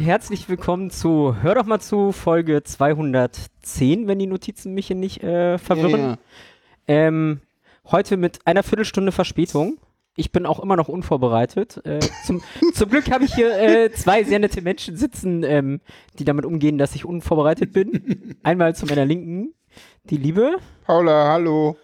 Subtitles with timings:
[0.00, 5.22] Herzlich willkommen zu Hör doch mal zu Folge 210, wenn die Notizen mich hier nicht
[5.22, 6.00] äh, verwirren.
[6.00, 6.18] Ja, ja.
[6.86, 7.40] Ähm,
[7.84, 9.76] heute mit einer Viertelstunde Verspätung.
[10.16, 11.84] Ich bin auch immer noch unvorbereitet.
[11.84, 12.42] Äh, zum,
[12.72, 15.80] zum Glück habe ich hier äh, zwei sehr nette Menschen sitzen, ähm,
[16.18, 18.36] die damit umgehen, dass ich unvorbereitet bin.
[18.42, 19.52] Einmal zu meiner Linken
[20.04, 20.56] die Liebe
[20.86, 21.76] Paula, hallo.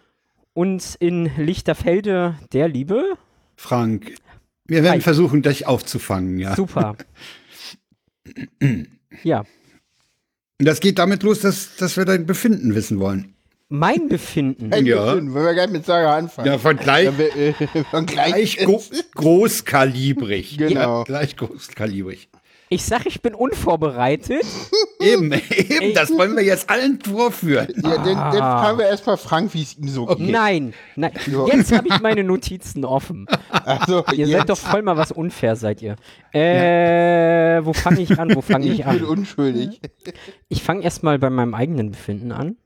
[0.54, 3.18] und in Lichterfelde der Liebe.
[3.56, 4.14] Frank,
[4.64, 5.00] wir werden Hi.
[5.02, 6.56] versuchen, dich aufzufangen, ja.
[6.56, 6.96] Super.
[9.22, 9.40] ja,
[10.58, 13.34] Und das geht damit los, dass, dass wir dein Befinden wissen wollen.
[13.68, 14.72] mein Befinden.
[14.72, 15.06] Hey, Ja.
[15.14, 16.46] Wollen wir gleich mit Sarah anfangen?
[16.48, 17.08] Ja, von gleich,
[17.90, 18.82] von gleich, gleich gro
[19.14, 20.58] großkalibrig.
[20.58, 20.98] Genau.
[20.98, 22.28] Ja, gleich großkalibrig.
[22.68, 24.44] Ich sag, ich bin unvorbereitet.
[25.00, 27.68] Eben, eben, das wollen wir jetzt allen vorführen.
[27.76, 30.18] Ja, dann, dann fragen wir erstmal Frank, wie es ihm so geht.
[30.18, 31.12] Nein, nein.
[31.26, 31.46] Ja.
[31.46, 33.26] Jetzt habe ich meine Notizen offen.
[33.50, 35.96] Also, Ihr jetzt, seid doch voll mal was unfair, seid ihr.
[36.32, 38.34] Äh, wo fange ich an?
[38.34, 39.04] Wo fange ich ich bin an?
[39.04, 39.80] unschuldig.
[40.48, 42.56] Ich fange erstmal bei meinem eigenen Befinden an.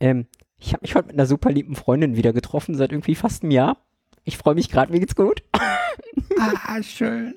[0.00, 0.26] Ähm,
[0.58, 3.52] ich habe mich heute mit einer super lieben Freundin wieder getroffen, seit irgendwie fast einem
[3.52, 3.76] Jahr.
[4.24, 5.42] Ich freue mich gerade, mir geht's gut.
[6.38, 7.34] Ah, schön.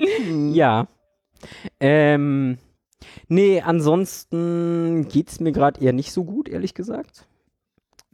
[0.53, 0.87] Ja.
[1.79, 2.57] Ähm,
[3.27, 7.27] nee, ansonsten geht's mir gerade eher nicht so gut, ehrlich gesagt.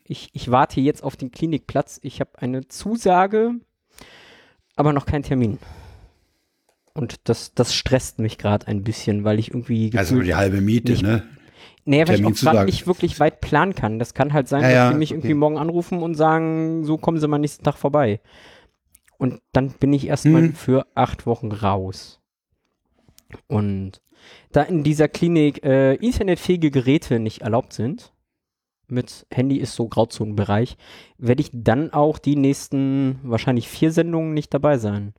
[0.04, 2.00] Ich, ich warte jetzt auf den Klinikplatz.
[2.04, 3.54] Ich habe eine Zusage,
[4.76, 5.58] aber noch keinen Termin.
[6.94, 10.92] Und das, das stresst mich gerade ein bisschen, weil ich irgendwie Also die halbe Miete,
[10.92, 11.24] nicht- ne?
[11.86, 13.98] nee, weil ich auch nicht wirklich weit planen kann.
[14.00, 15.36] Das kann halt sein, Ja, dass ja, sie mich irgendwie okay.
[15.36, 18.20] morgen anrufen und sagen, so kommen sie mal nächsten Tag vorbei.
[19.18, 20.56] Und dann bin ich erstmal Hm.
[20.56, 22.21] für acht Wochen raus.
[23.48, 24.02] Und
[24.52, 28.14] da in dieser Klinik äh, internetfähige Geräte nicht erlaubt sind,
[28.88, 30.76] mit Handy ist so Grauzonenbereich,
[31.18, 35.14] werde ich dann auch die nächsten wahrscheinlich vier Sendungen nicht dabei sein.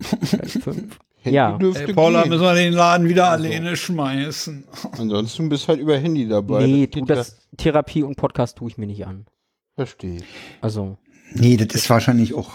[0.00, 0.98] Vielleicht fünf.
[1.20, 1.56] Handy Ja.
[1.58, 2.30] dürfte Ey, Paula, gehen.
[2.30, 4.64] müssen wir den Laden wieder alleine schmeißen.
[4.98, 6.66] Ansonsten bist halt über Handy dabei.
[6.66, 9.26] nee, Das du, geht ja- das Therapie und Podcast tue ich mir nicht an.
[9.74, 10.24] Verstehe ich.
[10.60, 10.98] Also,
[11.32, 12.50] Nee, das ist wahrscheinlich auch,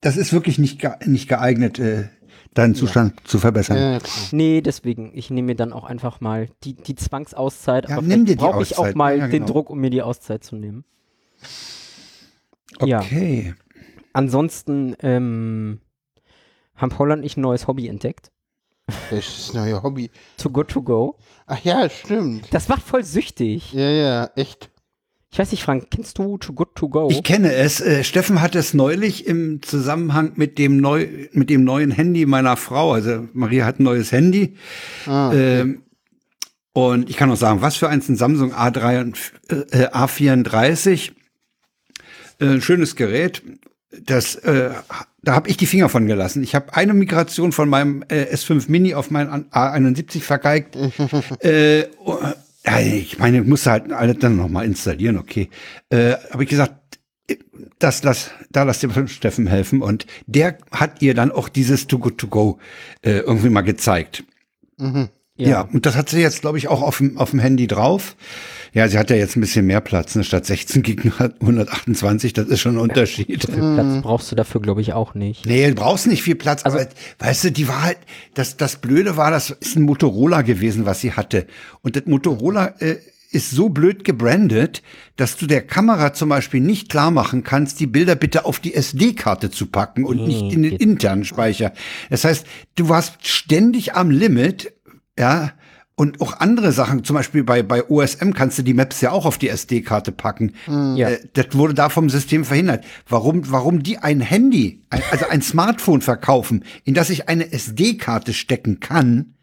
[0.00, 2.08] das ist wirklich nicht, ge nicht geeignet, äh,
[2.54, 3.76] deinen Zustand zu verbessern.
[3.76, 3.98] Ja,
[4.32, 8.24] nee, deswegen, ich nehme mir dann auch einfach mal die, die Zwangsauszeit, Ja, aber nimm
[8.24, 9.46] dir die brauche ich auch mal Ja, den genau.
[9.46, 10.84] Druck, um mir die Auszeit zu nehmen.
[12.80, 13.00] Ja.
[13.00, 13.54] Okay.
[14.12, 15.80] Ansonsten ähm,
[16.74, 18.30] haben Paula und ich ein neues Hobby entdeckt.
[18.86, 20.10] Das ist das neue Hobby.
[20.38, 21.16] Too Good To Go.
[21.46, 22.52] Ach ja, stimmt.
[22.52, 23.72] Das macht voll süchtig.
[23.72, 24.70] Ja, ja, echt.
[25.30, 27.08] Ich weiß nicht, Frank, kennst du Too Good To Go?
[27.10, 27.80] Ich kenne es.
[27.80, 32.56] Äh, Steffen hat es neulich im Zusammenhang mit dem, neu, mit dem neuen Handy meiner
[32.56, 32.92] Frau.
[32.92, 34.56] Also Maria hat ein neues Handy.
[35.06, 35.82] Ah, Ähm,
[36.72, 39.18] und ich kann auch sagen, was für eins, ein Samsung A3 und,
[39.50, 41.12] äh, A34.
[42.40, 43.42] Äh, ein schönes Gerät.
[44.04, 44.70] Das, äh,
[45.22, 46.42] da habe ich die Finger von gelassen.
[46.42, 50.76] Ich habe eine Migration von meinem äh, S5 Mini auf meinen A71 vergeigt.
[51.40, 51.84] äh,
[52.68, 55.48] ja, ich meine, ich musste halt alles dann noch mal installieren, okay.
[55.88, 56.74] Äh, habe ich gesagt,
[57.78, 59.82] das, das, da lasst ihr Steffen helfen.
[59.82, 62.58] Und der hat ihr dann auch dieses Too Good To Go
[63.02, 64.24] äh, irgendwie mal gezeigt.
[65.36, 65.62] Ja.
[65.62, 68.16] und das hat sie jetzt, glaube ich, auch auf dem, auf dem Handy drauf.
[68.72, 70.24] Ja, sie hat ja jetzt ein bisschen mehr Platz, ne?
[70.24, 73.42] statt 16 Gig nur 128, das ist schon ein Unterschied.
[73.42, 75.46] So viel Platz brauchst du dafür, glaube ich, auch nicht.
[75.46, 76.86] Nee, du brauchst nicht viel Platz, aber
[77.18, 77.98] weißt du, die war halt,
[78.34, 81.46] das, das Blöde war, das ist ein Motorola gewesen, was sie hatte.
[81.82, 82.96] Und das Motorola äh,
[83.30, 84.82] ist so blöd gebrandet,
[85.16, 88.74] dass du der Kamera zum Beispiel nicht klar machen kannst, die Bilder bitte auf die
[88.74, 91.72] SD-Karte zu packen und nicht in den internen Speicher.
[92.08, 92.46] Das heißt,
[92.76, 94.72] du warst ständig am Limit,
[95.18, 95.52] ja,
[95.98, 99.26] und auch andere Sachen, zum Beispiel bei, bei OSM kannst du die Maps ja auch
[99.26, 100.52] auf die SD-Karte packen.
[100.68, 101.10] Ja.
[101.10, 102.84] Äh, das wurde da vom System verhindert.
[103.08, 108.32] Warum, warum die ein Handy, ein, also ein Smartphone verkaufen, in das ich eine SD-Karte
[108.32, 109.34] stecken kann,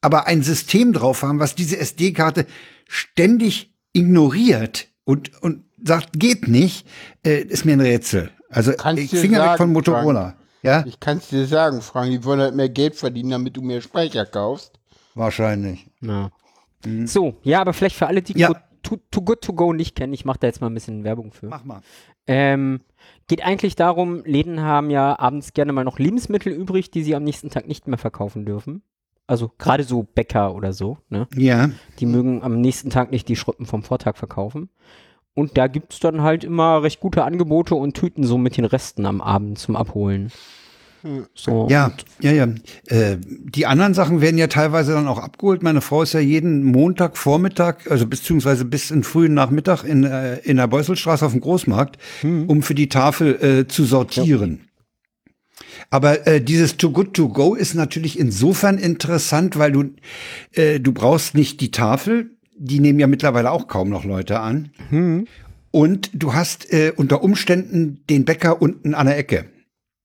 [0.00, 2.46] aber ein System drauf haben, was diese SD-Karte
[2.88, 6.84] ständig ignoriert und, und sagt, geht nicht,
[7.24, 8.32] äh, ist mir ein Rätsel.
[8.48, 10.34] Also Kannst Finger weg von Motorola.
[10.64, 13.62] Ja, Ich kann es dir sagen, Frank, die wollen halt mehr Geld verdienen, damit du
[13.62, 14.80] mehr Speicher kaufst.
[15.14, 15.91] wahrscheinlich.
[16.02, 16.30] Ja.
[17.04, 18.40] So, ja, aber vielleicht für alle, die Mhm.
[18.40, 18.52] Ja.
[18.82, 21.32] Too, Too, Good To Go nicht kennen, ich mache da jetzt mal ein bisschen Werbung
[21.32, 21.46] für.
[21.46, 21.82] Mach mal.
[22.26, 22.80] Ähm,
[23.28, 27.22] geht eigentlich darum, Läden haben ja abends gerne mal noch Lebensmittel übrig, die sie am
[27.22, 28.82] nächsten Tag nicht mehr verkaufen dürfen.
[29.28, 31.28] Also gerade so Bäcker oder so, ne?
[31.36, 31.70] Ja,
[32.00, 34.68] Die mögen am nächsten Tag nicht die Schruppen vom Vortag verkaufen.
[35.34, 39.06] Und da gibt's dann halt immer recht gute Angebote und Tüten so mit den Resten
[39.06, 40.30] am Abend zum Abholen.
[41.34, 41.66] So.
[41.68, 42.48] ja, ja, ja.
[42.86, 45.62] Äh, die anderen Sachen werden ja teilweise dann auch abgeholt.
[45.62, 50.38] Meine Frau ist ja jeden Montag Vormittag, also beziehungsweise bis in frühen Nachmittag in, äh,
[50.38, 51.98] in der Beuselstraße auf dem Großmarkt,
[52.46, 54.68] um für die Tafel äh, zu sortieren.
[55.90, 59.84] Aber äh, dieses Too Good To Go ist natürlich insofern interessant, weil du
[60.52, 64.70] äh, du brauchst nicht die Tafel, die nehmen ja mittlerweile auch kaum noch Leute an.
[65.70, 69.46] Und du hast äh, unter Umständen den Bäcker unten an der Ecke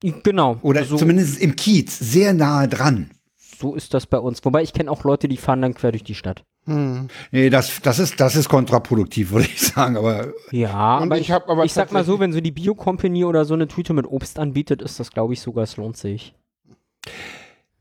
[0.02, 0.58] Genau.
[0.62, 3.12] oder so, zumindest im Kiez sehr nahe dran.
[3.38, 4.44] so ist das bei uns.
[4.46, 6.44] Wobei ich kenne auch Leute, die fahren dann quer durch die Stadt.
[6.68, 9.96] Nee, das das ist das ist kontraproduktiv, würde ich sagen.
[9.96, 13.46] Aber Ja, Und aber ich aber ich sag mal so, wenn so die Bio-Company oder
[13.46, 16.36] so eine Tüte mit Obst anbietet, ist das, glaube ich, sogar, es lohnt sich.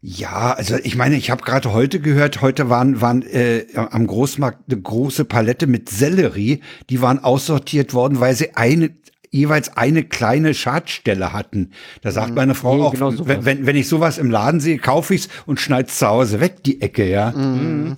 [0.01, 4.71] Ja, also ich meine, ich habe gerade heute gehört, heute waren, waren äh, am Großmarkt
[4.71, 6.61] eine große Palette mit Sellerie,
[6.91, 8.95] die waren aussortiert worden, weil sie eine
[9.31, 11.73] jeweils eine kleine Schadstelle hatten.
[12.03, 12.83] Da sagt meine Frau Mhm.
[12.83, 13.29] Auch, genau sowas.
[13.29, 16.63] wenn, wenn, wenn ich sowas im Laden sehe, kaufe ich's und schneid's zu Hause weg,
[16.65, 17.31] die Ecke, ja.
[17.33, 17.97] Mhm.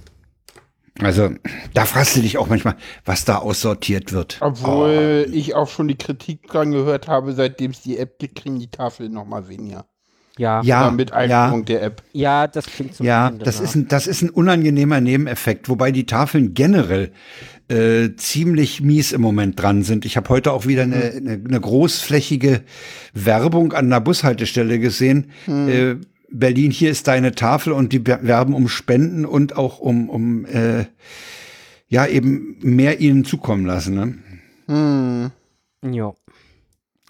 [1.00, 1.30] Also
[1.74, 4.38] da fragst du dich auch manchmal, was da aussortiert wird.
[4.40, 5.32] Obwohl Oh.
[5.32, 8.68] ich auch schon die Kritik dran gehört habe, seitdem es die App gibt, kriegen die
[8.70, 9.86] Tafeln noch mal weniger.
[10.38, 12.02] Ja, Ja, mit Einführung der App.
[12.12, 13.04] ja, das klingt so.
[13.04, 17.10] Ja, bisschen das ist, ein, das ist ein unangenehmer Nebeneffekt, wobei die Tafeln generell
[17.68, 20.04] äh, ziemlich mies im Moment dran sind.
[20.06, 22.62] Ich habe heute auch wieder eine, eine, eine großflächige
[23.12, 25.30] Werbung an einer Bushaltestelle gesehen.
[25.46, 25.96] Äh,
[26.30, 30.44] Berlin, hier ist deine Tafel und die wer- werben um Spenden und auch um, um
[30.46, 30.84] äh,
[31.88, 33.94] ja eben mehr ihnen zukommen lassen.
[33.94, 34.14] Ne?
[34.66, 35.30] Hm.
[35.94, 36.12] Ja,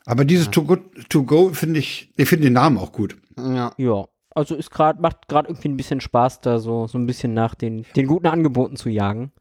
[0.09, 0.77] Aber dieses To Go,
[1.11, 3.19] to go finde ich, ich finde den Namen auch gut.
[3.37, 3.75] Ja.
[3.77, 4.07] ja.
[4.35, 7.55] Also ist gerade, macht gerade irgendwie ein bisschen Spaß, da so, so ein bisschen nach
[7.55, 9.33] den, den guten Angeboten zu jagen.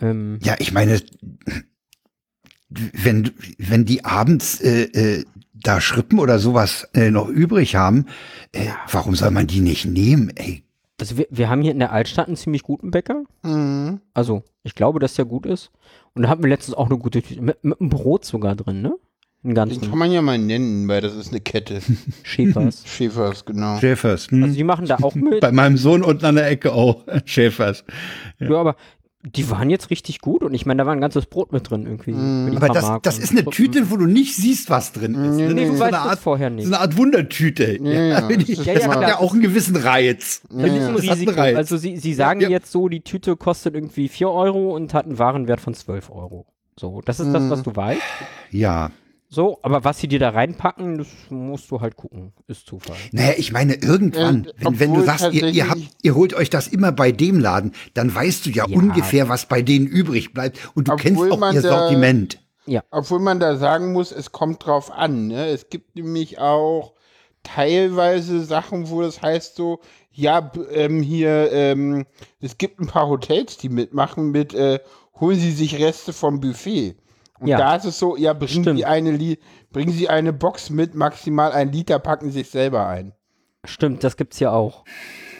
[0.00, 1.00] Ähm, Ja, ich meine,
[2.68, 8.06] wenn, wenn die abends äh, äh, da Schrippen oder sowas äh, noch übrig haben,
[8.52, 10.30] äh, warum soll man die nicht nehmen?
[10.36, 10.62] Ey,
[11.00, 13.24] also wir, wir haben hier in der Altstadt einen ziemlich guten Bäcker.
[13.42, 14.00] Mhm.
[14.14, 15.72] Also, ich glaube, dass der gut ist.
[16.14, 17.40] Und da hatten wir letztens auch eine gute Tüte.
[17.40, 18.94] Mit, mit einem Brot sogar drin, ne?
[19.44, 21.80] Einen Den kann ganzen man ja mal nennen, weil das ist eine Kette.
[22.24, 22.82] Schäfers.
[22.86, 23.78] Schäfers, genau.
[23.78, 24.30] Schäfers.
[24.30, 24.42] Hm?
[24.42, 25.40] Also die machen da auch mit.
[25.40, 27.04] Bei meinem Sohn unten an der Ecke auch.
[27.24, 27.84] Schäfers.
[28.40, 28.74] Ja, aber
[29.22, 31.86] die waren jetzt richtig gut und ich meine, da war ein ganzes Brot mit drin
[31.86, 32.12] irgendwie.
[32.12, 33.50] die Aber das, das ist eine so.
[33.50, 35.36] Tüte, wo du nicht siehst, was drin ist.
[35.36, 35.52] ne?
[35.54, 36.66] Nee, Das du ist weißt so eine das Art, vorher so nicht.
[36.66, 37.78] eine Art Wundertüte.
[37.82, 40.42] Ja, ja, die- das Ja, ja, hat ja auch einen gewissen Reiz.
[40.50, 41.32] Das ist ein Risiko.
[41.32, 41.56] Reiz.
[41.56, 42.48] Also sie, sie sagen Ja.
[42.48, 46.46] jetzt so, die Tüte kostet irgendwie 4 Euro und hat einen Warenwert von 12 Euro.
[46.78, 48.00] So, das ist das, was du weißt.
[48.52, 48.90] Ja.
[49.30, 52.32] So, aber was sie dir da reinpacken, das musst du halt gucken.
[52.46, 52.96] Ist Zufall.
[53.12, 56.48] Naja, ich meine, irgendwann, Äh, wenn, wenn du sagst, ihr, ihr, habt, ihr holt euch
[56.48, 58.74] das immer bei dem Laden, dann weißt du ja, Ja.
[58.76, 60.58] ungefähr, was bei denen übrig bleibt.
[60.74, 62.40] Und du Obwohl kennst auch ihr da- Sortiment.
[62.90, 65.26] Obwohl man da sagen muss, es kommt drauf an.
[65.28, 65.46] Ne?
[65.48, 66.94] Es gibt nämlich auch
[67.42, 69.80] teilweise Sachen, wo das heißt so,
[70.12, 72.06] ja, ähm, hier, ähm,
[72.40, 74.80] es gibt ein paar Hotels, die mitmachen mit, äh,
[75.20, 76.96] holen Sie sich Reste vom Buffet.
[77.40, 77.58] Und Ja.
[77.58, 78.78] da ist es so, ja, bringen Stimmt.
[78.78, 79.38] Sie, eine Li
[79.72, 83.12] bringen Sie eine Box mit, maximal ein Liter, packen Sie sich selber ein.
[83.64, 84.84] Stimmt, das gibt's ja auch.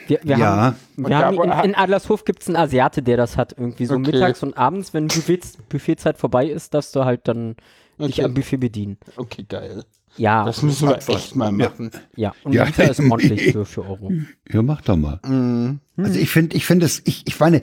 [0.06, 0.46] Wir, wir Ja.
[0.46, 3.52] haben, wir haben in, in Adlershof gibt's einen Asiate, der das hat.
[3.56, 4.12] Irgendwie so Okay.
[4.12, 7.56] mittags und abends, wenn Buffet, Buffetzeit vorbei ist, darfst du halt dann
[7.98, 8.24] dich Okay.
[8.24, 8.96] am Buffet bedienen.
[9.16, 9.84] Okay, geil.
[10.16, 11.90] Ja, Das müssen wir echt mal machen.
[12.16, 12.32] ja.
[12.42, 12.64] Und Ja.
[12.64, 14.10] Liter ist ordentlich für 4 Euro.
[14.50, 15.20] Ja, mach doch mal.
[15.24, 15.80] Mhm.
[15.96, 17.60] Also ich finde, ich finde es, ich, ich meine,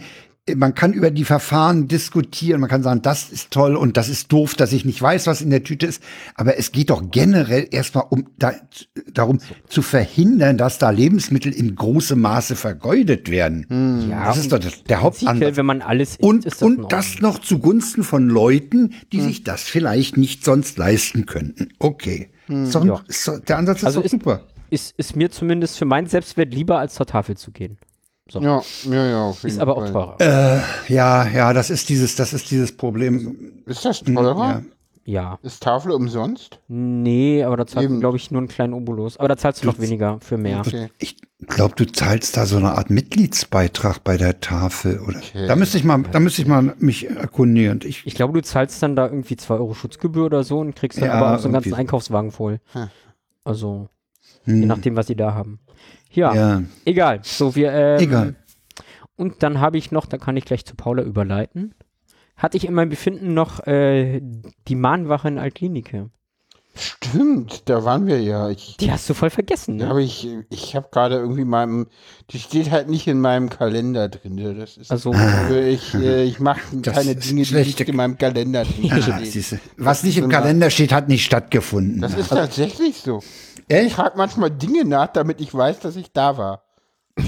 [0.55, 4.31] man kann über die Verfahren diskutieren, man kann sagen, das ist toll und das ist
[4.31, 6.03] doof, dass ich nicht weiß, was in der Tüte ist.
[6.35, 8.53] Aber es geht doch generell erstmal um da,
[9.11, 14.07] darum zu verhindern, dass da Lebensmittel in großem Maße vergeudet werden.
[14.09, 15.57] Ja, das ist doch das, der Hauptansatz.
[15.57, 19.43] wenn man alles isst, Und, ist das und das noch zugunsten von Leuten, die sich
[19.43, 21.69] das vielleicht nicht sonst leisten könnten.
[21.79, 22.29] Okay.
[22.47, 23.01] So, Ja.
[23.07, 24.41] so, der Ansatz ist Also doch ist- super.
[24.69, 27.77] Ist, ist mir zumindest für meinen Selbstwert lieber, als zur Tafel zu gehen.
[28.31, 29.23] Ja, ja, ja.
[29.25, 30.63] Auf jeden Ist aber auch teurer.
[30.87, 33.61] Ja, ja, das ist dieses, das ist dieses Problem.
[33.65, 34.45] Ist das teurer?
[34.49, 34.61] Ja.
[35.07, 35.39] Ja.
[35.43, 36.59] Ist Tafel umsonst?
[36.67, 37.99] Nee, aber da zahlst du, Eben.
[37.99, 39.17] glaube ich, nur einen kleinen Obolus.
[39.17, 40.61] Aber da zahlst du noch weniger für mehr.
[40.65, 40.89] Okay.
[40.97, 45.19] Ich glaube, du zahlst da so eine Art Mitgliedsbeitrag bei der Tafel, oder?
[45.19, 45.45] Okay.
[45.45, 47.81] Da müsste ich mal, da müsste ich mal mich erkundigen.
[47.83, 50.99] Ich, Ich glaube, du zahlst dann da irgendwie 2 Euro Schutzgebühr oder so und kriegst
[50.99, 51.75] dann Ja, aber auch so einen ganzen.
[51.75, 52.59] Einkaufswagen voll.
[52.73, 52.87] Hm.
[53.43, 53.89] Also,
[54.45, 55.59] hm, je nachdem, was sie da haben.
[56.15, 57.19] Ja, ja, egal.
[57.23, 58.35] So, wir, ähm, egal.
[59.15, 61.73] Und dann habe ich noch, da kann ich gleich zu Paula überleiten,
[62.35, 64.21] hatte ich in meinem Befinden noch äh,
[64.67, 66.09] die Mahnwache in Altklinike.
[66.77, 68.49] Stimmt, da waren wir ja.
[68.49, 69.87] Ich, Die hast du voll vergessen, ne?
[69.87, 71.87] habe ich, ich habe gerade irgendwie meinem,
[72.31, 74.35] die steht halt nicht in meinem Kalender drin.
[74.35, 74.53] ne?
[74.55, 78.91] Das ist, Also, ich, äh, ich mache keine Dinge, die nicht in meinem Kalender drin
[78.91, 79.19] Ah.
[79.77, 82.01] Was nicht im Kalender steht, hat nicht stattgefunden.
[82.01, 83.21] Das ist tatsächlich so.
[83.67, 83.95] Ich Echt?
[83.95, 86.63] frage manchmal Dinge nach, damit ich weiß, dass ich da war.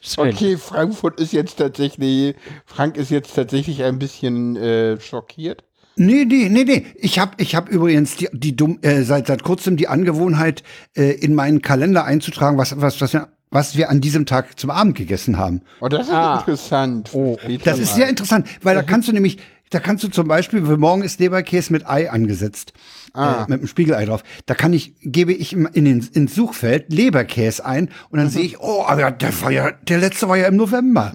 [0.00, 0.28] schön.
[0.28, 2.34] Okay, Frankfurt ist jetzt tatsächlich,
[2.66, 5.64] Frank ist jetzt tatsächlich ein bisschen äh, schockiert.
[5.96, 6.86] Nee, nee, nee, nee.
[6.96, 10.62] Ich habe ich hab übrigens die, die dumm, äh, seit, seit kurzem die Angewohnheit,
[10.96, 14.70] äh, in meinen Kalender einzutragen, was, was, was, wir, was wir an diesem Tag zum
[14.70, 15.62] Abend gegessen haben.
[15.80, 16.38] Oh, das ist Ah.
[16.38, 17.10] interessant.
[17.12, 19.38] Oh, Das ist sehr interessant, weil da kannst du nämlich,
[19.70, 22.72] da kannst du zum Beispiel, für morgen ist Leberkäse mit Ei angesetzt.
[23.12, 23.38] Ah.
[23.44, 24.22] Äh, mit einem Spiegelei drauf.
[24.46, 28.42] Da kann ich, gebe ich im- in den, ins Suchfeld Leberkäse ein und dann sehe
[28.44, 31.12] ich, oh, aber der war ja, der letzte war ja im November.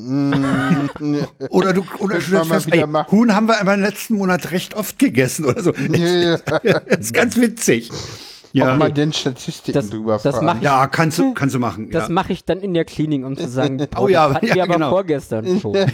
[1.50, 3.12] oder du, oder du fest, ey, machen.
[3.12, 5.71] Huhn haben wir aber im letzten Monat recht oft gegessen oder so.
[5.74, 6.38] Ja, ja.
[6.79, 7.89] Das ist ganz witzig.
[7.91, 11.91] Ob Ja, man denn Statistiken Das- drüber das ich- ja kannst du, kannst du machen.
[11.91, 12.13] Das ja.
[12.13, 14.55] mache ich dann in der Klinik, um zu sagen, boah, Oh ja, das hatten ja,
[14.55, 14.89] wir aber genau.
[14.91, 15.74] vorgestern schon.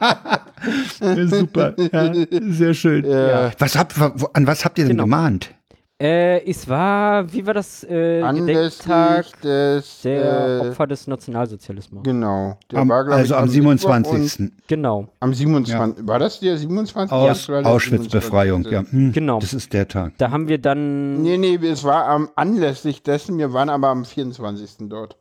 [1.26, 2.12] Super, ja,
[2.50, 3.04] sehr schön.
[3.04, 3.50] Ja.
[3.58, 5.04] Was habt, an was habt ihr denn Genau.
[5.04, 5.50] gemahnt?
[5.98, 12.02] Äh, es war, wie war das, äh, Gedenktag des, der äh, Opfer des Nationalsozialismus.
[12.04, 12.58] genau.
[12.70, 14.52] Der Am, war, also ich, am Mittwoch und 27.
[14.66, 16.06] Genau, Am 27.
[16.06, 17.10] War das der 27.
[17.10, 18.72] Aus der Auschwitz-Befreiung, 27.?
[18.72, 18.92] ja.
[19.06, 19.38] Hm, Genau.
[19.40, 20.12] Das ist der Tag.
[20.18, 24.04] da haben wir dann, Nee, nee, es war am anlässlich dessen, wir waren aber am
[24.04, 24.88] 24.
[24.90, 25.16] dort.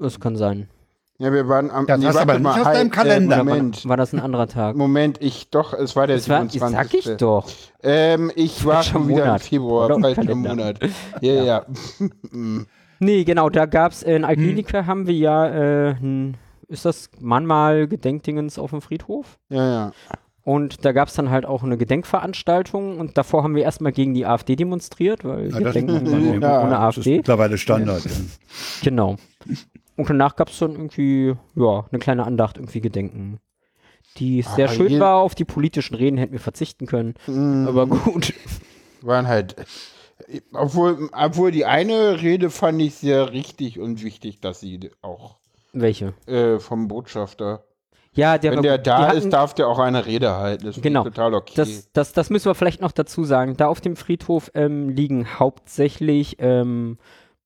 [0.00, 0.68] das kann sein,
[1.18, 3.36] Ja, wir waren am Das nee, hast aber nicht mal, auf halt, deinem Kalender.
[3.36, 4.76] Äh, war, Moment, war das ein anderer Tag?
[4.76, 6.72] Moment, ich doch, es war der Das war, 27.
[6.72, 7.46] sag ich doch.
[7.82, 9.42] Ähm, ich war schon wieder Monat.
[9.42, 10.34] im Februar, falscher.
[10.34, 10.78] Monat.
[11.20, 11.66] Ja, ja.
[12.98, 14.28] Nee, genau, da gab's äh, in Hm.
[14.28, 16.36] Alklinika haben wir ja, äh, ein,
[16.68, 19.38] ist das Mahnmal Gedenkdingens auf dem Friedhof?
[19.48, 19.92] Ja, ja.
[20.44, 24.24] Und da gab's dann halt auch eine Gedenkveranstaltung und davor haben wir erstmal gegen die
[24.24, 27.16] AfD demonstriert, weil Ja, wir das- denken ja, ohne ja, Das ist AfD.
[27.16, 28.04] mittlerweile Standard.
[28.04, 28.10] ja.
[28.84, 29.16] Genau.
[29.96, 33.38] Und danach gab's dann irgendwie, ja, eine kleine Andacht, irgendwie Gedenken.
[34.18, 37.14] Die sehr Ah, schön war, auf die politischen Reden hätten wir verzichten können.
[37.26, 37.66] Mhm.
[37.68, 38.32] Aber gut.
[39.02, 39.56] waren halt.
[40.52, 45.36] Obwohl, obwohl die eine Rede fand ich sehr richtig und wichtig, dass sie auch
[45.72, 46.14] Welche?
[46.26, 47.64] äh, vom Botschafter.
[48.14, 50.66] Ja, der Wenn der da hatten- ist, darf der auch eine Rede halten.
[50.66, 51.02] Das Genau.
[51.04, 51.54] total okay.
[51.56, 53.56] Das, das, das müssen wir vielleicht noch dazu sagen.
[53.56, 56.98] Da auf dem Friedhof ähm, liegen hauptsächlich ähm,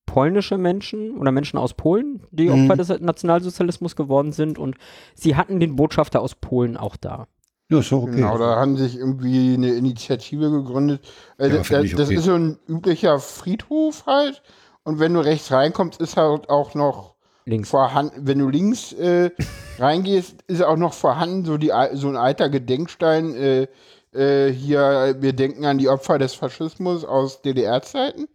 [0.06, 2.70] polnische Menschen oder Menschen aus Polen, die Mhm.
[2.70, 4.58] Opfer des Nationalsozialismus geworden sind.
[4.58, 4.76] Und
[5.14, 7.26] sie hatten den Botschafter aus Polen auch da.
[7.68, 8.16] Ja, ist doch okay.
[8.16, 11.02] Genau, da haben sich irgendwie eine Initiative gegründet.
[11.38, 12.18] Äh, Ja, da- find ich das okay.
[12.18, 14.42] ist so ein üblicher Friedhof halt.
[14.84, 17.68] Und wenn du rechts reinkommst, ist halt auch noch Links.
[17.70, 19.30] vorhanden, wenn du links äh,
[19.80, 23.34] reingehst, ist auch noch vorhanden, so, die, so ein alter Gedenkstein.
[23.34, 23.66] Äh,
[24.14, 28.28] äh, hier, wir denken an die Opfer des Faschismus aus DDR-Zeiten.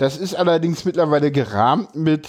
[0.00, 2.26] Das ist allerdings mittlerweile gerahmt mit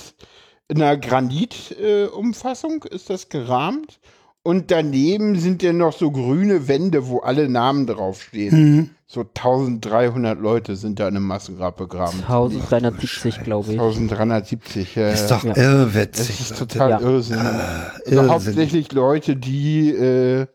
[0.70, 4.00] einer Granit-Umfassung, äh, ist das gerahmt.
[4.44, 8.94] Und daneben sind ja noch so grüne Wände, wo alle Namen draufstehen.
[9.08, 12.20] So 1300 Leute sind da in einem Massengrab begraben.
[12.28, 13.80] 1370, glaube ich.
[13.80, 15.10] 1370, ja.
[15.10, 15.56] Ist doch Ja.
[15.56, 16.28] irrwitzig.
[16.40, 17.00] Das ist total Ja.
[17.00, 17.38] Irrsinn.
[17.40, 18.30] Also Irrsinn.
[18.30, 20.48] hauptsächlich Leute, die, äh,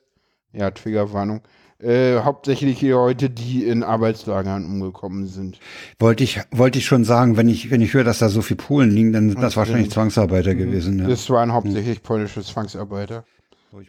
[0.52, 1.40] ja, Triggerwarnung,
[1.80, 5.58] äh, hauptsächlich Leute, die in Arbeitslagern umgekommen sind.
[5.98, 8.58] Wollte ich, wollte ich schon sagen, wenn ich, wenn ich höre, dass da so viele
[8.58, 10.98] Polen liegen, dann sind das wahrscheinlich Zwangsarbeiter gewesen.
[11.00, 11.06] Ja.
[11.08, 13.24] Das waren hauptsächlich polnische Zwangsarbeiter.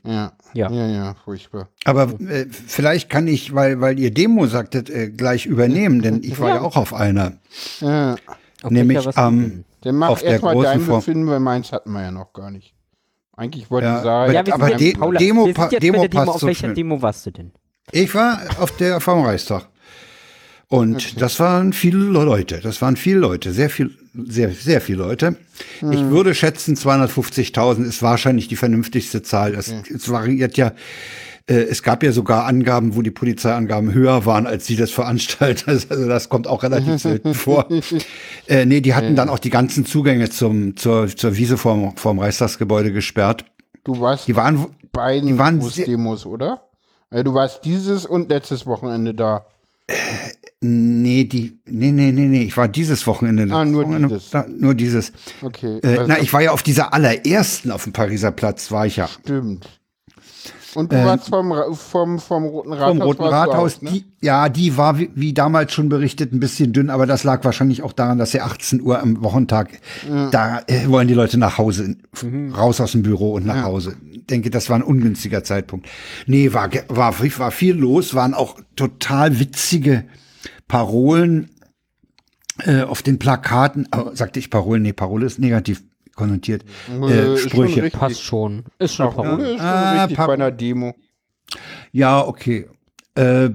[0.04, 0.34] Ja.
[0.54, 0.70] Ja.
[0.70, 1.70] Ja, ja, furchtbar.
[1.86, 6.38] Aber äh, vielleicht kann ich, weil, weil ihr Demo sagtet, äh, gleich übernehmen, denn ich
[6.42, 7.34] war ja, auch auf einer.
[7.80, 8.16] Ja.
[8.64, 9.64] Auf Nämlich denn?
[9.82, 12.34] Dann mach Auf der erstmal großen dein Form- Befinden, weil meins hatten wir ja noch
[12.34, 12.74] gar nicht.
[13.38, 16.08] Eigentlich wollte Ja, ich sagen, Ja, aber sind De- Demo wir sind jetzt Demo bei
[16.08, 16.26] der Demo.
[16.26, 16.76] passt Auf so welcher schön.
[16.76, 17.52] Demo warst du denn?
[17.92, 19.68] Ich war auf der vom Reichstag.
[20.70, 22.60] Und das waren viele Leute.
[22.62, 23.54] Das waren viele Leute.
[23.54, 25.38] Sehr viel, sehr, sehr viele Leute.
[25.80, 29.56] Ich würde schätzen, 250.000 ist wahrscheinlich die vernünftigste Zahl.
[29.56, 30.74] Es, es variiert ja.
[31.50, 35.88] äh, Es gab ja sogar Angaben, wo die Polizeiangaben höher waren als die des Veranstalters.
[35.90, 37.70] Also das kommt auch relativ selten vor.
[38.48, 42.20] Äh, nee, die hatten dann auch die ganzen Zugänge zum, zur, zur Wiese vorm, vorm
[42.20, 43.46] Reichstagsgebäude gesperrt.
[43.86, 46.67] du warst Die waren, beiden die waren Großdemos, oder?
[47.10, 49.46] Äh, Du warst dieses und letztes Wochenende da.
[50.60, 53.54] Nee, die, nee, nee, nee, nee, ich war dieses Wochenende.
[53.54, 54.30] Ah, nur Wochenende, dieses.
[54.32, 55.14] Da, nur dieses.
[55.42, 55.80] Okay.
[55.84, 58.98] Äh, also, na, ich war ja auf dieser allerersten auf dem Pariser Platz, war ich
[58.98, 59.08] ja.
[59.08, 59.70] Stimmt.
[60.76, 62.90] Und du warst vom, vom, vom Roten Rathaus.
[62.90, 63.92] Vom Roten Rathaus, auch, ne?
[63.92, 67.44] die, ja, die war, wie, wie damals schon berichtet, ein bisschen dünn, aber das lag
[67.44, 69.70] wahrscheinlich auch daran, dass sie 18 Uhr am Wochentag,
[70.32, 71.96] da äh, wollen die Leute nach Hause,
[72.56, 73.96] raus aus dem Büro und nach Hause.
[74.12, 75.88] Ich denke, das war ein ungünstiger Zeitpunkt.
[76.26, 80.06] Nee, war, war, war viel los, waren auch total witzige
[80.68, 81.50] Parolen
[82.64, 85.84] äh, auf den Plakaten, oh, sagte ich Parolen, nee, Parole ist negativ
[86.18, 87.84] konnotiert, Äh, ist schon Sprüche.
[87.84, 88.00] richtig.
[88.02, 88.66] Passt schon.
[88.80, 89.44] Ist schon Parole Parole.
[89.52, 90.94] ist schon Ah, richtig Par- bei einer Demo.
[91.94, 92.68] Ja, okay.
[93.16, 93.46] Äh,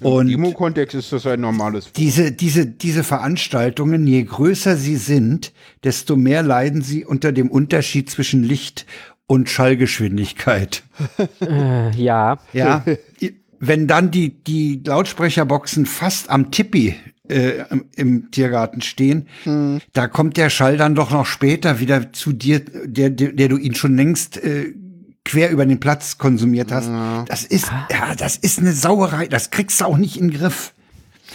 [0.00, 1.90] Im Demo-Kontext ist das ein normales.
[1.92, 8.10] diese, diese, diese Veranstaltungen, je größer sie sind, desto mehr leiden sie unter dem Unterschied
[8.10, 8.86] zwischen Licht
[9.26, 10.82] und Schallgeschwindigkeit.
[11.40, 12.38] Äh, ja.
[12.52, 12.84] Ja,
[13.60, 16.96] wenn dann die, die Lautsprecherboxen fast am Tippi
[17.28, 17.64] äh,
[17.96, 19.80] im, Tiergarten stehen, Hm.
[19.92, 23.56] da kommt der Schall dann doch noch später wieder zu dir, der, der, der du
[23.56, 24.74] ihn schon längst äh,
[25.24, 26.90] quer über den Platz konsumiert hast.
[27.28, 29.26] Das ist, ja, das ist eine Sauerei.
[29.26, 30.74] Das kriegst du auch nicht in den Griff.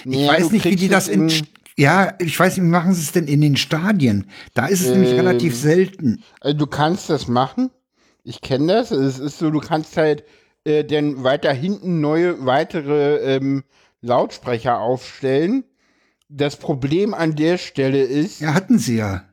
[0.06, 1.32] Ich Ja, weiß nicht, wie die das in,
[1.76, 4.30] ja, ich weiß nicht, wie machen sie es denn in den Stadien?
[4.54, 6.22] Da ist es nämlich relativ selten.
[6.40, 7.72] Also du kannst das machen.
[8.24, 8.92] Ich kenne das.
[8.92, 10.24] Es ist so, du kannst halt
[10.66, 13.64] äh, dann weiter hinten neue weitere ähm,
[14.02, 15.64] Lautsprecher aufstellen.
[16.30, 19.26] Das Problem an der Stelle ist, Ja, hatten sie ja.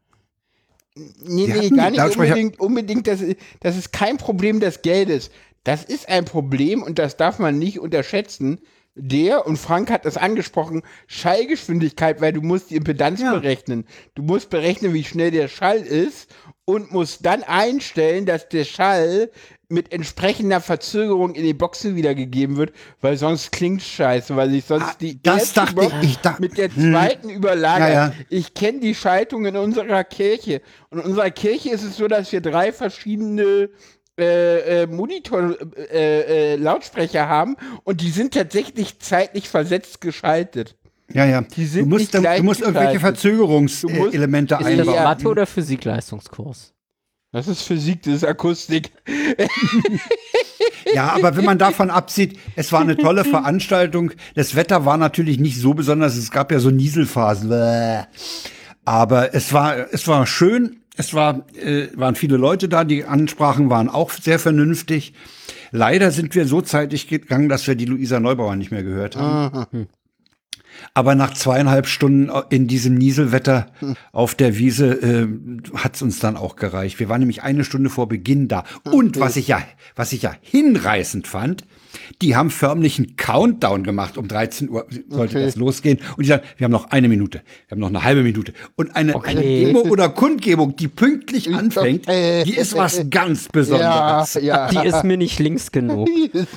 [0.97, 5.31] nee, nee, gar nicht unbedingt, unbedingt das, ist- das ist kein Problem des Geldes.
[5.63, 8.61] Das ist ein Problem und das darf man nicht unterschätzen.
[8.95, 13.35] Der, und Frank hat das angesprochen, Schallgeschwindigkeit, weil du musst die Impedanz Ja.
[13.35, 13.85] berechnen.
[14.15, 16.31] Du musst berechnen, wie schnell der Schall ist
[16.65, 19.31] und musst dann einstellen, dass der Schall
[19.69, 24.85] mit entsprechender Verzögerung in die Boxen wiedergegeben wird, weil sonst klingt scheiße, weil sich sonst
[24.85, 26.93] Ah, die das dachte Box ich, ich dachte- mit der hm.
[26.93, 27.89] zweiten überlagert.
[27.89, 28.13] Ja, ja.
[28.29, 30.63] Ich kenne die Schaltung in unserer Kirche.
[30.91, 33.71] Und in unserer Kirche ist es so, dass wir drei verschiedene
[34.19, 40.75] äh, äh, Monitor äh, äh, Lautsprecher haben und die sind tatsächlich zeitlich versetzt geschaltet.
[41.13, 41.43] Ja, ja.
[41.43, 42.99] Die sind du musst, nicht du musst irgendwelche.
[42.99, 45.03] Verzögerungselemente Ist das einbauen.
[45.05, 46.73] Mathe- oder Physikleistungskurs?
[47.37, 48.93] Das ist Physik, das ist Akustik.
[50.95, 54.13] Ja, aber wenn man davon absieht, es war eine tolle Veranstaltung.
[54.35, 56.17] Das Wetter war natürlich nicht so besonders.
[56.17, 57.53] Es gab ja so Nieselphasen.
[58.87, 60.77] Aber es war, es war schön.
[60.97, 62.85] Es war, äh, waren viele Leute da.
[62.85, 65.13] Die Ansprachen waren auch sehr vernünftig.
[65.73, 69.89] Leider sind wir so zeitig gegangen, dass wir die Luisa Neubauer nicht mehr gehört haben.
[70.95, 73.69] Aber nach zweieinhalb Stunden in diesem Nieselwetter
[74.13, 75.29] auf der Wiese äh,
[75.75, 76.99] hat's uns dann auch gereicht.
[76.99, 78.65] Wir waren nämlich eine Stunde vor Beginn da.
[78.85, 79.63] Und was ich ja,
[79.95, 81.65] was ich ja hinreißend fand,
[82.23, 84.17] die haben förmlich einen Countdown gemacht.
[84.19, 85.45] Um 13 Uhr sollte Okay.
[85.47, 85.99] das losgehen.
[86.17, 88.53] Und die sagen, wir haben noch eine Minute, wir haben noch eine halbe Minute.
[88.77, 89.31] Und eine, Okay.
[89.31, 92.45] eine Demo oder Kundgebung, die pünktlich anfängt, Okay.
[92.45, 94.35] die ist was ganz Besonderes.
[94.43, 94.69] ja.
[94.69, 96.09] Die ist mir nicht links genug.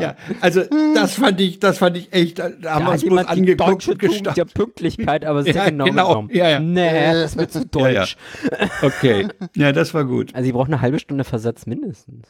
[0.00, 0.62] Ja, also
[0.94, 3.88] das fand ich, das fand ich echt, da haben Da wir hat uns bloß angeguckt
[3.88, 4.36] und gestarrt.
[4.36, 6.28] der Pünktlichkeit, aber sehr Ja, genau, genau.
[6.30, 6.60] Ja, ja.
[6.60, 8.00] Nee, das ist mir zu Ja, ja.
[8.00, 8.16] deutsch.
[8.82, 10.34] Okay, ja, das war gut.
[10.34, 12.28] Also, sie braucht eine halbe Stunde Versatz mindestens.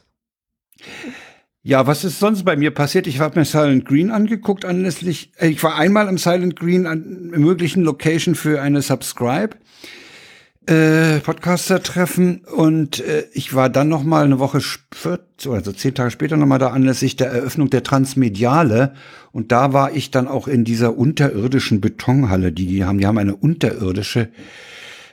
[1.62, 3.06] Ja, was ist sonst bei mir passiert?
[3.06, 7.30] Ich habe mir Silent Green angeguckt anlässlich, äh, ich war einmal im Silent Green an
[7.30, 9.56] möglichen Location für eine Subscribe.
[10.68, 14.60] Äh, Podcaster-Treffen und äh, ich war dann noch mal eine Woche
[15.48, 18.92] also zehn Tage später noch mal da anlässlich der Eröffnung der Transmediale
[19.32, 22.98] und da war ich dann auch in dieser unterirdischen Betonhalle, die die haben.
[22.98, 24.28] Die haben eine unterirdische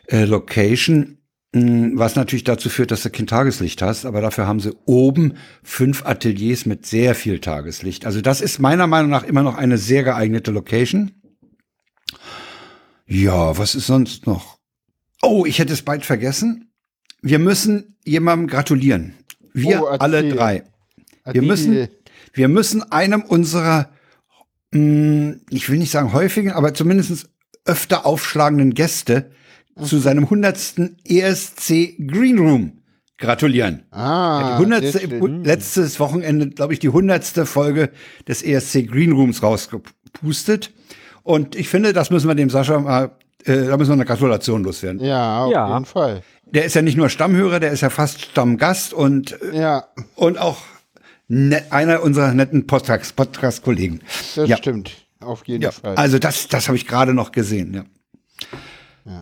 [0.08, 1.15] äh, Location,
[1.58, 6.06] was natürlich dazu führt, dass du kein Tageslicht hast, aber dafür haben sie oben fünf
[6.06, 8.06] Ateliers mit sehr viel Tageslicht.
[8.06, 11.12] Also das ist meiner Meinung nach immer noch eine sehr geeignete Location.
[13.08, 14.58] Ja, was ist sonst noch?
[15.22, 16.72] Oh, ich hätte es bald vergessen.
[17.22, 19.14] Wir müssen jemandem gratulieren.
[19.54, 20.64] Wir Oh, alle drei.
[21.32, 21.88] Wir müssen,
[22.34, 23.90] wir müssen einem unserer,
[24.72, 27.30] mh, ich will nicht sagen häufigen, aber zumindest
[27.64, 29.32] öfter aufschlagenden Gäste
[29.84, 32.82] zu seinem hundertsten ESC Green Room
[33.18, 33.84] gratulieren.
[33.92, 35.44] Ah, die sehr schön.
[35.44, 37.90] letztes Wochenende, glaube ich, die hundertste Folge
[38.28, 40.72] des ESC Green Rooms rausgepustet.
[41.24, 43.12] Und ich finde, das müssen wir dem Sascha mal,
[43.46, 45.04] äh, da müssen wir eine Gratulation loswerden.
[45.04, 45.74] Ja, auf Ja.
[45.74, 46.22] jeden Fall.
[46.46, 50.38] Der ist ja nicht nur Stammhörer, der ist ja fast Stammgast und, äh, Ja, und
[50.38, 50.58] auch
[51.28, 54.02] ne, einer unserer netten Podcast- Podcast-Kollegen.
[54.36, 54.58] das ja.
[54.58, 54.92] stimmt.
[55.20, 55.96] Auf jeden Ja, Fall.
[55.96, 57.74] also das, das habe ich gerade noch gesehen.
[57.74, 57.84] Ja.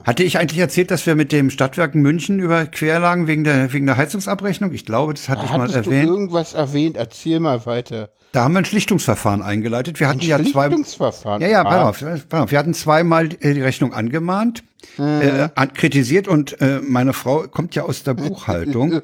[0.06, 3.86] Hatte ich eigentlich erzählt, dass wir mit dem Stadtwerk München über Querlagen wegen der, wegen
[3.86, 4.72] der Heizungsabrechnung?
[4.72, 6.08] Ich glaube, das hatte ich mal Hattest du erwähnt.
[6.10, 6.96] irgendwas erwähnt?
[6.96, 8.10] Erzähl mal weiter.
[8.32, 10.00] Da haben wir ein Schlichtungsverfahren eingeleitet.
[10.00, 10.68] Wir hatten ja zwei.
[10.68, 11.42] Schlichtungsverfahren.
[11.42, 12.52] Ja, ja, Ah, pass auf, pass auf.
[12.52, 14.64] Wir hatten zweimal die Rechnung angemahnt,
[14.98, 19.02] äh, an, kritisiert und äh, meine Frau kommt ja aus der Buchhaltung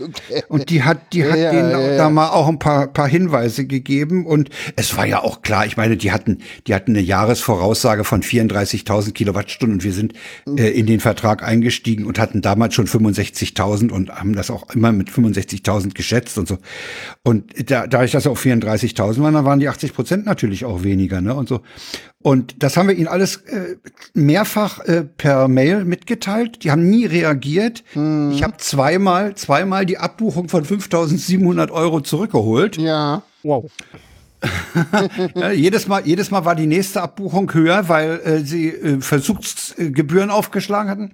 [0.47, 1.97] und die hat, die hat Ja, denen ja, ja.
[1.97, 5.65] da mal auch ein paar, paar Hinweise gegeben und es war ja auch klar.
[5.65, 10.13] Ich meine, die hatten, die hatten eine Jahresvoraussage von 34.000 Kilowattstunden und wir sind
[10.47, 14.91] äh, in den Vertrag eingestiegen und hatten damals schon 65.000 und haben das auch immer
[14.91, 16.57] mit 65.000 geschätzt und so.
[17.23, 20.83] Und da, da ich das auf 34.000 waren, dann waren die 80 Prozent natürlich auch
[20.83, 21.33] weniger, ne?
[21.33, 21.61] Und so.
[22.21, 23.77] Und das haben wir ihnen alles äh,
[24.13, 26.63] mehrfach äh, per Mail mitgeteilt.
[26.63, 27.83] Die haben nie reagiert.
[27.93, 32.77] Ich habe zweimal, zweimal die Abbuchung von 5.700 Euro zurückgeholt.
[32.77, 33.23] Ja.
[33.43, 33.71] Wow.
[35.35, 40.29] Ja, jedes Mal, jedes Mal war die nächste Abbuchung höher, weil äh, sie äh, Versuchsgebühren
[40.29, 41.11] aufgeschlagen hatten.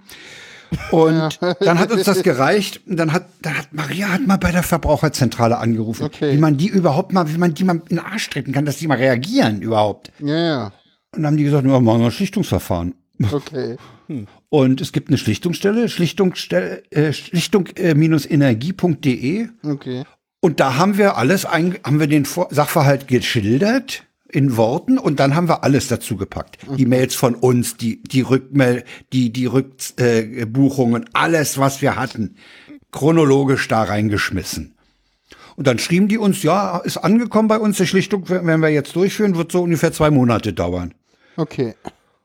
[0.92, 2.82] Und dann hat uns das gereicht.
[2.86, 6.34] Und dann hat, dann hat Maria hat mal bei der Verbraucherzentrale angerufen, Okay.
[6.34, 8.76] wie man die überhaupt mal, wie man die mal in den Arsch treten kann, dass
[8.78, 10.12] die mal reagieren überhaupt.
[10.20, 10.72] Ja, ja.
[11.16, 12.94] Und dann haben die gesagt, nur machen wir ein Schlichtungsverfahren.
[13.32, 13.76] Okay.
[14.50, 19.48] Und es gibt eine Schlichtungsstelle, Schlichtungsstelle, äh, schlichtung-energie.de.
[19.64, 20.04] Okay.
[20.40, 25.18] Und da haben wir alles, ein, haben wir den Vor Sachverhalt geschildert in Worten und
[25.18, 26.58] dann haben wir alles dazu gepackt.
[26.76, 32.36] Die Mails von uns, die, die Rückmel, die, die Rückbuchungen, äh, alles, was wir hatten,
[32.92, 34.74] chronologisch da reingeschmissen.
[35.56, 38.94] Und dann schrieben die uns, ja, ist angekommen bei uns, die Schlichtung werden wir jetzt
[38.94, 40.94] durchführen, wird so ungefähr zwei Monate dauern.
[41.36, 41.74] Okay.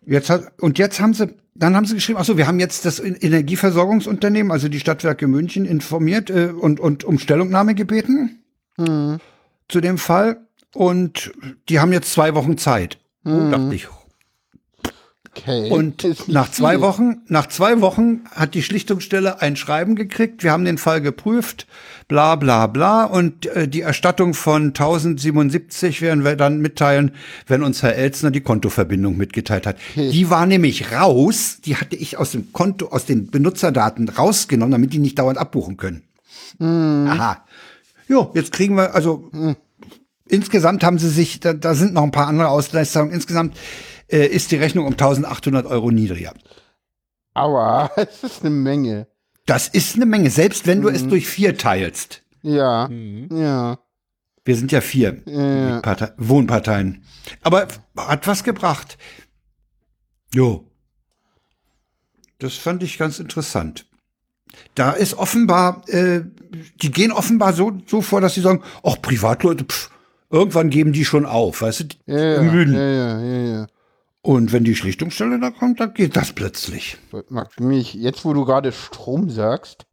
[0.05, 2.85] Jetzt hat, und jetzt haben sie, dann haben sie geschrieben, ach so, wir haben jetzt
[2.85, 8.43] das Energieversorgungsunternehmen, also die Stadtwerke München, informiert äh, und, und um Stellungnahme gebeten
[9.67, 10.47] zu dem Fall.
[10.73, 11.31] Und
[11.69, 12.97] die haben jetzt zwei Wochen Zeit.
[13.25, 13.87] Oh, dachte ich.
[15.33, 15.69] Okay.
[15.69, 16.81] Und nach zwei viel.
[16.81, 20.43] Wochen, nach zwei Wochen hat die Schlichtungsstelle ein Schreiben gekriegt.
[20.43, 21.67] Wir haben den Fall geprüft,
[22.09, 23.05] bla bla bla.
[23.05, 27.11] Und äh, die Erstattung von 1077 werden wir dann mitteilen,
[27.47, 29.77] wenn uns Herr Elzner die Kontoverbindung mitgeteilt hat.
[29.95, 34.91] Die war nämlich raus, die hatte ich aus dem Konto, aus den Benutzerdaten rausgenommen, damit
[34.91, 36.03] die nicht dauernd abbuchen können.
[36.59, 37.45] Aha.
[38.09, 39.29] Jo, jetzt kriegen wir, also
[40.27, 43.13] insgesamt haben sie sich, da, da sind noch ein paar andere Ausgleichszahlungen.
[43.13, 43.55] Insgesamt
[44.11, 46.33] äh, ist die Rechnung um 1800 Euro niedriger.
[47.33, 49.07] Aua, das ist eine Menge.
[49.45, 52.23] Das ist eine Menge, selbst wenn du es durch vier teilst.
[52.41, 52.87] Ja.
[52.89, 53.29] Mhm.
[53.35, 53.79] Ja.
[54.43, 55.79] Wir sind ja vier Ja.
[55.81, 57.03] Partei Wohnparteien.
[57.41, 58.97] Aber hat was gebracht.
[60.33, 60.67] Jo.
[62.39, 63.85] Das fand ich ganz interessant.
[64.75, 66.21] Da ist offenbar, äh,
[66.81, 69.89] die gehen offenbar so, so vor, dass sie sagen, ach, Privatleute, pff,
[70.29, 73.67] irgendwann geben die schon auf, weißt du, Ja, ja, ja, ja, ja.
[74.23, 76.97] Und wenn die Schlichtungsstelle da kommt, dann geht das plötzlich.
[77.29, 79.87] Mag mich, jetzt wo du gerade Strom sagst,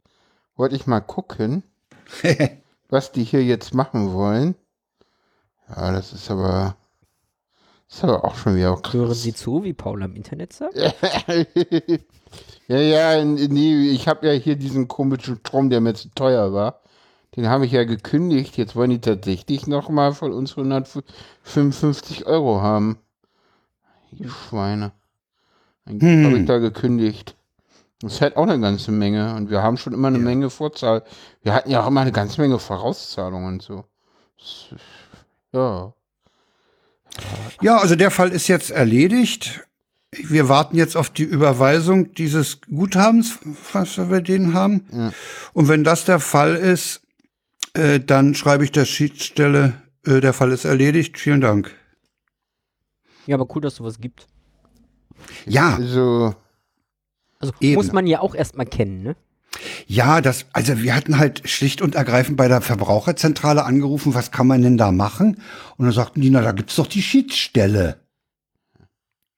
[0.55, 1.63] wollte ich mal gucken,
[2.89, 4.55] was die hier jetzt machen wollen.
[5.67, 6.75] Ja, das ist aber,
[7.87, 9.23] das ist aber auch schon wieder auch Hören krass.
[9.23, 10.75] Sie zu, wie Paul am Internet sagt?
[12.67, 16.81] ja, ja, nee, ich habe ja hier diesen komischen Strom, der mir zu teuer war.
[17.35, 18.57] Den habe ich ja gekündigt.
[18.57, 22.99] Jetzt wollen die tatsächlich nochmal von uns 155 Euro haben.
[24.11, 24.91] Die Schweine.
[25.85, 27.35] Eigentlich habe ich da gekündigt.
[28.01, 29.35] Das ist halt auch eine ganze Menge.
[29.35, 31.03] Und wir haben schon immer eine Menge Vorzahl.
[31.43, 33.85] Wir hatten ja auch immer eine ganze Menge Vorauszahlungen und so.
[34.37, 34.75] Ist-
[35.53, 35.93] Ja.
[37.61, 39.61] Ja, also der Fall ist jetzt erledigt.
[40.11, 43.37] Wir warten jetzt auf die Überweisung dieses Guthabens,
[43.73, 44.85] was wir den haben.
[44.91, 45.11] Ja.
[45.53, 47.01] Und wenn das der Fall ist,
[47.73, 49.73] äh, dann schreibe ich der Schiedsstelle,
[50.05, 51.17] äh, der Fall ist erledigt.
[51.19, 51.75] Vielen Dank.
[53.25, 54.27] Ja, aber cool, dass sowas gibt.
[55.45, 56.33] Ja, Also,
[57.39, 57.75] Also Eben.
[57.75, 59.15] muss man ja auch erstmal kennen, ne?
[59.87, 64.45] ja, das, also wir hatten halt schlicht und ergreifend bei der Verbraucherzentrale angerufen, was kann
[64.47, 65.41] man denn da machen?
[65.77, 67.99] Und dann sagten die, na, da gibt's doch die Schiedsstelle.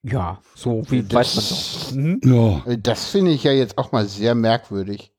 [0.02, 2.30] Ja, so wie Das- weiß man doch.
[2.30, 2.64] Mhm.
[2.68, 2.76] Ja.
[2.76, 5.12] Das finde ich ja jetzt auch mal sehr merkwürdig.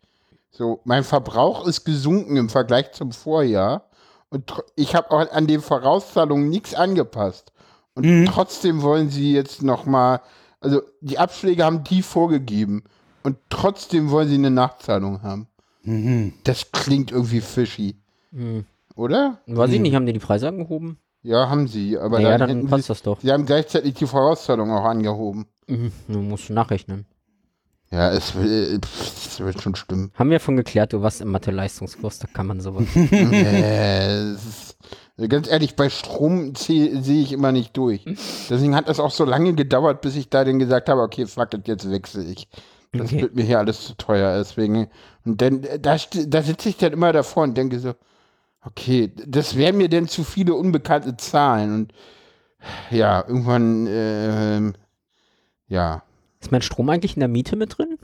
[0.51, 3.89] So, mein Verbrauch ist gesunken im Vergleich zum Vorjahr
[4.29, 7.52] und ich habe auch an den Vorauszahlungen nichts angepasst.
[7.95, 10.21] Und trotzdem wollen sie jetzt noch mal,
[10.59, 12.83] also die Abschläge haben die vorgegeben
[13.23, 15.47] und trotzdem wollen sie eine Nachzahlung haben.
[16.43, 17.95] Das klingt irgendwie fishy,
[18.31, 18.65] Mhm.
[18.95, 19.39] oder?
[19.47, 20.97] Weiß ich nicht, haben die die Preise angehoben?
[21.21, 23.19] Ja, haben sie, aber Ja, dann hätten passt sie, das doch.
[23.21, 25.45] sie haben gleichzeitig die Vorauszahlung auch angehoben.
[25.67, 25.91] Mhm.
[26.07, 27.05] Du musst nachrechnen.
[27.91, 30.11] Ja, es, es wird schon stimmen.
[30.15, 32.85] Haben wir von geklärt, du warst im Mathe-Leistungskurs, da kann man sowas.
[32.95, 34.77] Äh, es ist,
[35.29, 38.09] ganz ehrlich, bei Strom sehe ich immer nicht durch.
[38.49, 41.53] Deswegen hat das auch so lange gedauert, bis ich da dann gesagt habe, okay, fuck
[41.53, 42.47] it, jetzt wechsle ich.
[42.95, 43.21] Das Okay.
[43.21, 44.37] wird mir hier alles zu teuer.
[44.37, 44.87] Deswegen,
[45.25, 45.97] und dann, äh, da,
[46.27, 47.93] da sitze ich dann immer davor und denke so,
[48.65, 51.73] okay, das wären mir denn zu viele unbekannte Zahlen.
[51.75, 51.93] Und
[52.91, 54.73] ja, irgendwann, ähm,
[55.67, 56.03] ja.
[56.41, 57.97] Ist mein Strom eigentlich in der Miete mit drin?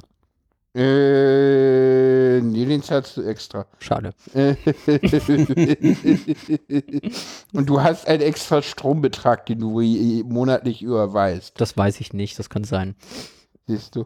[0.75, 3.65] Äh, nee, den zahlst du extra.
[3.79, 4.13] Schade.
[7.53, 9.81] Und du hast einen extra Strombetrag, den du
[10.25, 11.59] monatlich überweist.
[11.59, 12.95] Das weiß ich nicht, das kann sein.
[13.67, 14.05] Siehst du?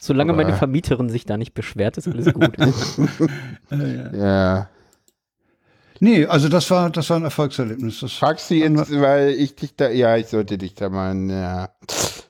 [0.00, 2.56] Solange Aber- meine Vermieterin sich da nicht beschwert, ist alles gut.
[3.70, 4.68] Ja.
[6.00, 8.00] Nee, also das war, das war ein Erfolgserlebnis.
[8.00, 11.70] Das Fragst du jetzt, weil ich dich da, ja, ich sollte dich da mal, ja.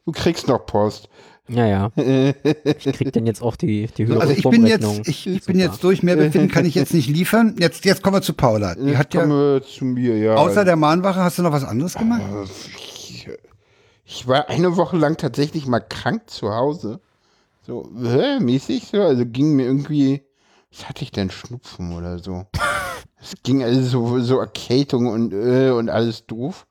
[0.04, 1.08] Du kriegst noch Post.
[1.48, 1.92] Ja, ja.
[1.96, 5.58] Ich krieg dann jetzt auch die, die höhere Also ich bin jetzt, ich, ich bin
[5.58, 7.56] jetzt durch, mehr befinden kann ich jetzt nicht liefern.
[7.58, 8.74] Jetzt, jetzt kommen wir zu Paula.
[8.74, 10.34] Die Jetzt hat ja, kommen wir zu mir, ja.
[10.36, 12.22] außer der Mahnwache, hast du noch was anderes gemacht?
[12.76, 13.28] Ich,
[14.04, 17.00] ich war eine Woche lang tatsächlich mal krank zu Hause,
[17.66, 20.22] So, hä, mäßig so, also ging mir irgendwie,
[20.70, 22.46] was hatte ich denn, Schnupfen oder so?
[23.20, 26.66] Es ging also so, so Erkältung und, äh, und alles doof.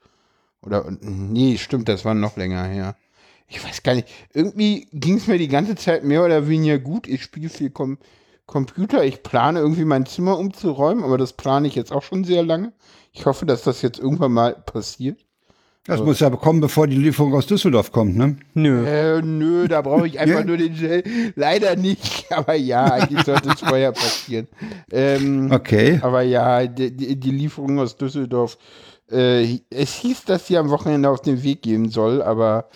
[0.61, 2.95] Oder, und, nee, stimmt, das war noch länger her.
[3.53, 7.07] Ich weiß gar nicht, irgendwie ging es mir die ganze Zeit mehr oder weniger gut.
[7.07, 7.97] Ich spiele viel Com
[8.45, 12.43] Computer, ich plane irgendwie mein Zimmer umzuräumen, aber das plane ich jetzt auch schon sehr
[12.43, 12.73] lange.
[13.13, 15.19] Ich hoffe, dass das jetzt irgendwann mal passiert.
[15.85, 18.37] Das muss ja kommen, bevor die Lieferung aus Düsseldorf kommt, ne?
[18.53, 18.85] Nö.
[18.85, 20.45] Äh, nö, da brauche ich einfach Ja.
[20.45, 21.03] nur den Gel.
[21.35, 24.47] Leider nicht, aber ja, eigentlich sollte es vorher passieren.
[24.91, 25.99] Ähm, Okay.
[26.01, 28.57] aber ja, die, die, die Lieferung aus Düsseldorf.
[29.11, 32.69] Äh, es hieß, dass sie am Wochenende auf den Weg gehen soll, aber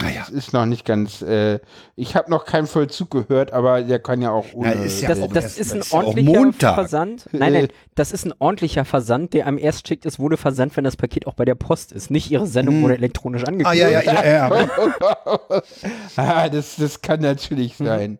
[0.00, 0.22] Naja.
[0.22, 1.20] es ist noch nicht ganz.
[1.22, 1.60] Äh,
[1.96, 4.72] ich habe noch keinen Vollzug gehört, aber der kann ja auch ohne.
[4.72, 6.74] ist ja Das, auch das ist ein das ist ja ordentlicher Montag.
[6.74, 7.28] Versand.
[7.32, 10.84] Nein, nein, das ist ein ordentlicher Versand, der am erst schickt, es wurde versandt, wenn
[10.84, 12.10] das Paket auch bei der Post ist.
[12.10, 13.82] Nicht ihre Sendung wurde elektronisch Ah, angekündigt.
[13.82, 15.62] ja, ja, ja, ja.
[16.16, 18.18] ah, das, das kann natürlich sein.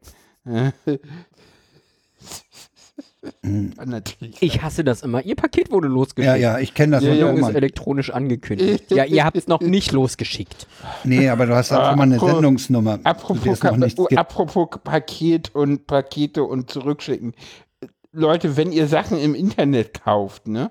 [3.43, 4.37] Natürlich.
[4.41, 5.25] Ich hasse das immer.
[5.25, 6.39] Ihr Paket wurde Ja, losgeschickt.
[6.41, 8.91] ja, ich kenne das Ja, von ja, Sendung ist elektronisch angekündigt.
[8.91, 10.67] ja, ihr habt es noch nicht losgeschickt.
[11.05, 12.99] Nee, aber du hast auch Ah, immer eine Sendungsnummer.
[13.05, 17.35] Apropos, apropos Paket und Pakete und zurückschicken.
[18.13, 20.71] Leute, wenn ihr Sachen im Internet kauft, ne?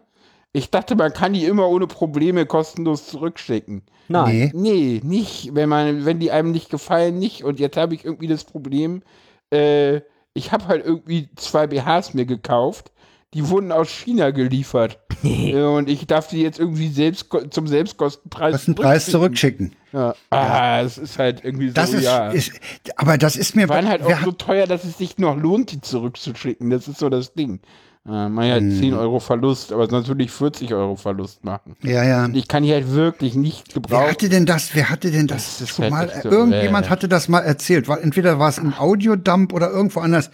[0.53, 3.83] Ich dachte, man kann die immer ohne Probleme kostenlos zurückschicken.
[4.09, 4.51] Nein.
[4.53, 4.99] Nee.
[4.99, 7.45] Nee, nicht, wenn man, wenn die einem nicht gefallen, nicht.
[7.45, 9.01] Und jetzt habe ich irgendwie das Problem,
[9.49, 10.01] äh,
[10.33, 12.91] ich habe halt irgendwie zwei BHs mir gekauft.
[13.33, 14.99] Die wurden aus China geliefert.
[15.23, 19.75] Äh, und ich darf die jetzt irgendwie selbst zum Selbstkostenpreis Was einen Preis zurückschicken.
[19.93, 20.15] Ja.
[20.31, 22.29] Ah, es ist halt irgendwie so, Das ist, ja.
[22.29, 22.51] ist,
[22.95, 23.69] aber das ist mir.
[23.69, 26.71] waren halt auch so teuer, dass es sich noch lohnt, die zurückzuschicken.
[26.71, 27.59] Das ist so das Ding.
[28.03, 28.79] Äh, man ja Mhm.
[28.79, 31.75] 10 Euro Verlust, aber natürlich 40 Euro Verlust machen.
[31.83, 32.27] ja, ja.
[32.33, 34.09] Ich kann die halt wirklich nicht Wer gebrauchen.
[34.09, 34.73] hatte denn das?
[34.73, 36.21] Wer hatte denn das, Das schon halt mal?
[36.23, 37.87] so, Irgendjemand hatte das mal erzählt.
[37.87, 40.31] War, entweder war es im Audiodump oder irgendwo anders.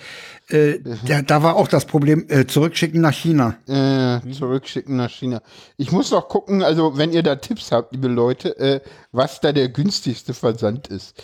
[0.47, 3.57] Äh, da, da war auch das Problem, äh, zurückschicken nach China.
[3.67, 5.41] Äh, zurückschicken nach China.
[5.75, 8.79] Ich muss noch gucken, also wenn ihr da Tipps habt, liebe Leute, äh,
[9.11, 11.21] was da der günstigste Versand ist.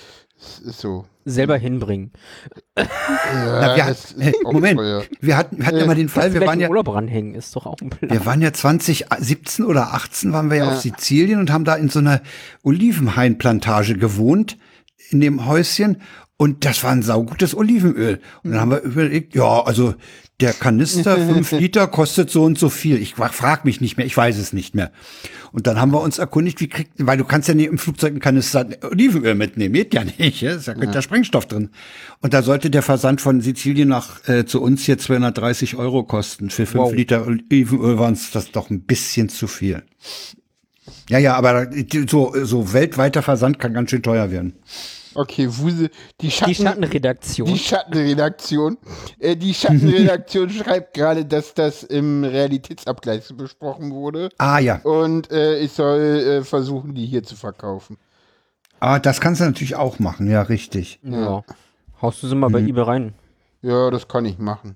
[0.66, 1.06] Ist so.
[1.26, 2.12] Selber hinbringen.
[2.78, 2.86] Ja,
[3.62, 5.04] Na, wir, hat- Moment, teuer.
[5.22, 7.78] wir hatten, wir hatten immer den Fall, wir waren ja, Urlaub ranhängen, ist doch auch
[7.82, 8.12] ein Plan.
[8.12, 11.88] wir waren ja 2017 oder 18 waren wir ja, auf Sizilien und haben da in
[11.90, 12.22] so einer
[12.64, 14.58] Olivenhainplantage gewohnt,
[15.10, 16.02] in dem Häuschen.
[16.38, 18.20] Und das war ein saugutes Olivenöl.
[18.44, 19.94] Und dann haben wir überlegt, ja, also
[20.40, 23.00] der Kanister, fünf Liter, kostet so und so viel.
[23.02, 24.92] Ich frag mich nicht mehr, ich weiß es nicht mehr.
[25.52, 28.12] Und dann haben wir uns erkundigt, wie kriegt, weil du kannst ja nicht im Flugzeug
[28.12, 30.56] einen Kanister Olivenöl mitnehmen, geht ja nicht, ja?
[30.56, 31.02] ist ja ja.
[31.02, 31.70] Sprengstoff drin.
[32.22, 36.50] Und da sollte der Versand von Sizilien nach äh, zu uns hier 230 Euro kosten.
[36.50, 36.94] Für fünf Wow.
[36.94, 39.84] Liter Olivenöl waren es das doch ein bisschen zu viel.
[41.10, 41.68] Ja, ja, aber
[42.10, 44.54] so, so weltweiter Versand kann ganz schön teuer werden.
[45.16, 45.90] Okay, Wuse,
[46.22, 47.48] die Schatten, Die Schattenredaktion.
[47.48, 48.78] Die Schattenredaktion.
[49.20, 54.30] Äh, die Schattenredaktion schreibt gerade, dass das im Realitätsabgleich besprochen wurde.
[54.38, 57.98] Ah ja, Und äh, ich soll äh, versuchen, die hier zu verkaufen.
[58.80, 61.00] ah, das kannst du natürlich auch machen, ja, richtig.
[61.04, 61.44] ja.
[62.02, 63.14] Haust du sie mal bei eBay rein.
[63.62, 64.76] Ja, das kann ich machen.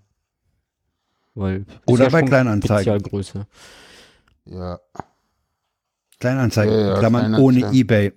[1.35, 2.83] Weil Oder ist bei Kleinanzeigen.
[2.99, 3.45] Spezialgröße.
[4.45, 4.79] Ja,
[6.19, 7.65] Kleinanzeigen, Ja, ja, Klammern Kleinanzeigen.
[7.65, 8.13] ohne Ebay.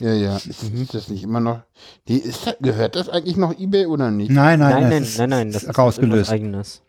[0.00, 0.36] Ja, ja.
[0.36, 1.60] Ist das nicht immer noch.
[2.08, 4.30] Die, ist das, gehört das eigentlich noch eBay oder nicht?
[4.30, 6.30] Nein, nein, Nein, das nein, ist, nein, nein, das das ist rausgelöst.
[6.30, 6.82] eigenes.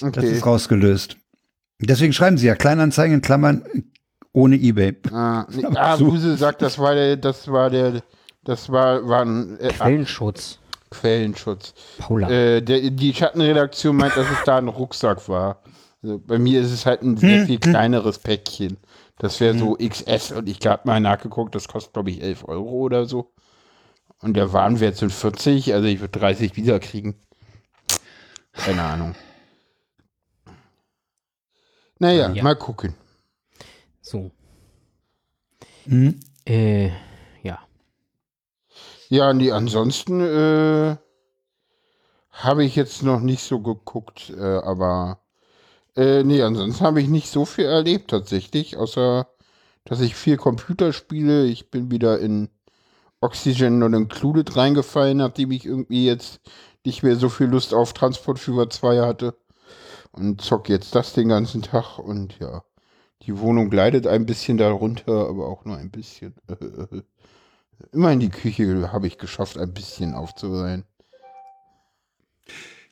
[0.00, 0.30] Das Okay.
[0.32, 1.16] ist rausgelöst.
[1.80, 3.64] Deswegen schreiben sie ja Kleinanzeigen in Klammern
[4.32, 4.96] ohne Ebay.
[5.12, 6.06] Ah, nee, ah So.
[6.12, 8.02] Wuse sagt, das war der, das war der,
[8.44, 10.58] das war, war ein äh, Quellenschutz.
[10.90, 11.74] Quellenschutz.
[11.98, 12.30] Paula.
[12.30, 15.62] Äh, der, die Schattenredaktion meint, dass es da ein Rucksack war.
[16.02, 18.76] Also bei mir ist es halt ein sehr viel kleineres Päckchen.
[19.18, 22.70] Das wäre so XS und ich habe mal nachgeguckt, das kostet glaube ich 11 Euro
[22.70, 23.32] oder so.
[24.20, 27.20] Und der Warenwert sind 40, also ich würde 30 wieder kriegen.
[28.52, 29.14] Keine Ahnung.
[31.98, 32.42] Naja, Ja.
[32.42, 32.94] mal gucken.
[34.00, 34.30] So.
[35.86, 36.20] Mhm.
[36.46, 36.90] Äh,
[37.42, 37.60] ja.
[39.08, 40.96] Ja, nee, ansonsten äh,
[42.30, 45.20] habe ich jetzt noch nicht so geguckt, äh, aber
[45.96, 49.28] äh, nee, ansonsten habe ich nicht so viel erlebt tatsächlich, außer
[49.84, 51.44] dass ich viel Computer spiele.
[51.46, 52.48] Ich bin wieder in
[53.20, 56.40] Oxygen und Included reingefallen, nachdem ich irgendwie jetzt
[56.84, 59.36] nicht mehr so viel Lust auf Transport Fever 2 hatte.
[60.12, 62.64] Und zock jetzt das den ganzen Tag und ja.
[63.22, 66.34] Die Wohnung leidet ein bisschen darunter, aber auch nur ein bisschen.
[67.92, 70.84] Immerhin die Küche habe ich geschafft, ein bisschen aufzureihen.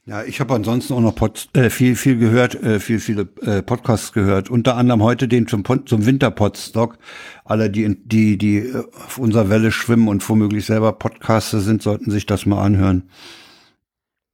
[0.05, 3.63] Ja, ich habe ansonsten auch noch Pod, äh, viel, viel gehört, äh, viel, viele äh,
[3.63, 4.51] Podcasts gehört.
[4.51, 6.99] Unter anderem heute den zum, zum Winterpodstock.
[7.45, 12.11] Alle, die, die, die äh, auf unserer Welle schwimmen und womöglich selber Podcaster sind, sollten
[12.11, 13.09] sich das mal anhören.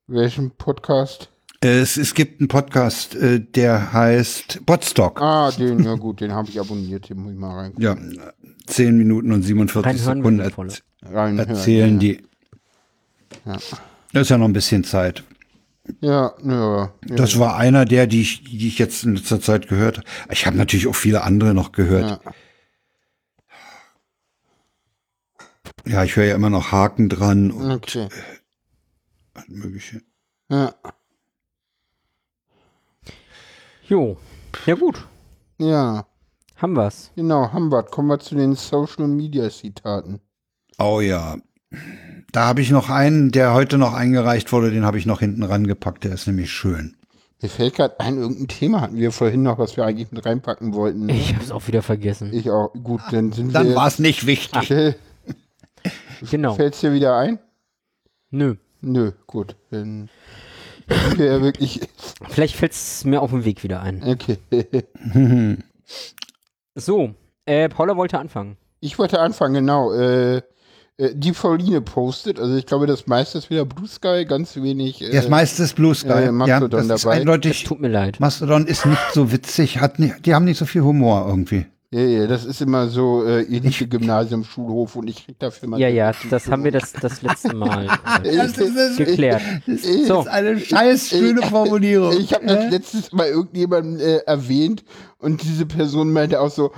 [0.07, 1.31] Welchen Podcast?
[1.61, 5.21] Es, es gibt einen Podcast, äh, der heißt Podstock.
[5.21, 7.95] Ah, den, ja gut, den habe ich abonniert, den muss ich mal rein, Ja,
[8.69, 11.39] 10 Minuten und 47 Reinhören Sekunden erz- reinhören.
[11.51, 11.99] erzählen ja.
[11.99, 12.23] die.
[13.45, 13.59] Ja.
[14.15, 15.25] Das ist ja noch ein bisschen Zeit.
[16.01, 16.93] Ja, ja.
[17.09, 17.17] ja.
[17.17, 20.07] Das war einer der, die ich, die ich jetzt in letzter Zeit gehört habe.
[20.31, 22.23] Ich habe natürlich auch viele andere noch gehört.
[22.25, 22.33] Ja.
[25.87, 28.09] Ja, ich höre ja immer noch Haken dran und Okay.
[29.35, 30.03] alles mögliche.
[30.51, 30.75] Ja.
[33.87, 34.19] Jo.
[34.67, 35.07] Ja gut.
[35.59, 36.07] ja,
[36.57, 37.11] Haben wir's.
[37.17, 37.91] genau, Hambert.
[37.91, 40.21] Kommen wir zu den Social Media Zitaten.
[40.79, 41.37] Oh ja.
[42.33, 45.43] Da habe ich noch einen, der heute noch eingereicht wurde, den habe ich noch hinten
[45.43, 46.97] rangepackt, der ist nämlich schön.
[47.41, 50.75] Mir fällt gerade ein, irgendein Thema hatten wir vorhin noch, was wir eigentlich mit reinpacken
[50.75, 51.09] wollten.
[51.09, 52.33] Ich hab's auch wieder vergessen.
[52.33, 52.73] Ich auch.
[52.73, 53.77] Gut, dann sind Dann wir.
[53.77, 54.59] war es nicht wichtig.
[54.71, 54.95] Okay.
[56.31, 56.55] Genau.
[56.55, 57.39] Fällt's dir wieder ein?
[58.31, 58.57] Nö.
[58.81, 59.55] Nö, gut.
[59.71, 60.09] Dann
[60.89, 61.81] sind wir ja wirklich.
[62.29, 64.03] Vielleicht fällt's mir auf dem Weg wieder ein.
[64.03, 64.39] Okay.
[66.75, 67.15] So.
[67.47, 68.57] Äh, Paula wollte anfangen.
[68.81, 69.93] Ich wollte anfangen, genau.
[69.93, 70.43] Äh,
[70.99, 75.01] äh, die Pauline postet, also ich glaube, das meiste ist wieder Blue Sky, ganz wenig.
[75.01, 76.09] Äh, Das meiste ist Blue Sky.
[76.09, 77.17] äh, ja, Mastodon das ist dabei.
[77.21, 77.65] eindeutig.
[77.65, 78.21] Tut mir leid.
[78.21, 81.67] Mastodon ist nicht so witzig, hat nicht, die haben nicht so viel Humor irgendwie.
[81.91, 85.81] ja, ja, das ist immer so äh, ähnliche Gymnasium, Schulhof und ich krieg dafür mal.
[85.81, 87.87] Ja, ja, das haben wir das, das letzte Mal
[88.25, 89.41] äh, Das ist, das geklärt.
[89.67, 90.27] ist So.
[90.27, 92.13] eine scheiß schöne Formulierung.
[92.19, 94.85] Ich habe das letztes Mal irgendjemanden äh, erwähnt
[95.19, 96.73] und diese Person meinte auch so,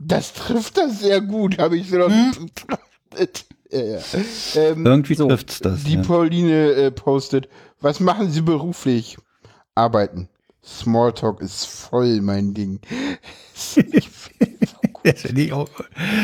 [0.00, 2.08] das trifft das sehr gut, habe ich so noch.
[2.08, 2.30] Hm?
[3.70, 3.98] ja, ja.
[4.56, 5.28] Ähm, Irgendwie So.
[5.28, 5.84] trifft's das.
[5.84, 6.02] Die ja.
[6.02, 7.48] Pauline äh, postet,
[7.80, 9.16] was machen Sie beruflich?
[9.74, 10.28] Arbeiten.
[10.64, 12.80] Smalltalk ist voll mein Ding.
[13.92, 14.10] Ich
[15.14, 15.68] Das finde ich auch.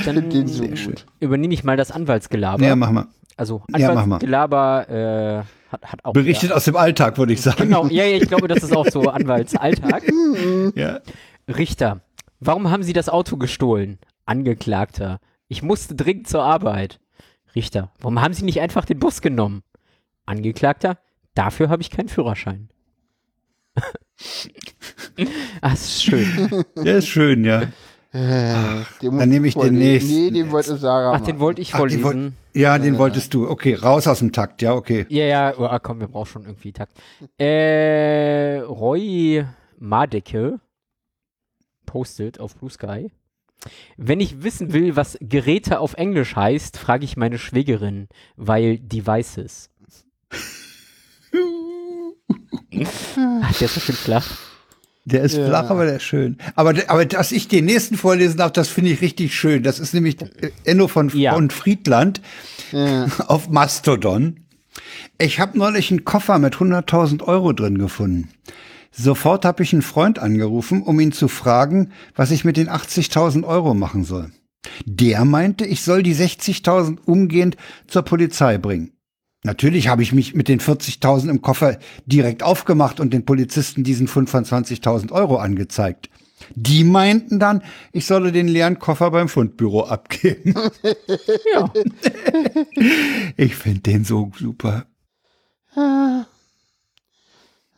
[0.04, 1.06] Dann den so gut.
[1.20, 2.64] übernehme ich mal das Anwaltsgelaber.
[2.64, 3.06] Ja, mach mal.
[3.36, 3.90] Also Ja.
[3.92, 6.12] Anwaltsgelaber äh, hat, hat auch.
[6.12, 7.58] Berichtet aus dem Alltag, würde ich sagen.
[7.62, 10.02] Genau, ja, ja, ich glaube, das ist auch so Anwaltsalltag.
[10.74, 11.00] Ja.
[11.48, 12.00] Richter,
[12.40, 13.98] warum haben Sie das Auto gestohlen?
[14.26, 16.98] Angeklagter, ich musste dringend zur Arbeit.
[17.54, 19.62] Richter, warum haben Sie nicht einfach den Bus genommen?
[20.26, 20.98] Angeklagter,
[21.34, 22.70] dafür habe ich keinen Führerschein.
[25.60, 26.64] ah, das ist schön.
[26.76, 27.62] Der ist schön, ja.
[28.14, 29.78] Äh, muss dann nehme ich den vorlesen.
[29.78, 30.10] nächsten.
[30.12, 32.04] Nee, den wollte Sarah Ach, den wollte ich Ach, den vorlesen.
[32.04, 33.48] wollt- Ja, den wolltest du.
[33.48, 34.60] Okay, raus aus dem Takt.
[34.60, 35.06] Ja, okay.
[35.08, 36.92] Ja, ja, oh, ah, komm, wir brauchen schon irgendwie Takt.
[37.38, 39.46] Äh, Roy
[39.78, 40.60] Madecke
[41.86, 43.10] postet auf Blue Sky.
[43.96, 49.70] Wenn ich wissen will, was Geräte auf Englisch heißt, frage ich meine Schwägerin, weil Devices.
[53.42, 54.26] Ach, der ist so schön flach.
[55.04, 55.46] Der ist Ja.
[55.48, 56.38] flach, aber der ist schön.
[56.54, 59.62] Aber, aber dass ich den nächsten vorlesen darf, das finde ich richtig schön.
[59.64, 61.34] Das ist nämlich äh, Enno von, Ja.
[61.34, 62.20] von Friedland
[62.70, 63.06] Ja.
[63.26, 64.38] auf Mastodon.
[65.18, 68.28] Ich habe neulich einen Koffer mit 100.000 Euro drin gefunden.
[68.92, 73.44] Sofort habe ich einen Freund angerufen, um ihn zu fragen, was ich mit den 80.000
[73.44, 74.30] Euro machen soll.
[74.84, 77.56] Der meinte, ich soll die 60.000 umgehend
[77.88, 78.92] zur Polizei bringen.
[79.44, 84.06] Natürlich habe ich mich mit den 40.000 im Koffer direkt aufgemacht und den Polizisten diesen
[84.06, 86.10] 25.000 Euro angezeigt.
[86.54, 90.54] Die meinten dann, ich solle den leeren Koffer beim Fundbüro abgeben.
[91.52, 91.72] Ja.
[93.36, 94.86] Ich finde den so super.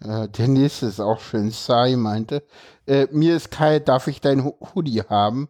[0.05, 1.51] Äh, der nächste ist auch schön.
[1.51, 2.43] Sai meinte,
[2.87, 5.49] äh, mir ist kalt, darf ich dein Ho- Hoodie haben?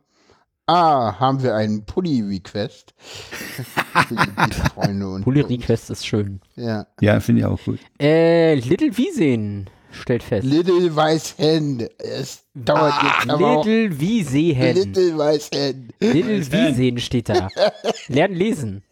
[0.66, 2.94] Ah, haben wir einen Pulli-Request?
[4.10, 6.40] Die Freunde und Bully Request ist schön.
[6.56, 6.86] Ja.
[7.00, 7.80] Ja, finde ich auch gut.
[8.00, 10.46] Äh, Little Wieseen stellt fest.
[10.46, 11.88] Little Weiß Hand.
[11.98, 13.56] Es dauert jetzt aber.
[13.62, 14.74] Little Wieseen.
[14.74, 15.92] Little Weiß Hand.
[16.00, 17.48] Little Wieseen steht da.
[18.08, 18.82] Lernen lesen.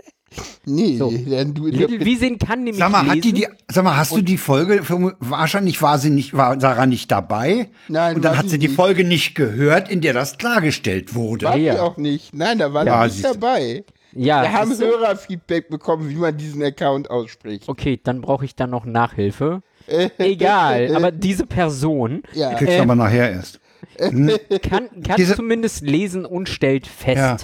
[0.64, 1.10] Nee, So.
[1.10, 3.16] du Little Wieseen kann nämlich Sag mal, lesen.
[3.16, 4.82] hat die, die, sag mal, hast du die Folge,
[5.20, 7.70] wahrscheinlich war sie nicht, war Sarah nicht dabei.
[7.88, 8.76] Nein, Und dann hat sie sie die nicht.
[8.76, 11.46] Folge nicht gehört, in der das klargestellt wurde.
[11.46, 11.74] war Ja.
[11.74, 12.34] die auch nicht.
[12.34, 13.84] Nein, da war Ja, ja, nicht dabei.
[14.12, 14.78] ja, Wir haben?
[14.78, 17.68] Hörerfeedback bekommen, wie man diesen Account ausspricht.
[17.68, 19.62] Okay, dann brauche ich dann noch Nachhilfe.
[20.18, 22.54] Egal, aber diese Person Ja.
[22.54, 23.58] Kriegst du aber nachher erst.
[23.98, 27.36] kann, kann Diese- zumindest lesen und stellt fest, Ja.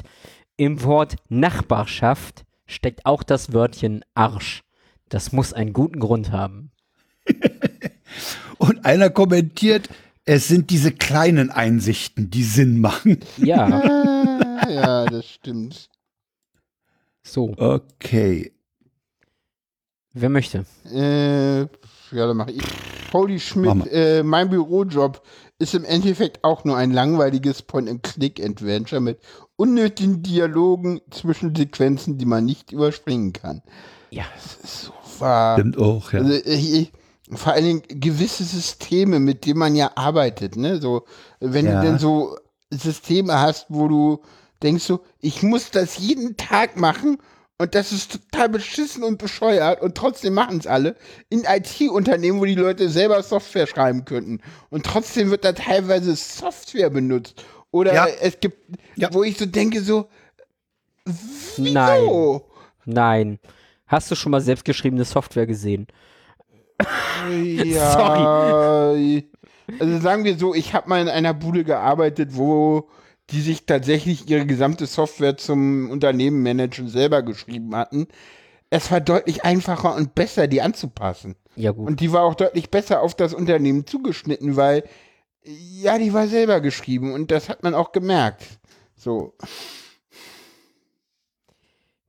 [0.56, 4.62] im Wort Nachbarschaft steckt auch das Wörtchen Arsch.
[5.08, 6.70] Das muss einen guten Grund haben.
[8.58, 9.88] Und einer kommentiert,
[10.24, 13.18] es sind diese kleinen Einsichten, die Sinn machen.
[13.38, 13.66] Ja,
[14.60, 15.88] Ah, ja, das stimmt.
[17.22, 17.54] so.
[17.56, 18.52] Okay.
[20.12, 20.66] Wer möchte?
[20.92, 21.66] Äh, ja,
[22.10, 22.62] dann mache ich.
[23.12, 25.22] Pauli Schmidt, äh, mein Bürojob
[25.58, 29.20] ist im Endeffekt auch nur ein langweiliges Point-and-Click-Adventure mit
[29.59, 33.61] unnötigen Dialogen zwischen Sequenzen, die man nicht überspringen kann.
[34.11, 34.24] Ja.
[34.64, 35.59] So war.
[35.59, 36.20] Stimmt auch, ja.
[36.20, 36.92] Also, ich, ich,
[37.32, 40.80] vor allen Dingen gewisse Systeme, mit denen man ja arbeitet, ne?
[40.80, 41.04] So,
[41.40, 41.80] wenn Ja.
[41.80, 42.36] du denn so
[42.70, 44.22] Systeme hast, wo du
[44.62, 47.18] denkst so, ich muss das jeden Tag machen
[47.59, 50.94] und das ist total beschissen und bescheuert und trotzdem machen es alle.
[51.30, 54.40] In IT-Unternehmen, wo die Leute selber Software schreiben könnten
[54.70, 57.44] und trotzdem wird da teilweise Software benutzt.
[57.70, 58.06] Oder Ja.
[58.06, 58.58] es gibt,
[58.96, 59.08] Ja.
[59.12, 60.08] wo ich so denke so,
[61.56, 62.02] Nein.
[62.04, 62.42] oh,
[62.84, 63.38] Nein.
[63.86, 65.86] Hast du schon mal selbstgeschriebene Software gesehen?
[67.64, 68.94] Ja.
[69.80, 72.88] Also sagen wir so, ich habe mal in einer Bude gearbeitet, wo
[73.28, 78.08] die sich tatsächlich ihre gesamte Software zum Unternehmen managen selber geschrieben hatten.
[78.70, 81.36] Es war deutlich einfacher und besser, die anzupassen.
[81.54, 81.86] Ja, gut.
[81.86, 84.84] Und die war auch deutlich besser auf das Unternehmen zugeschnitten, weil
[85.49, 88.44] ja, die war selber geschrieben und das hat man auch gemerkt.
[88.96, 89.34] So.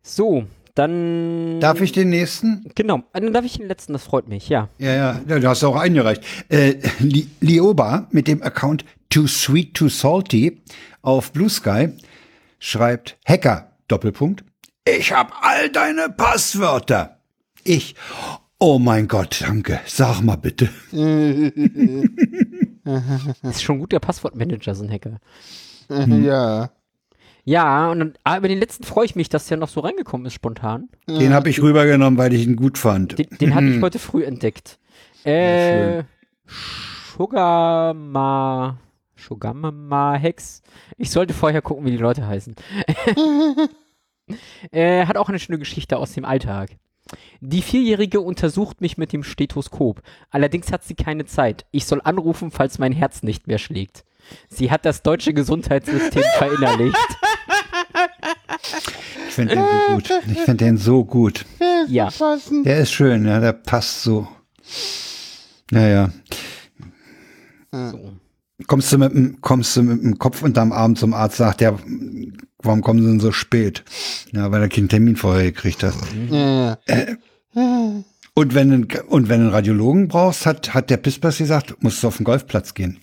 [0.01, 1.59] so, dann.
[1.59, 2.69] Darf ich den nächsten?
[2.75, 3.03] Genau.
[3.13, 4.69] Dann darf ich den letzten, das freut mich, ja.
[4.77, 6.23] Ja, ja, ja, du hast auch eingereicht.
[6.49, 10.61] Äh, Li Lioba mit dem Account Too Sweet Too Salty
[11.01, 11.89] auf Blue Sky
[12.59, 14.43] schreibt Hacker, Doppelpunkt.
[14.85, 17.19] Ich hab all deine Passwörter.
[17.63, 17.95] Ich,
[18.59, 19.79] oh mein Gott, danke.
[19.85, 20.69] Sag mal bitte.
[23.41, 25.19] Das ist schon gut, der Passwortmanager, so ein Hacker.
[25.89, 26.69] Ja.
[27.45, 30.27] Ja, und dann, ah, über den letzten freue ich mich, dass der noch so reingekommen
[30.27, 30.89] ist, spontan.
[31.07, 33.17] Den habe ich rübergenommen, weil ich ihn gut fand.
[33.17, 34.77] Den, den hatte ich heute früh entdeckt.
[35.23, 36.03] Äh,
[37.17, 38.77] Sugarma,
[39.15, 40.61] Sugarma Hex.
[40.97, 42.55] Ich sollte vorher gucken, wie die Leute heißen.
[44.71, 46.71] äh, hat auch eine schöne Geschichte aus dem Alltag.
[47.41, 50.01] Die Vierjährige untersucht mich mit dem Stethoskop.
[50.29, 51.65] Allerdings hat sie keine Zeit.
[51.71, 54.03] Ich soll anrufen, falls mein Herz nicht mehr schlägt.
[54.47, 56.95] Sie hat das deutsche Gesundheitssystem verinnerlicht.
[59.27, 60.09] Ich finde den so gut.
[60.27, 61.45] Ich finde den so gut.
[61.87, 62.09] Ja.
[62.65, 64.27] Der ist schön, ja, der passt so.
[65.71, 66.09] Naja.
[67.71, 68.11] So.
[68.67, 71.79] Kommst du mit dem, kommst du mit dem Kopf unterm Arm zum Arzt, sagt der,
[72.61, 73.83] warum kommen sie denn so spät?
[74.31, 75.93] Ja, weil er keinen Termin vorher gekriegt hat.
[76.29, 76.77] Ja.
[78.33, 81.75] Und wenn du, einen- und wenn du einen Radiologen brauchst, hat, hat der Pispers gesagt,
[81.83, 82.99] musst du auf den Golfplatz gehen.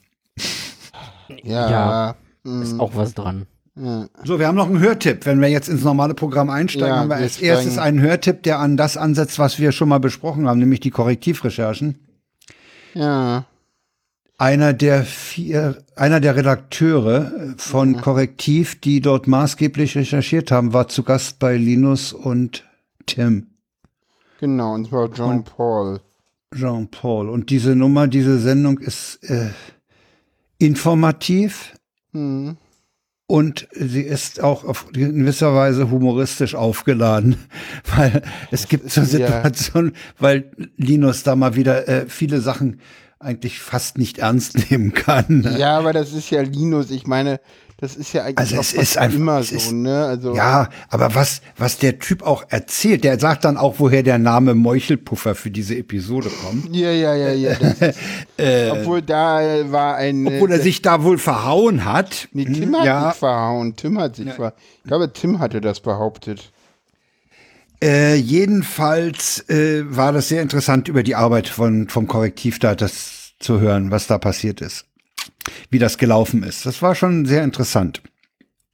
[1.42, 1.70] Ja.
[1.70, 2.16] Ja.
[2.44, 3.46] Mm, Ist auch was dran.
[3.74, 4.06] ja.
[4.24, 5.26] So, wir haben noch einen Hörtipp.
[5.26, 8.60] Wenn wir jetzt ins normale Programm einsteigen, Ja, haben wir als erstes einen Hörtipp, der
[8.60, 11.98] an das ansetzt, was wir schon mal besprochen haben, nämlich die Korrektivrecherchen.
[12.94, 13.44] ja.
[14.38, 20.88] Einer der vier, einer der Redakteure äh, von Korrektiv, die dort maßgeblich recherchiert haben, war
[20.88, 22.64] zu Gast bei Linus und
[23.06, 23.46] Tim.
[24.40, 26.00] Genau, und zwar John Paul.
[26.54, 27.28] Jean-Paul.
[27.28, 29.50] Und diese Nummer, diese Sendung ist äh,
[30.58, 31.72] informativ
[32.12, 32.56] Hm.
[33.26, 37.36] und sie ist auch auf gewisser Weise humoristisch aufgeladen,
[37.96, 39.06] weil es gibt so Ja.
[39.06, 42.80] Situationen, weil Linus da mal wieder äh, viele Sachen
[43.18, 45.46] eigentlich fast nicht ernst nehmen kann.
[45.58, 46.90] Ja, aber das ist ja Linus.
[46.90, 47.40] Ich meine,
[47.78, 50.04] das ist ja eigentlich Also es ist einfach- immer so, ist- ne?
[50.06, 54.18] Also Ja, aber was, was der Typ auch erzählt, der sagt dann auch, woher der
[54.18, 56.68] Name Meuchelpuffer für diese Episode kommt.
[56.74, 57.54] ja, ja, ja, ja.
[57.58, 57.96] Das,
[58.72, 60.26] obwohl da äh, war ein.
[60.26, 62.28] Obwohl er äh, sich da wohl verhauen hat.
[62.32, 63.76] Nee, Tim Hm, hat ja, sich verhauen.
[63.76, 64.54] Tim hat sich ver.
[64.82, 66.52] Ich glaube, Tim hatte das behauptet.
[67.82, 73.34] Äh, jedenfalls äh, war das sehr interessant, über die Arbeit von, vom Korrektiv da das
[73.38, 74.86] zu hören, was da passiert ist.
[75.70, 76.64] Wie das gelaufen ist.
[76.64, 78.02] Das war schon sehr interessant.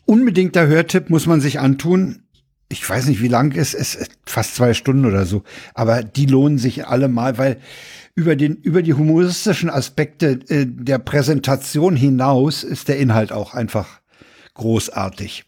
[0.04, 2.24] Unbedingter Hörtipp muss man sich antun.
[2.68, 5.42] Ich weiß nicht, wie lang es ist, fast zwei Stunden oder so.
[5.74, 7.58] Aber die lohnen sich alle mal, weil
[8.14, 14.00] über den, über die humoristischen Aspekte äh, der Präsentation hinaus ist der Inhalt auch einfach
[14.54, 15.44] großartig.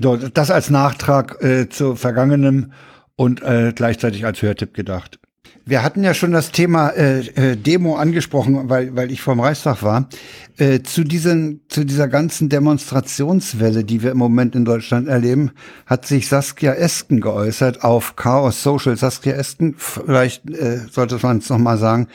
[0.00, 2.72] So, das als Nachtrag äh, zu vergangenem
[3.18, 5.18] und äh, gleichzeitig als Hörtipp gedacht.
[5.66, 9.82] Wir hatten ja schon das Thema äh, äh, Demo angesprochen, weil, weil ich vom Reichstag
[9.82, 10.08] war.
[10.56, 15.50] Äh, zu, diesen, zu dieser ganzen Demonstrationswelle, die wir im Moment in Deutschland erleben,
[15.84, 18.96] hat sich Saskia Esken geäußert auf Chaos Social.
[18.96, 22.06] Saskia Esken, vielleicht äh, sollte man es nochmal sagen,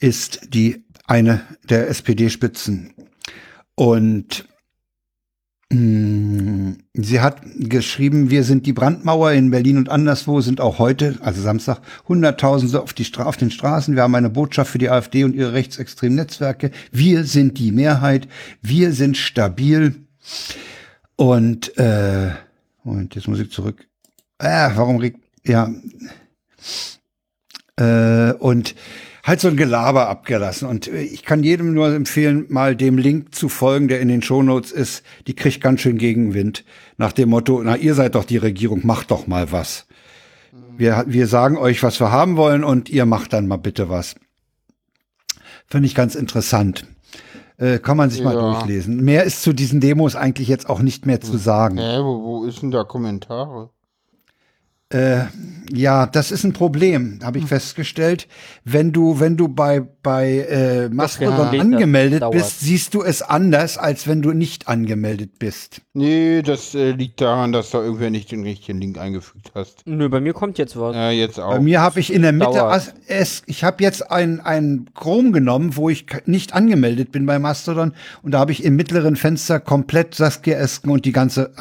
[0.00, 2.94] ist die eine der SPD-Spitzen.
[3.74, 4.46] Und
[5.68, 11.42] Sie hat geschrieben, wir sind die Brandmauer in Berlin und anderswo sind auch heute, also
[11.42, 13.96] Samstag, Hunderttausende auf, die auf den Straßen.
[13.96, 16.70] Wir haben eine Botschaft für die AfD und ihre rechtsextremen Netzwerke.
[16.92, 18.28] Wir sind die Mehrheit.
[18.62, 19.96] Wir sind stabil.
[21.16, 22.30] Und, äh,
[22.84, 23.88] Moment, jetzt muss ich zurück.
[24.38, 25.72] Ah, warum regt, ja.
[27.76, 28.76] Äh, und
[29.26, 30.68] halt so ein Gelaber abgelassen.
[30.68, 34.22] Und äh, ich kann jedem nur empfehlen, mal dem Link zu folgen, der in den
[34.22, 35.02] Shownotes ist.
[35.26, 36.64] Die kriegt ganz schön Gegenwind.
[36.96, 39.86] Nach dem Motto, na, ihr seid doch die Regierung, macht doch mal was.
[40.78, 44.14] Wir, wir sagen euch, was wir haben wollen und ihr macht dann mal bitte was.
[45.68, 46.86] Finde ich ganz interessant.
[47.58, 48.40] Äh, kann man sich mal Ja.
[48.52, 49.02] durchlesen.
[49.02, 51.78] Mehr ist zu diesen Demos eigentlich jetzt auch nicht mehr zu sagen.
[51.78, 53.70] Hä, wo, wo ist denn da Kommentare?
[54.88, 55.24] Äh,
[55.72, 58.28] ja, das ist ein Problem, habe ich festgestellt.
[58.64, 61.60] Wenn du, wenn du bei, bei äh, Mastodon ja.
[61.60, 62.34] angemeldet Dauert.
[62.34, 65.80] bist, siehst du es anders, als wenn du nicht angemeldet bist.
[65.92, 69.82] Nee, das äh, liegt daran, dass du irgendwer nicht den richtigen Link eingefügt hast.
[69.86, 70.94] Nö, bei mir kommt jetzt was.
[70.94, 71.50] Ja, jetzt auch.
[71.50, 75.32] Bei mir habe ich in der Mitte, as- es, ich habe jetzt ein, ein Chrome
[75.32, 79.58] genommen, wo ich nicht angemeldet bin bei Mastodon und da habe ich im mittleren Fenster
[79.58, 81.58] komplett Saskia Esken und die ganze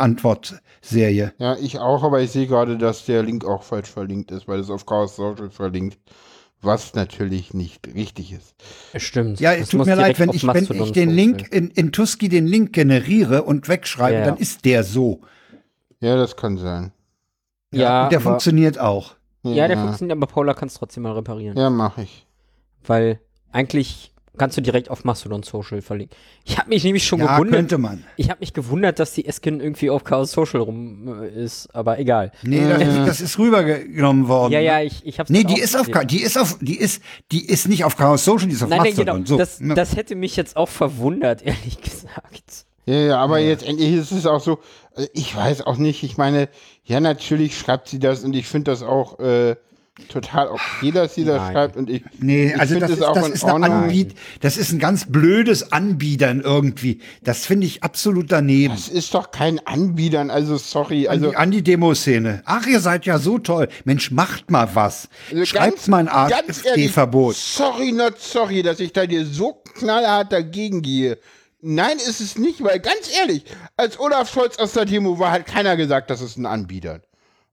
[0.86, 1.34] Antwortserie.
[1.38, 4.60] Ja, ich auch, aber ich sehe gerade, dass der Link auch falsch verlinkt ist, weil
[4.60, 5.98] es auf Chaos Social verlinkt,
[6.62, 8.56] was natürlich nicht richtig ist.
[8.96, 9.40] Stimmt.
[9.40, 12.48] Ja, es tut mir leid, wenn ich, wenn ich den Link in, in Tusky den
[12.48, 14.26] Link generiere und wegschreibe, Ja, ja.
[14.26, 15.22] dann ist der so.
[16.00, 16.92] Ja, das kann sein.
[17.72, 19.16] Ja, und der funktioniert auch.
[19.44, 19.84] Ja, der ja.
[19.84, 21.58] funktioniert, aber Paula kann es trotzdem mal reparieren.
[21.58, 22.26] Ja, mache ich.
[22.84, 23.20] Weil
[23.52, 26.16] eigentlich kannst du direkt auf Mastodon Social verlinken.
[26.44, 27.56] Ich habe mich nämlich schon Ja, gewundert.
[27.56, 28.04] könnte man.
[28.18, 32.00] Ich habe mich gewundert, dass die Eskin irgendwie auf Chaos Social rum äh, ist, aber
[32.00, 32.32] egal.
[32.44, 34.54] Nee, das, das ist rübergenommen worden.
[34.54, 37.46] Ja, ja, ich, ich hab's Nee, die ist auf, die ist auf, die ist, die
[37.48, 39.16] ist nicht auf Chaos Social, die ist auf Nein, nein, Mastodon.
[39.24, 39.28] genau.
[39.28, 39.38] so.
[39.38, 39.74] Das, Ja.
[39.76, 42.66] das hätte mich jetzt auch verwundert, ehrlich gesagt.
[42.88, 44.60] Ja, ja, aber jetzt endlich ist es auch so,
[44.96, 46.50] äh, ich weiß auch nicht, ich meine,
[46.84, 49.56] ja, natürlich schreibt sie das und ich finde das auch äh,
[50.10, 51.54] total okay, dass sie das Nein.
[51.54, 53.44] schreibt und ich, Nee, ich also finde das ist, auch das ist.
[53.46, 57.00] Anbiet, das ist ein ganz blödes Anbiedern irgendwie.
[57.24, 58.74] Das finde ich absolut daneben.
[58.74, 62.42] Das ist doch kein Anbiedern, also sorry, An also die, an die Demo-Szene.
[62.46, 63.70] Ach, ihr seid ja so toll.
[63.86, 65.08] Mensch, macht mal was.
[65.32, 67.36] Also Schreibt ganz- mal ein ganz ehrlich, AfD-Verbot.
[67.36, 71.18] Sorry, not sorry, dass ich da dir so knallhart dagegen gehe.
[71.62, 73.44] Nein, ist es nicht, weil ganz ehrlich,
[73.76, 77.00] als Olaf Scholz aus der Demo war, hat keiner gesagt, das ist ein Anbieter.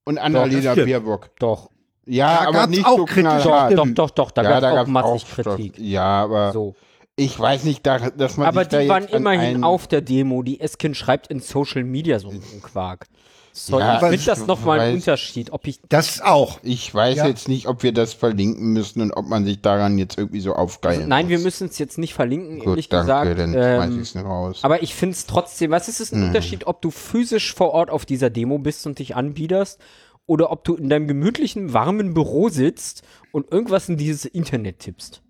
[0.05, 0.75] Und Annalena.
[0.75, 1.31] Baerbock.
[1.39, 1.71] Doch.
[2.07, 3.79] Ja, Da aber nicht auch so knallhart.
[3.79, 5.57] Doch, doch, doch, da ja, gab es auch massig Stoff.
[5.57, 5.79] Kritik.
[5.79, 6.75] Ja, aber So.
[7.17, 10.43] ich weiß nicht, da, dass man Aber sich da die waren immerhin auf der Demo.
[10.43, 13.07] Die Eskin schreibt in Social Media so einen Quark.
[13.55, 15.79] Sorry, Ja, ich finde das nochmal ein weiß- Unterschied, ob ich.
[15.91, 16.59] Das auch.
[16.63, 17.27] Ich weiß Ja.
[17.27, 20.55] jetzt nicht, ob wir das verlinken müssen und ob man sich daran jetzt irgendwie so
[20.55, 21.45] aufgeilen Nein, wir muss.
[21.45, 23.39] müssen es jetzt nicht verlinken, Gut, ehrlich danke, gesagt.
[23.39, 24.61] dann schmeiß Ähm, ich's raus.
[24.63, 27.91] aber ich finde es trotzdem, was ist es ein Unterschied, ob du physisch vor Ort
[27.91, 29.79] auf dieser Demo bist und dich anbiederst
[30.27, 33.03] oder ob du in deinem gemütlichen, warmen Büro sitzt
[33.33, 35.23] und irgendwas in dieses Internet tippst.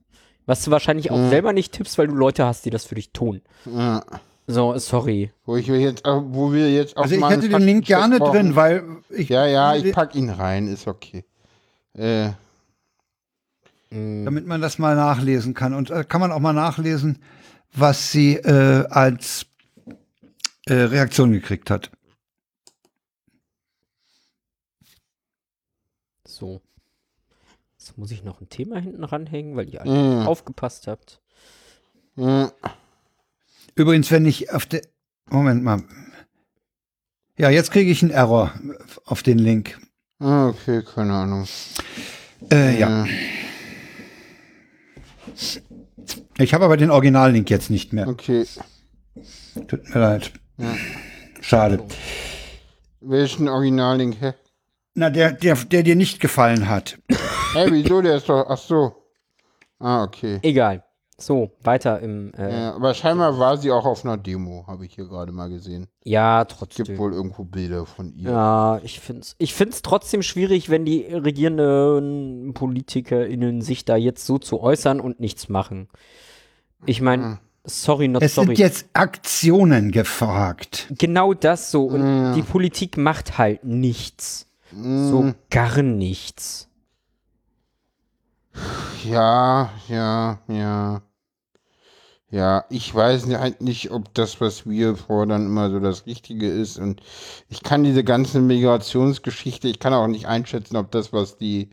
[0.46, 3.12] Was du wahrscheinlich auch selber nicht tippst, weil du Leute hast, die das für dich
[3.12, 3.42] tun.
[3.64, 4.04] ja.
[4.48, 5.30] So, sorry.
[5.44, 8.32] Wo ich jetzt, wo wir jetzt auch Also ich hätte den Link gerne brauchen.
[8.32, 11.24] drin, weil ich, Ja, ja, ich pack ihn rein, ist okay.
[11.94, 12.30] Äh,
[13.90, 15.74] damit man das mal nachlesen kann.
[15.74, 17.22] Und äh, kann man auch mal nachlesen,
[17.72, 19.46] was sie äh, als
[20.66, 21.90] äh, Reaktion gekriegt hat.
[26.26, 26.60] So.
[27.92, 29.90] Jetzt muss ich noch ein Thema hinten ranhängen, weil ihr alle
[30.22, 30.26] Mm.
[30.26, 31.20] aufgepasst habt.
[32.16, 32.46] äh,
[33.74, 34.80] Übrigens, wenn ich auf der
[35.28, 35.82] Moment mal.
[37.36, 38.54] Ja, jetzt kriege ich einen Error
[39.04, 39.78] auf den Link.
[40.20, 41.46] ah, okay, keine Ahnung.
[42.50, 43.04] Äh, ja.
[46.38, 48.08] Ich habe aber den Originallink jetzt nicht mehr.
[48.08, 48.46] Okay.
[49.68, 50.32] Tut mir leid.
[51.42, 51.84] Schade.
[53.02, 54.16] Welchen Originallink?
[54.18, 54.32] Hä?
[54.94, 56.98] Na, der, der, der dir nicht gefallen hat.
[57.54, 58.02] Hä, wieso?
[58.02, 58.44] Der ist doch.
[58.48, 58.92] Ach so.
[59.78, 60.38] Ah, okay.
[60.42, 60.84] Egal.
[61.18, 62.32] So, weiter im.
[62.34, 62.58] Äh, ja.
[62.60, 65.86] Ja, aber scheinbar war sie auch auf einer Demo, habe ich hier gerade mal gesehen.
[66.04, 66.84] trotzdem.
[66.84, 68.30] Gibt wohl irgendwo Bilder von ihr.
[68.30, 74.26] Ja, ich finde es ich find's trotzdem schwierig, wenn die regierenden PolitikerInnen sich da jetzt
[74.26, 75.88] so zu äußern und nichts machen.
[76.86, 78.48] Ich meine, sorry, not Es sorry.
[78.48, 80.88] sind jetzt Aktionen gefragt.
[80.98, 81.84] genau das so.
[81.86, 84.48] Und die Politik macht halt nichts.
[84.74, 86.68] So gar nichts.
[89.04, 91.02] Ja, ja, ja.
[92.30, 96.78] Ja, ich weiß halt nicht, ob das, was wir fordern, immer so das Richtige ist.
[96.78, 97.02] Und
[97.50, 101.68] ich kann diese ganze Migrationsgeschichte, ich kann auch nicht einschätzen, ob das, was die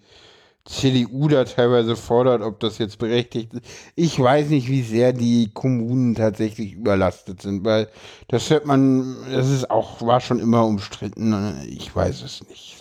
[0.66, 3.64] CDU da teilweise fordert, ob das jetzt berechtigt ist.
[3.96, 7.90] Ich weiß nicht, wie sehr die Kommunen tatsächlich überlastet sind, weil
[8.28, 11.34] das hört man, das ist auch, war schon immer umstritten.
[11.70, 12.79] Ich weiß es nicht.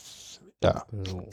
[0.62, 1.28] Ja, So.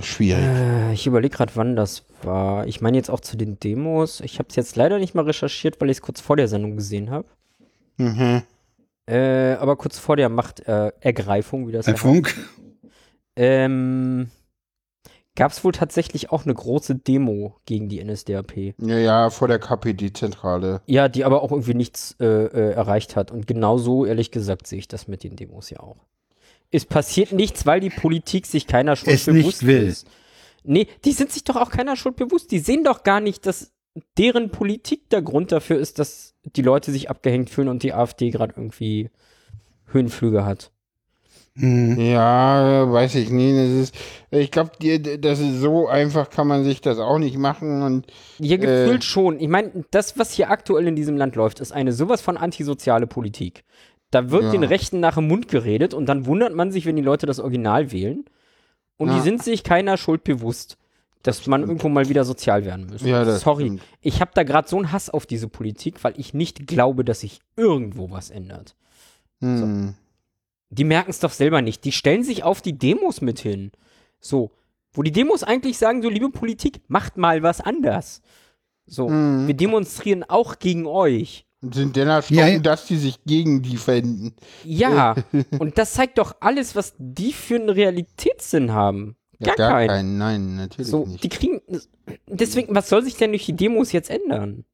[0.00, 0.42] schwierig.
[0.44, 2.66] Äh, ich überlege gerade, wann das war.
[2.66, 4.20] Ich meine jetzt auch zu den Demos.
[4.20, 6.76] Ich habe es jetzt leider nicht mal recherchiert, weil ich es kurz vor der Sendung
[6.76, 7.26] gesehen habe.
[7.96, 8.42] Mhm.
[9.06, 12.34] Äh, aber kurz vor der Machtergreifung, äh, Ergreifung, wie das ja Funk?
[13.34, 14.30] Ähm,
[15.34, 18.74] gab es wohl tatsächlich auch eine große Demo gegen die NSDAP.
[18.78, 20.82] Ja, ja, vor der KPD-Zentrale.
[20.86, 23.30] Ja, die aber auch irgendwie nichts äh, äh, erreicht hat.
[23.30, 25.96] Und genau so, ehrlich gesagt, sehe ich das mit den Demos ja auch.
[26.72, 29.86] Es passiert nichts, weil die Politik sich keiner Schuld Es nicht bewusst will.
[29.86, 30.08] ist.
[30.64, 32.50] Nee, die sind sich doch auch keiner Schuld bewusst.
[32.50, 33.72] Die sehen doch gar nicht, dass
[34.16, 38.30] deren Politik der Grund dafür ist, dass die Leute sich abgehängt fühlen und die AfD
[38.30, 39.10] gerade irgendwie
[39.86, 40.70] Höhenflüge hat.
[41.54, 42.00] Mhm.
[42.00, 43.54] Ja, weiß ich nie.
[43.54, 43.94] Das ist,
[44.30, 44.70] ich glaube,
[45.18, 48.06] das ist so einfach kann man sich das auch nicht machen und
[48.38, 48.58] Ja, Äh.
[48.58, 49.38] gefühlt schon.
[49.38, 53.06] Ich meine, das, was hier aktuell in diesem Land läuft, ist eine sowas von antisoziale
[53.06, 53.64] Politik.
[54.12, 54.50] Da wird Ja.
[54.52, 57.40] den Rechten nach dem Mund geredet und dann wundert man sich, wenn die Leute das
[57.40, 58.24] Original wählen.
[58.98, 59.22] Und die Ja.
[59.22, 60.76] sind sich keiner Schuld bewusst,
[61.22, 63.08] dass man irgendwo mal wieder sozial werden müsste.
[63.08, 63.82] Ja, Sorry, stimmt.
[64.00, 67.20] ich habe da gerade so einen Hass auf diese Politik, weil ich nicht glaube, dass
[67.20, 68.76] sich irgendwo was ändert.
[69.40, 69.94] hm.
[70.70, 71.84] Die merken es doch selber nicht.
[71.84, 73.72] Die stellen sich auf die Demos mit hin.
[74.20, 74.52] So.
[74.94, 78.22] Wo die Demos eigentlich sagen, so liebe Politik, macht mal was anders.
[78.86, 79.08] So.
[79.08, 79.46] Mhm.
[79.46, 81.44] Wir demonstrieren auch gegen euch.
[81.62, 84.34] Sind denn erschrocken, Ja, dass die sich gegen die verwenden.
[84.64, 85.14] Ja.
[85.58, 89.16] und das zeigt doch alles, was die für einen Realitätssinn haben.
[89.38, 90.18] Ja, Gar, keinen.
[90.18, 91.22] Nein, natürlich So, nicht.
[91.24, 91.60] die kriegen.
[92.28, 94.64] Deswegen, was soll sich denn durch die Demos jetzt ändern?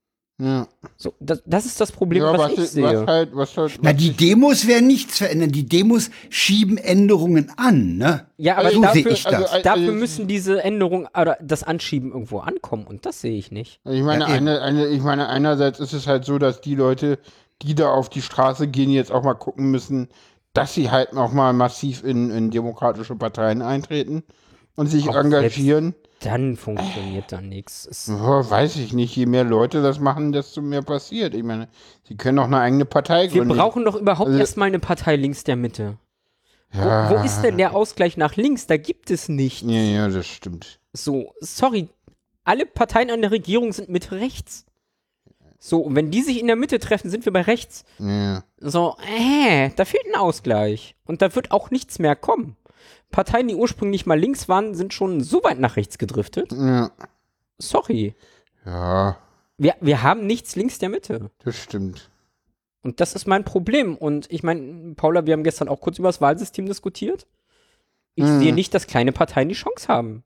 [0.40, 0.68] Ja.
[0.96, 3.06] So, das, das ist das Problem, ja, was, was, ich was sehe.
[3.06, 5.50] halt, was halt, Na, was die Demos werden nichts verändern.
[5.50, 8.26] Die Demos schieben Änderungen an, ne?
[8.36, 9.34] ja, aber Also, so sehe dafür, ich das.
[9.34, 13.50] also, dafür also, müssen diese Änderungen oder das Anschieben irgendwo ankommen und das sehe ich
[13.50, 13.80] nicht.
[13.84, 17.18] Ich meine, Ja, eine, eine, ich meine, einerseits ist es halt so, dass die Leute,
[17.62, 20.08] die da auf die Straße gehen, jetzt auch mal gucken müssen,
[20.52, 24.22] dass sie halt noch mal massiv in, in demokratische Parteien eintreten
[24.76, 25.94] und sich Auch engagieren.
[26.20, 27.86] Dann funktioniert da nichts.
[27.86, 29.14] Es- Ja, weiß ich nicht.
[29.14, 31.34] Je mehr Leute das machen, desto mehr passiert.
[31.34, 31.68] Ich meine,
[32.08, 33.56] sie können auch eine eigene Partei Wir gründen.
[33.56, 35.96] brauchen doch überhaupt Also- erstmal eine Partei links der Mitte.
[36.74, 38.66] ja, Wo, wo ist denn der Ausgleich nach links?
[38.66, 39.62] Da gibt es nicht.
[39.62, 40.80] Ja, ja, das stimmt.
[40.92, 41.88] So, sorry,
[42.44, 44.64] alle Parteien an der Regierung sind Mitte rechts.
[45.60, 47.84] So, und wenn die sich in der Mitte treffen, sind wir bei rechts.
[47.98, 48.44] Ja.
[48.58, 50.94] So, äh, da fehlt ein Ausgleich.
[51.04, 52.56] Und da wird auch nichts mehr kommen.
[53.10, 56.52] Parteien, die ursprünglich mal links waren, sind schon so weit nach rechts gedriftet.
[56.52, 56.90] Ja.
[57.58, 58.14] Sorry.
[58.64, 59.16] Ja,
[59.56, 61.30] Wir, wir haben nichts links der Mitte.
[61.44, 62.10] das stimmt.
[62.82, 63.96] Und das ist mein Problem.
[63.96, 67.26] Und ich meine, Paula, wir haben gestern auch kurz über das Wahlsystem diskutiert.
[68.14, 68.40] Ich Mhm.
[68.40, 70.22] sehe nicht, dass kleine Parteien die Chance haben,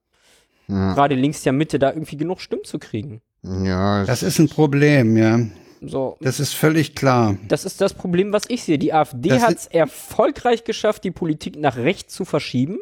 [0.68, 3.20] Ja, gerade links der Mitte da irgendwie genug Stimmen zu kriegen.
[3.42, 5.40] ja Das ist ein Problem, ja.
[5.84, 7.36] So, Das ist völlig klar.
[7.48, 8.78] das ist das Problem, was ich sehe.
[8.78, 12.78] Die AfD hat es erfolgreich geschafft, die Politik nach rechts zu verschieben.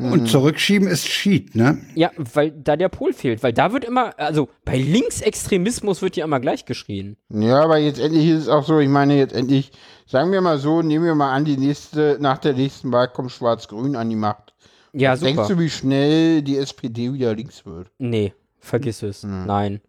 [0.00, 1.78] Und zurückschieben ist Cheat, ne?
[1.94, 3.44] Ja, weil da der Pol fehlt.
[3.44, 7.16] Weil da wird immer, also bei Linksextremismus wird ja immer gleich geschrien.
[7.28, 9.70] Ja, aber jetzt endlich ist es auch so, ich meine, jetzt endlich,
[10.06, 13.30] sagen wir mal so, nehmen wir mal an, die nächste, nach der nächsten Wahl kommt
[13.30, 14.52] Schwarz-Grün an die Macht.
[14.92, 15.32] Ja, super.
[15.32, 17.88] Denkst du, wie schnell die SPD wieder links wird?
[17.98, 19.22] nee, vergiss es.
[19.22, 19.80] Nein.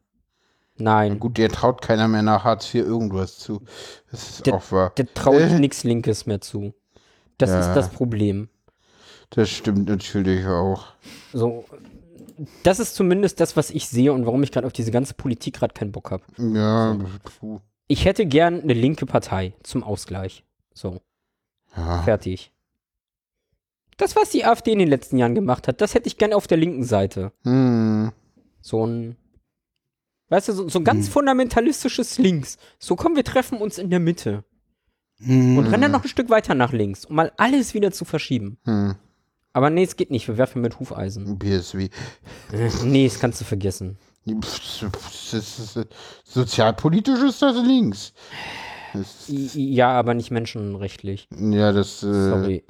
[0.80, 1.20] Nein.
[1.20, 3.62] Gut, der traut keiner mehr nach Hartz IV irgendwas zu.
[4.12, 4.92] Das ist Der- auch wahr.
[4.98, 5.60] Der traut Äh.
[5.60, 6.74] nichts Linkes mehr zu.
[7.38, 7.60] Das Ja.
[7.62, 8.50] ist das Problem.
[9.32, 10.88] Das stimmt natürlich auch.
[11.34, 11.66] So,
[12.64, 15.56] das ist zumindest das, was ich sehe und warum ich gerade auf diese ganze Politik
[15.56, 16.24] gerade keinen Bock habe.
[16.38, 16.98] Ja,
[17.40, 17.60] puh.
[17.88, 20.44] Ich hätte gern eine linke Partei zum Ausgleich.
[20.74, 21.02] So,
[21.76, 22.02] ja.
[22.04, 22.52] fertig.
[23.98, 26.48] Das, was die AfD in den letzten Jahren gemacht hat, das hätte ich gern auf
[26.48, 27.32] der linken Seite.
[27.44, 28.12] Hm.
[28.62, 29.18] So ein,
[30.30, 31.14] weißt du, so, so ein ganz Hm.
[31.14, 32.58] fundamentalistisches Links.
[32.80, 34.44] So, komm, wir treffen uns in der Mitte
[35.22, 35.58] Hm.
[35.58, 38.58] und rennen dann noch ein Stück weiter nach links, um mal alles wieder zu verschieben.
[38.66, 38.96] Hm.
[39.52, 40.28] Aber nee, es geht nicht.
[40.28, 41.38] Wir werfen mit Hufeisen.
[41.40, 41.90] BSW.
[42.54, 43.98] Äh, nee, das kannst du vergessen.
[46.24, 48.14] Sozialpolitisch ist das links.
[48.94, 51.28] Das, Ja, aber nicht menschenrechtlich.
[51.32, 52.64] ja, das, äh, Sorry.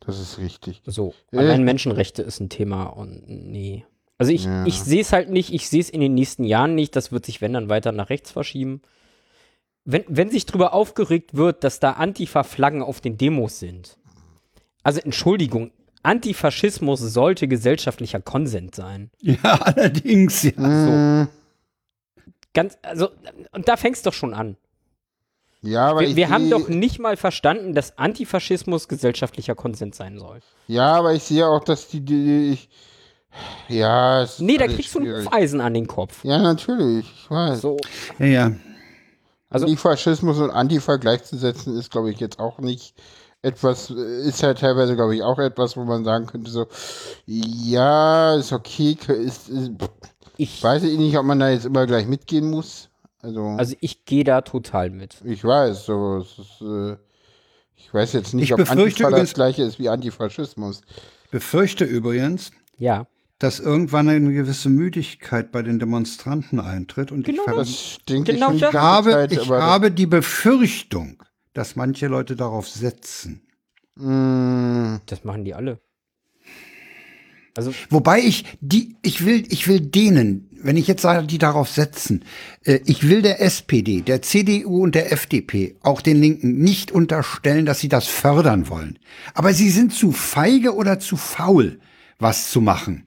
[0.00, 0.82] das ist richtig.
[0.86, 1.38] So, Äh.
[1.38, 3.84] allein Menschenrechte ist ein Thema und nee.
[4.20, 4.66] Also ich, Ja.
[4.66, 7.24] ich sehe es halt nicht, ich sehe es in den nächsten Jahren nicht, das wird
[7.24, 8.82] sich, wenn dann, weiter nach rechts verschieben.
[9.86, 13.96] Wenn, wenn sich darüber aufgeregt wird, dass da Antifa-Flaggen auf den Demos sind.
[14.82, 19.10] Also Entschuldigung, Antifaschismus sollte gesellschaftlicher Konsens sein.
[19.22, 20.52] Ja, allerdings, ja.
[20.56, 21.28] Hm.
[22.52, 23.08] Ganz, also,
[23.52, 24.56] und da fängst doch schon an.
[25.62, 30.18] Ja, aber Wir, ich wir haben doch nicht mal verstanden, dass Antifaschismus gesellschaftlicher Konsens sein
[30.18, 30.40] soll.
[30.68, 32.68] Ja, aber ich sehe auch, dass die, die ich,
[33.68, 35.06] ja, es ist Nee, da kriegst du ein.
[35.24, 36.24] Hufeisen an den Kopf.
[36.24, 37.60] Ja, natürlich, ich weiß.
[37.60, 37.76] So,
[38.18, 38.52] Ja, ja.
[39.48, 42.94] Also- Antifaschismus und Antifa gleichzusetzen ist, glaube ich, jetzt auch nicht
[43.42, 46.66] etwas, äh, ist ja teilweise, glaube ich, auch etwas, wo man sagen könnte, so,
[47.26, 49.70] ja, ist okay, ist, ist,
[50.36, 52.88] ich, weiß ich nicht, ob man da jetzt immer gleich mitgehen muss.
[53.22, 55.16] Also, also ich gehe da total mit.
[55.24, 56.96] ich weiß, so, es ist, äh,
[57.76, 60.80] ich weiß jetzt nicht, Ich ob Antifa das übrigens- gleiche ist wie Antifaschismus.
[61.30, 63.06] Befürchte übrigens, Ja.
[63.40, 67.10] Dass irgendwann eine gewisse Müdigkeit bei den Demonstranten eintritt.
[67.10, 71.22] Und Genau ich, Das denke Genau ich ich, habe, ich habe die Befürchtung,
[71.54, 73.40] dass manche Leute darauf setzen.
[73.96, 75.80] Mm, Das machen die alle.
[77.56, 81.68] Also, Wobei ich die, ich will, ich will denen, wenn ich jetzt sage, die darauf
[81.68, 82.24] setzen,
[82.64, 87.66] äh, ich will der SPD, der CDU und der FDP, auch den Linken, nicht unterstellen,
[87.66, 88.98] dass sie das fördern wollen.
[89.34, 91.80] Aber sie sind zu feige oder zu faul,
[92.18, 93.06] was zu machen.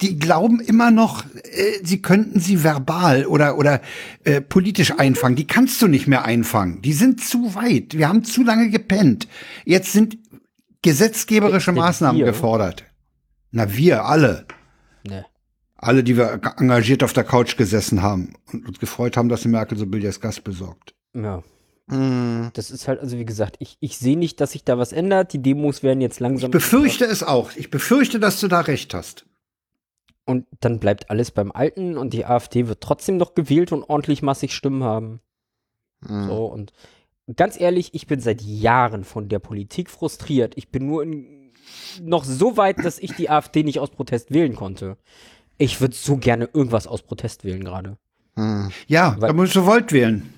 [0.00, 3.80] Die glauben immer noch, äh, sie könnten sie verbal oder oder
[4.24, 5.36] äh, politisch einfangen.
[5.36, 6.82] Die kannst du nicht mehr einfangen.
[6.82, 7.96] Die sind zu weit.
[7.96, 9.28] Wir haben zu lange gepennt.
[9.64, 10.18] Jetzt sind
[10.82, 12.84] gesetzgeberische Der- der Maßnahmen gefordert.
[13.50, 14.46] Na, wir alle.
[15.06, 15.24] ne.
[15.80, 19.48] Alle, die wir engagiert auf der Couch gesessen haben und uns gefreut haben, dass die
[19.48, 20.92] Merkel so billiges Gas besorgt.
[21.14, 21.44] Ja.
[21.86, 22.50] mm.
[22.54, 25.32] Das ist halt, also wie gesagt, ich, ich sehe nicht, dass sich da was ändert.
[25.32, 26.48] Die Demos werden jetzt langsam.
[26.48, 27.52] Ich befürchte es auch.
[27.54, 29.24] Ich befürchte, dass du da recht hast.
[30.28, 34.20] Und dann bleibt alles beim Alten und die AfD wird trotzdem noch gewählt und ordentlich
[34.20, 35.20] massig Stimmen haben.
[36.06, 36.26] mm.
[36.26, 36.74] So, und
[37.34, 40.52] ganz ehrlich, ich bin seit Jahren von der Politik frustriert.
[40.56, 41.50] Ich bin nur in,
[42.02, 44.98] noch so weit, dass ich die AfD nicht aus Protest wählen konnte.
[45.56, 47.96] Ich würde so gerne irgendwas aus Protest wählen gerade.
[48.36, 48.68] Mm.
[48.86, 50.34] Ja, Weil- da musst du Volt wählen.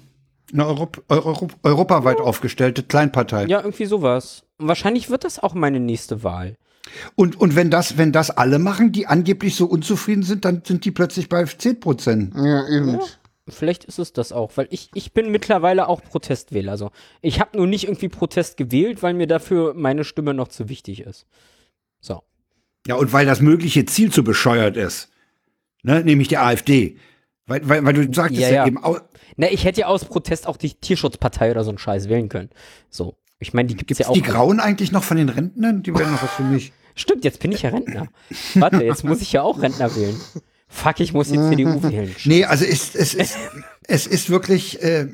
[0.52, 3.46] Eine Europ Euro europaweit aufgestellte Kleinpartei.
[3.46, 4.44] Ja, irgendwie sowas.
[4.58, 6.56] Und wahrscheinlich wird das auch meine nächste Wahl.
[7.14, 10.84] Und, und wenn das, wenn das alle machen, die angeblich so unzufrieden sind, dann sind
[10.84, 12.34] die plötzlich bei 10 Prozent.
[12.34, 12.98] Ja, eben.
[13.48, 16.72] Vielleicht ist es das auch, weil ich, ich bin mittlerweile auch Protestwähler.
[16.72, 20.68] Also ich habe nur nicht irgendwie Protest gewählt, weil mir dafür meine Stimme noch zu
[20.68, 21.26] wichtig ist.
[22.00, 22.22] So.
[22.86, 25.10] Ja, und weil das mögliche Ziel zu bescheuert ist.
[25.82, 26.96] Ne, nämlich die AfD.
[27.46, 28.66] Weil, weil, weil du sagtest Ja, ja, ja.
[28.66, 29.00] eben, au-
[29.36, 32.50] Na, ich hätte ja aus Protest auch die Tierschutzpartei oder so einen Scheiß wählen können.
[32.88, 33.16] So.
[33.40, 34.12] Ich meine, die gibt's, gibt's ja auch.
[34.14, 35.82] die Grauen eigentlich noch von den Rentnern?
[35.82, 36.72] Die wären noch was für mich.
[36.94, 38.08] Stimmt, jetzt bin ich ja Rentner.
[38.54, 40.16] Warte, jetzt muss ich ja auch Rentner wählen.
[40.68, 42.14] Fuck, ich muss die CDU wählen.
[42.24, 43.36] Nee, also es, es, ist,
[43.88, 45.08] es ist wirklich äh,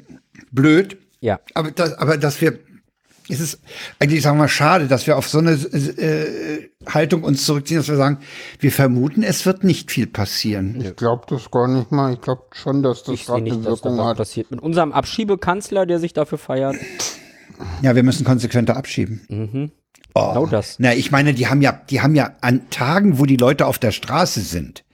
[0.51, 1.41] blöd, Ja.
[1.55, 2.59] aber, das, aber dass wir,
[3.29, 3.61] es ist
[3.99, 7.89] eigentlich, sagen wir mal, schade, dass wir auf so eine äh, Haltung uns zurückziehen, dass
[7.89, 8.19] wir sagen,
[8.59, 10.81] wir vermuten, es wird nicht viel passieren.
[10.81, 12.15] Ich glaube das gar nicht mal.
[12.15, 14.17] Ich glaube schon, dass das Ich gerade nicht, eine dass Wirkung was hat.
[14.19, 14.51] passiert.
[14.51, 16.77] Mit unserem Abschiebekanzler, der sich dafür feiert.
[17.83, 19.21] Ja, wir müssen konsequenter abschieben.
[19.29, 19.71] Mhm.
[20.15, 20.29] Oh.
[20.29, 20.77] Genau das.
[20.79, 23.79] Na, ich meine, die haben ja, die haben ja an Tagen, wo die Leute auf
[23.79, 24.85] der Straße sind,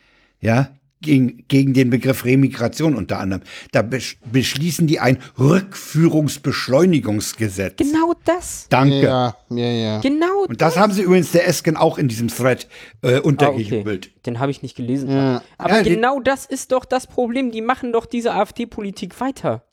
[0.41, 0.69] ja,
[1.01, 3.43] gegen, gegen den Begriff Remigration unter anderem,
[3.73, 7.77] da besch beschließen die ein Rückführungsbeschleunigungsgesetz.
[7.77, 8.67] Genau das.
[8.69, 9.03] Danke.
[9.03, 10.01] Ja, ja, ja.
[10.01, 12.69] Genau Und das haben sie übrigens der Esken auch in diesem Thread
[13.03, 14.07] äh, Ah, untergejubelt.
[14.07, 14.15] okay.
[14.27, 15.11] Den habe ich nicht gelesen.
[15.11, 15.43] Ja.
[15.59, 17.51] Aber Ja, genau das ist doch das Problem.
[17.51, 19.65] Die machen doch diese AfD-Politik weiter.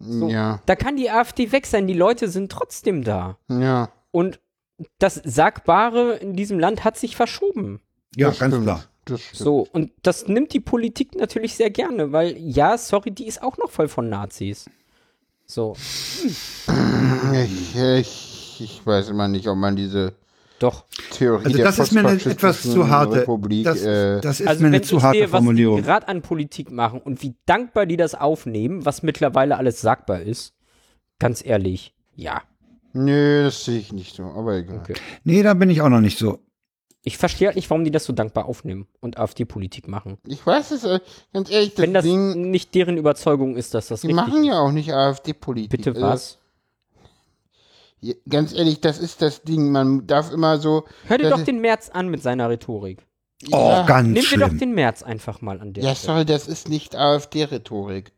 [0.00, 1.86] Ja, Da kann die AfD weg sein.
[1.86, 3.36] Die Leute sind trotzdem da.
[3.48, 3.90] ja.
[4.12, 4.40] Und
[4.98, 7.80] das Sagbare in diesem Land hat sich verschoben.
[8.16, 8.64] Ja, das ganz stimmt.
[8.64, 8.84] klar.
[9.32, 13.58] So, und das nimmt die Politik natürlich sehr gerne, weil, ja, sorry, die ist auch
[13.58, 14.70] noch voll von Nazis.
[15.46, 15.74] So,
[17.34, 20.14] Ich, ich, ich weiß immer nicht, ob man diese
[20.62, 20.84] doch.
[21.12, 23.22] Theorie Also der das ist mir eine etwas zu harte.
[23.22, 25.82] Republik, Das, äh, das ist Also, mir eine zu harte sehe, was die Formulierung.
[25.82, 30.54] gerade an Politik machen und wie dankbar die das aufnehmen, was mittlerweile alles sagbar ist,
[31.18, 32.42] ganz ehrlich, ja.
[32.92, 34.78] nö, das sehe ich nicht so, aber egal.
[34.78, 34.94] Okay.
[35.24, 36.38] Nee, da bin ich auch noch nicht so.
[37.02, 40.18] Ich verstehe halt nicht, warum die das so dankbar aufnehmen und AfD-Politik machen.
[40.26, 41.00] Ich weiß es, äh,
[41.32, 44.42] ganz ehrlich, das Wenn das Ding, nicht deren Überzeugung ist, dass das die richtig machen
[44.42, 44.48] ist.
[44.48, 45.70] ja auch nicht AfD-Politik.
[45.70, 46.38] Bitte Also, was?
[48.28, 51.90] Ganz ehrlich, das ist das Ding, man darf immer so, Hör dir doch den März
[51.90, 53.06] an mit seiner Rhetorik.
[53.52, 56.46] Oh, ja, ganz Nimm dir doch den März einfach mal an der ja, sorry, das
[56.48, 58.12] ist nicht AfD-Rhetorik.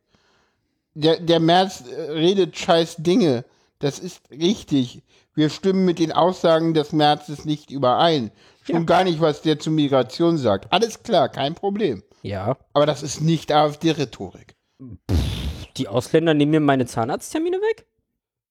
[0.94, 3.44] Der, der Merz äh, redet scheiß Dinge,
[3.78, 5.02] das ist richtig.
[5.34, 8.30] Wir stimmen mit den Aussagen des Märzes nicht überein.
[8.64, 8.82] Schon Ja.
[8.82, 10.72] gar nicht, was der zu Migration sagt.
[10.72, 12.02] Alles klar, kein Problem.
[12.22, 14.54] Ja, Aber das ist nicht AfD-Rhetorik.
[15.76, 17.86] die Ausländer nehmen mir meine Zahnarzttermine weg?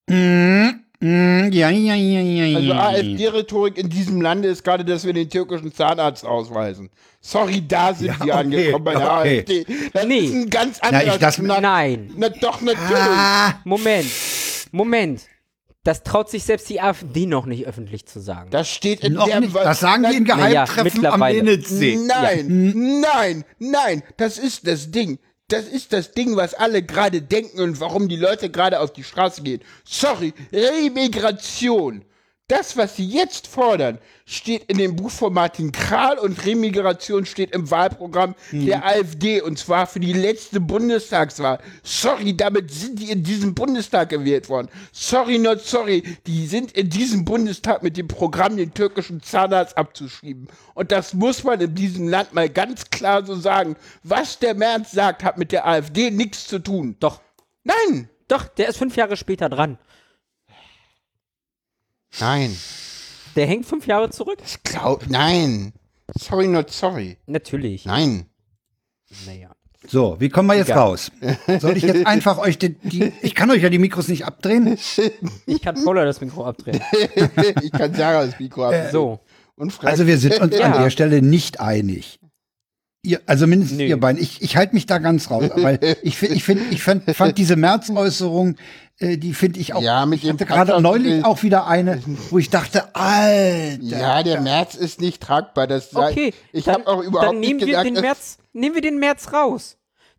[0.10, 2.88] Mm, ja, ja, ja, ja, Also ja.
[2.90, 6.90] AfD-Rhetorik in diesem Lande ist gerade, dass wir den türkischen Zahnarzt ausweisen.
[7.22, 9.40] Sorry, da sind Ja, wir okay, angekommen bei der okay.
[9.40, 9.66] AfD.
[9.94, 10.18] Das Nee.
[10.20, 11.62] ist ein ganz anderer ich lass- Schnack.
[11.62, 12.12] Nein.
[12.18, 12.90] Na doch, natürlich.
[12.96, 14.08] Ah, Moment.
[14.72, 15.22] Moment.
[15.84, 18.52] Das traut sich selbst die AfD noch nicht öffentlich zu sagen.
[18.52, 19.56] Das steht in noch der nicht.
[19.56, 21.22] Das sagen die in Na ja, Geheimtreffen am.
[21.24, 21.98] Lenitzsee.
[22.06, 25.18] Nein, nein, nein, das ist das Ding.
[25.52, 29.04] Das ist das Ding, was alle gerade denken und warum die Leute gerade auf die
[29.04, 29.62] Straße gehen.
[29.84, 32.06] Sorry, Remigration.
[32.52, 37.56] Das, was sie jetzt fordern, steht in dem Buch von Martin Kral und Remigration steht
[37.56, 41.60] im Wahlprogramm der AfD und zwar für die letzte Bundestagswahl.
[41.82, 44.68] Sorry, damit sind die in diesem Bundestag gewählt worden.
[44.92, 50.50] Sorry, not sorry, die sind in diesem Bundestag mit dem Programm, den türkischen Zahnarzt abzuschieben.
[50.74, 53.78] Und das muss man in diesem Land mal ganz klar so sagen.
[54.04, 56.98] Was der Merz sagt, hat mit der AfD nichts zu tun.
[57.00, 57.22] Doch,
[57.64, 58.10] Nein!
[58.28, 59.78] doch, der ist fünf Jahre später dran.
[62.20, 62.56] Nein.
[63.36, 64.40] Der hängt fünf Jahre zurück?
[64.46, 65.74] Ich glaub, nein.
[66.20, 67.18] Sorry, not sorry.
[67.26, 67.86] Natürlich.
[67.86, 68.26] Nein.
[69.26, 69.52] Naja.
[69.88, 70.80] So, wie kommen wir jetzt Egal.
[70.84, 71.12] raus?
[71.60, 74.78] Soll ich jetzt einfach euch die, die ich kann euch ja die Mikros nicht abdrehen?
[75.48, 76.82] Ich kann Paula das Mikro abdrehen.
[77.64, 78.90] ich kann Sarah das Mikro ab.
[78.92, 79.20] So.
[79.56, 79.90] Und Frank.
[79.90, 80.66] Also wir sind uns Ja.
[80.72, 82.20] an der Stelle nicht einig.
[83.04, 83.88] Ihr, also mindestens Nee.
[83.88, 84.22] ihr beiden.
[84.22, 87.38] Ich, ich halte mich da ganz raus, weil ich finde, ich finde, ich fand, fand
[87.40, 88.56] diese März-Äußerung, äh,
[89.02, 89.82] die finde ich auch.
[89.82, 93.78] Ja, mit ich dem hatte gerade neulich auch wieder eine, wo ich dachte, Alter.
[93.82, 95.68] ja, der März ist nicht tragbar.
[95.68, 98.38] Das sei- Okay, ich dann, habe auch überhaupt dann nehmen nicht wir gedacht, den März,
[98.54, 99.78] nehmen wir den März raus.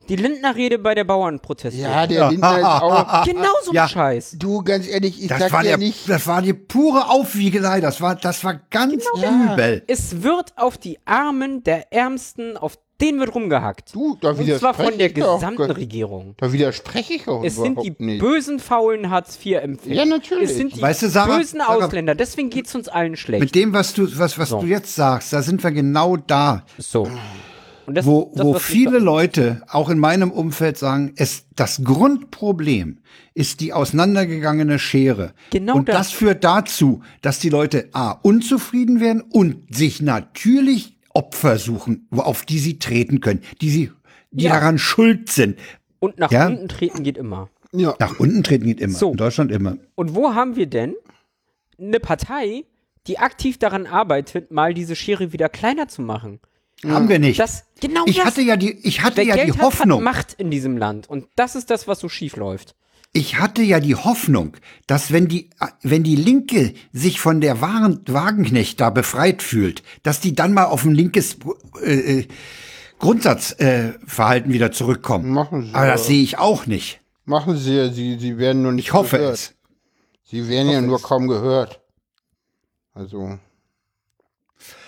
[0.08, 1.80] Die Lindner-Rede bei der Bauernproteste.
[1.80, 3.24] Ja, der Lindner ist auch.
[3.24, 3.86] Genau so ein Ja.
[3.88, 4.34] Scheiß.
[4.36, 6.08] Du, ganz ehrlich, ich Das sag war, dir der, nicht.
[6.10, 7.80] das war die pure Aufwiegelei.
[7.80, 9.52] Das war, das war ganz Ja.
[9.52, 9.84] übel.
[9.86, 13.94] Es wird auf die Armen der Ärmsten, auf denen wird rumgehackt.
[13.94, 16.34] Du, da Und zwar von der gesamten Regierung.
[16.38, 18.20] Da widerspreche ich auch Es sind die nicht.
[18.20, 19.94] bösen, faulen Hartz-IV-Empfänger.
[19.96, 20.50] Ja, natürlich.
[20.50, 22.14] Es sind die Weißt du, Sarah- bösen Sarah- Ausländer.
[22.14, 23.40] Deswegen geht es uns allen schlecht.
[23.42, 24.60] Mit dem, was du, was, was So.
[24.60, 26.64] du jetzt sagst, da sind wir genau da.
[26.78, 27.08] so.
[27.84, 32.98] Und das, wo, das, wo viele Leute, auch in meinem Umfeld, sagen, es, das Grundproblem
[33.34, 35.32] ist die auseinandergegangene Schere.
[35.50, 35.96] Genau und das.
[35.96, 36.10] das.
[36.12, 42.44] führt dazu, dass die Leute A, unzufrieden werden und sich natürlich Opfer suchen, wo- auf
[42.44, 43.90] die sie treten können, die sie,
[44.30, 44.52] die Ja.
[44.54, 45.58] daran schuld sind.
[45.98, 46.46] Und nach Ja?
[46.48, 47.48] unten treten geht immer.
[47.72, 47.94] ja.
[47.98, 48.94] Nach unten treten geht immer.
[48.98, 49.10] So.
[49.12, 49.76] In Deutschland immer.
[49.94, 50.94] Und wo haben wir denn
[51.78, 52.64] eine Partei,
[53.06, 56.40] die aktiv daran arbeitet, mal diese Schere wieder kleiner zu machen?
[56.84, 57.38] Haben wir nicht.
[57.38, 58.24] Das, genau ich das.
[58.26, 59.98] hatte ja die, ich hatte Wer ja Geld die hat, Hoffnung.
[59.98, 61.08] hat Macht in diesem Land.
[61.08, 62.74] Und das ist das, was so schief läuft.
[63.14, 64.56] Ich hatte ja die Hoffnung,
[64.86, 65.50] dass wenn die,
[65.82, 70.64] wenn die Linke sich von der wahren Wagenknecht da befreit fühlt, dass die dann mal
[70.64, 71.36] auf ein linkes
[71.82, 72.28] äh, äh,
[72.98, 75.30] Grundsatzverhalten äh, Verhalten wieder zurückkommen.
[75.30, 77.00] Machen sie Aber das sehe ich auch nicht.
[77.26, 79.34] Machen sie ja, sie, sie werden nur nicht Ich hoffe gehört.
[79.34, 79.54] es.
[80.24, 81.02] Sie werden ja nur es.
[81.02, 81.80] kaum gehört.
[82.94, 83.38] Also,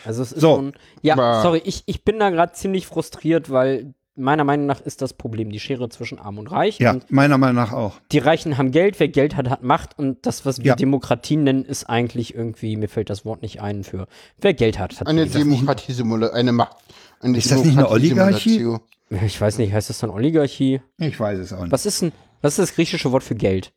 [0.04, 0.56] Also es ist So.
[0.56, 0.72] schon.
[1.02, 5.02] Ja, Aber- sorry, ich, ich bin da gerade ziemlich frustriert, weil meiner Meinung nach ist
[5.02, 6.78] das Problem die Schere zwischen Arm und Reich.
[6.78, 7.94] Ja, Und meiner Meinung nach auch.
[8.12, 9.98] die Reichen haben Geld, wer Geld hat, hat Macht.
[9.98, 10.76] Und das, was wir Ja.
[10.76, 14.06] Demokratie nennen, ist eigentlich irgendwie, mir fällt das Wort nicht ein für
[14.38, 15.00] wer Geld hat.
[15.00, 16.76] hat eine Demokratie-Simulation, eine Macht.
[17.20, 18.76] Eine Ist das nicht eine Oligarchie?
[19.10, 20.80] Ich weiß nicht, heißt das dann Oligarchie?
[20.98, 21.72] Ich weiß es auch nicht.
[21.72, 22.12] Was ist denn,
[22.42, 23.72] was ist das griechische Wort für Geld?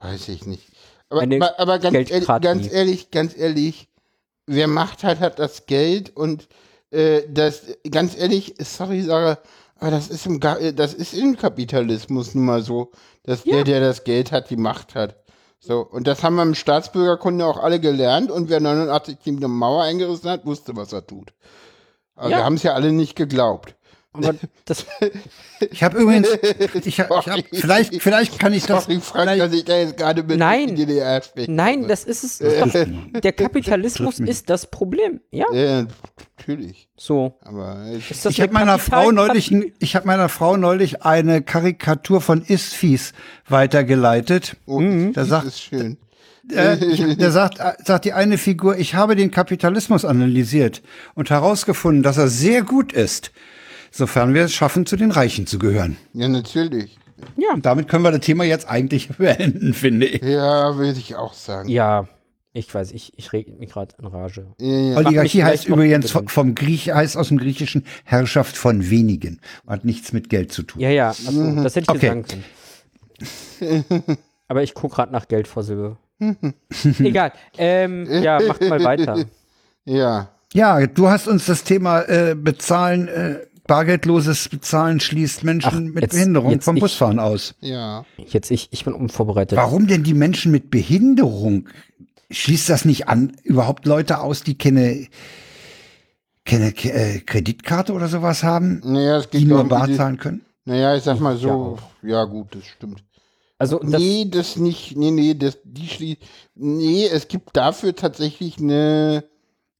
[0.00, 0.68] Weiß ich nicht.
[1.10, 3.88] Aber, aber, aber ganz, ehrlich, ganz ehrlich, ganz ehrlich,
[4.46, 6.48] wer Macht hat, hat das Geld und
[6.90, 9.38] äh, das, ganz ehrlich, sorry, Sarah,
[9.78, 12.90] aber das ist im, äh, das ist im Kapitalismus nun mal so,
[13.24, 15.16] dass der, der das Geld hat, die Macht hat.
[15.60, 19.82] So, und das haben wir im Staatsbürgerkunde auch alle gelernt und wer 89 die Mauer
[19.84, 21.32] eingerissen hat, wusste, was er tut.
[22.16, 22.36] Aber Ja.
[22.38, 23.74] wir haben es ja alle nicht geglaubt.
[24.14, 24.34] Aber
[24.64, 24.86] das,
[25.70, 26.28] Ich habe übrigens,
[26.84, 28.84] ich hab, ich hab, vielleicht, vielleicht kann ich das.
[28.84, 30.68] Sorry, Frank, vielleicht- dass ich da jetzt gerade mit Nein.
[30.70, 31.50] in die DDR spreche.
[31.52, 32.38] nein, das ist es.
[32.38, 32.72] Doch,
[33.20, 35.20] der Kapitalismus ist das Problem.
[35.32, 35.86] Ja, Ja,
[36.38, 36.88] natürlich.
[36.96, 37.38] so.
[37.42, 42.20] Aber ich, Ich habe eine meiner Frau neulich, ich habe meiner Frau neulich eine Karikatur
[42.20, 43.12] von Isfis
[43.48, 44.56] weitergeleitet.
[44.66, 45.96] oh, Da das sagt, ist schön.
[46.52, 50.82] äh, da sagt, äh, sagt die eine Figur, ich habe den Kapitalismus analysiert
[51.14, 53.32] und herausgefunden, dass er sehr gut ist,
[53.94, 55.96] sofern wir es schaffen, zu den Reichen zu gehören.
[56.12, 56.98] Ja, natürlich.
[57.54, 60.22] Und damit können wir das Thema jetzt eigentlich beenden, finde ich.
[60.22, 61.68] Ja, würde ich auch sagen.
[61.68, 62.08] Ja,
[62.52, 64.46] ich weiß, ich, ich reg mich gerade in Rage.
[64.60, 64.96] Ja, ja.
[64.96, 69.40] Oligarchie heißt übrigens vom, vom Griech, heißt aus dem Griechischen Herrschaft von wenigen.
[69.66, 70.80] Hat nichts mit Geld zu tun.
[70.80, 72.06] Ja, ja, achso, das hätte ich Okay.
[72.08, 72.24] sagen
[73.60, 74.18] können.
[74.48, 75.98] Aber ich gucke gerade nach Geld vor Silber.
[77.00, 77.32] Egal.
[77.58, 79.24] Ähm, ja, macht mal weiter.
[79.84, 80.28] ja.
[80.52, 86.02] Ja, du hast uns das Thema äh, Bezahlen, äh, bargeldloses Bezahlen schließt Menschen Ach, mit
[86.02, 87.54] jetzt- Behinderung jetzt vom ich- Busfahren aus.
[87.60, 88.04] Ja.
[88.18, 89.56] Jetzt ich, ich bin unvorbereitet.
[89.56, 91.68] Warum denn die Menschen mit Behinderung?
[92.30, 95.06] Schließt das nicht an überhaupt Leute aus, die keine,
[96.44, 100.44] keine äh, Kreditkarte oder sowas haben, Naja, es geht die nur um bar zahlen können?
[100.64, 101.50] Naja, ich sag mal Ja, so.
[101.50, 101.78] auch.
[102.02, 103.04] Ja, gut, das stimmt.
[103.58, 104.96] Also das, nee, das nicht.
[104.96, 106.16] Nee, nee, das, die schlie
[106.54, 109.24] Nee, es gibt dafür tatsächlich eine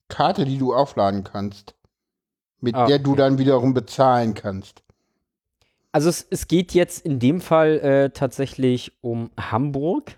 [0.08, 1.74] Karte, die du aufladen kannst.
[2.64, 3.18] Mit Ah, der du okay.
[3.18, 4.82] dann wiederum bezahlen kannst.
[5.92, 10.16] also es, es geht jetzt in dem Fall äh, tatsächlich um Hamburg.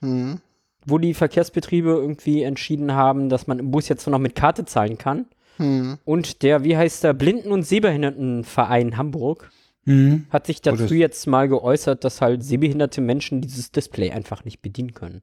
[0.00, 0.40] Hm.
[0.84, 4.64] wo die Verkehrsbetriebe irgendwie entschieden haben, dass man im Bus jetzt nur noch mit Karte
[4.64, 5.26] zahlen kann.
[5.58, 5.98] Hm.
[6.04, 9.50] Und der, wie heißt der, Blinden- und Sehbehindertenverein Hamburg
[9.84, 10.26] Mhm.
[10.30, 14.94] hat sich dazu jetzt mal geäußert, dass halt sehbehinderte Menschen dieses Display einfach nicht bedienen
[14.94, 15.22] können.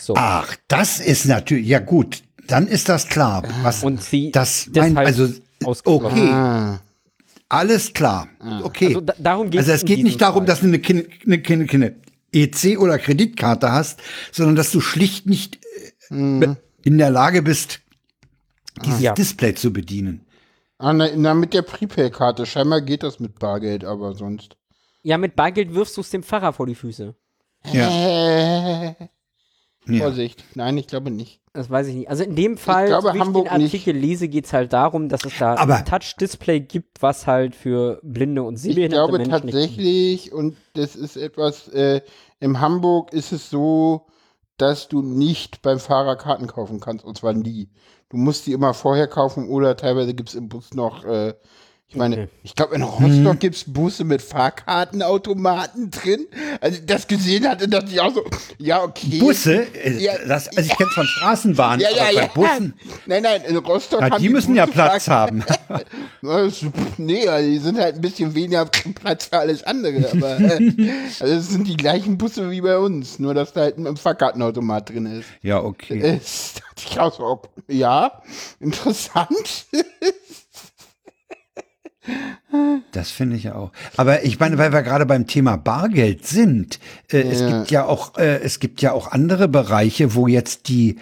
[0.00, 0.14] So.
[0.16, 3.42] Ach, das ist natürlich, ja gut, dann ist das klar.
[3.62, 5.28] Was, Und sie das mein, also,
[5.64, 6.06] ausgeschlossen.
[6.06, 6.80] okay, Ah.
[7.48, 8.28] alles klar.
[8.62, 8.86] Okay.
[8.88, 11.68] Also da, darum geht Also es geht nicht darum, dass du eine, Kin eine, Kin
[11.70, 11.94] eine
[12.32, 14.00] EC oder Kreditkarte hast,
[14.32, 15.58] sondern dass du schlicht nicht
[16.10, 16.54] äh,
[16.84, 17.80] in der Lage bist,
[18.84, 19.12] dieses Ja.
[19.14, 20.24] Display zu bedienen.
[20.78, 22.46] Ah, na, na, mit der Prepaid-Karte.
[22.46, 24.56] Scheinbar geht das mit Bargeld, aber sonst.
[25.02, 27.14] Ja, mit Bargeld wirfst du es dem Pfarrer vor die Füße.
[27.72, 28.94] Ja.
[29.88, 30.04] Ja.
[30.04, 30.44] Vorsicht.
[30.54, 31.40] Nein, ich glaube nicht.
[31.54, 32.08] Das weiß ich nicht.
[32.10, 33.74] Also in dem Fall, glaube, so wie Hamburg ich den nicht.
[33.74, 37.54] Artikel lese, geht es halt darum, dass es da Aber- ein Touch-Display gibt, was halt
[37.56, 42.02] für blinde und Ich sehbehinderte glaube Menschen nicht tatsächlich, und das ist etwas, äh,
[42.40, 44.06] in Hamburg ist es so,
[44.56, 47.68] dass du nicht beim Fahrer Karten kaufen kannst, und zwar nie.
[48.10, 51.34] Du musst die immer vorher kaufen oder teilweise gibt es im Bus noch, äh,
[51.90, 52.28] ich meine, Okay.
[52.42, 56.26] ich glaube in Rostock gibt es Busse mit Fahrkartenautomaten drin.
[56.60, 58.22] Also das gesehen hatte, dachte ich auch so,
[58.58, 59.18] ja, okay.
[59.18, 60.12] Busse, äh, Ja.
[60.26, 62.26] das, also ich kenne es von Straßenbahnen, Ja, ja, aber bei ja.
[62.34, 62.74] Bussen,
[63.06, 65.42] Nein, nein, in Rostock na, haben die müssen ja Busse Platz haben.
[66.22, 66.64] Ja, das-
[66.98, 70.10] Nee, also die sind halt ein bisschen weniger Platz für alles andere.
[70.10, 70.72] Aber äh,
[71.20, 74.90] also es sind die gleichen Busse wie bei uns, nur dass da halt ein Fahrkartenautomat
[74.90, 75.28] drin ist.
[75.42, 76.00] ja, okay.
[76.20, 78.20] Es dachte ich auch so, ja,
[78.60, 79.66] interessant.
[82.92, 83.72] Das finde ich auch.
[83.96, 86.78] Aber ich meine, weil wir gerade beim Thema Bargeld sind,
[87.12, 87.58] äh, es Ja.
[87.58, 90.96] gibt ja auch, äh, es gibt ja auch andere Bereiche, wo jetzt die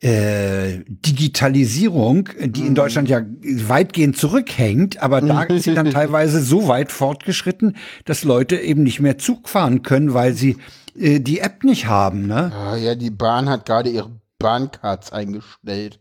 [0.00, 6.66] äh, Digitalisierung, die in Deutschland ja weitgehend zurückhängt, aber da ist sie dann teilweise so
[6.66, 10.56] weit fortgeschritten, dass Leute eben nicht mehr Zug fahren können, weil sie
[10.98, 12.26] äh, die App nicht haben.
[12.26, 12.50] Ne?
[12.52, 16.00] Ah, ja, die Bahn hat gerade ihre Bahncards eingestellt.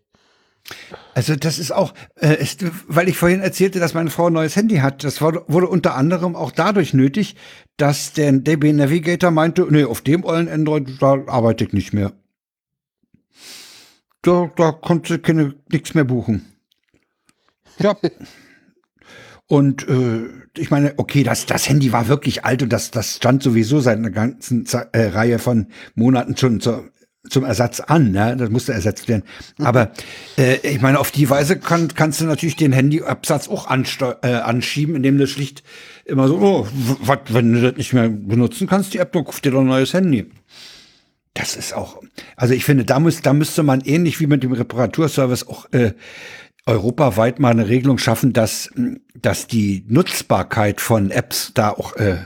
[1.14, 4.56] Also das ist auch, äh, ist, weil ich vorhin erzählte, dass meine Frau ein neues
[4.56, 5.04] Handy hat.
[5.04, 7.36] Das wurde, wurde unter anderem auch dadurch nötig,
[7.78, 12.14] dass der DB Navigator meinte, nee, auf dem ollen Android, da arbeite ich nicht mehr.
[14.22, 16.46] Da, da konnte keine nichts mehr buchen.
[17.80, 17.98] Ja.
[19.48, 23.44] Und äh, ich meine, okay, das, das Handy war wirklich alt und das, das stand
[23.44, 26.90] sowieso seit einer ganzen Ze äh, Reihe von Monaten schon zur,
[27.30, 28.12] zum Ersatz an.
[28.12, 28.36] Ne?
[28.38, 29.24] Das musste ersetzt werden.
[29.60, 29.92] Aber
[30.38, 34.96] äh, ich meine, auf die Weise kann, kannst du natürlich den Handyabsatz auch äh, anschieben,
[34.96, 35.64] indem du schlicht
[36.06, 36.68] immer so, oh,
[37.02, 39.68] wat, wenn du das nicht mehr benutzen kannst, die App, dann kauf dir doch ein
[39.68, 40.32] neues Handy.
[41.34, 42.02] Das ist auch,
[42.36, 45.94] also ich finde, da, muss, da müsste man ähnlich wie mit dem Reparaturservice auch äh,
[46.66, 48.70] europaweit mal eine Regelung schaffen, dass,
[49.16, 52.26] dass die Nutzbarkeit von Apps da auch äh,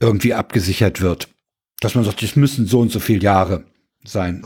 [0.00, 1.28] irgendwie abgesichert wird.
[1.80, 3.64] Dass man sagt, das müssen so und so viele Jahre
[4.04, 4.44] sein.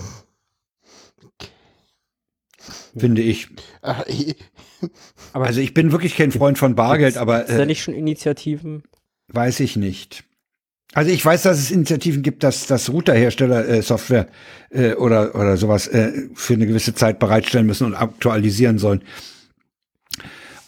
[2.97, 3.49] Finde ich.
[3.83, 7.95] Aber Also ich bin wirklich kein Freund von Bargeld, aber Ist da äh, nicht schon
[7.95, 8.85] Initiativen?
[9.29, 10.25] weiß ich nicht.
[10.95, 14.29] Also ich weiß, dass es Initiativen gibt, dass, dass Routerhersteller äh, Software
[14.71, 19.03] äh, oder, oder sowas äh, für eine gewisse Zeit bereitstellen müssen und aktualisieren sollen.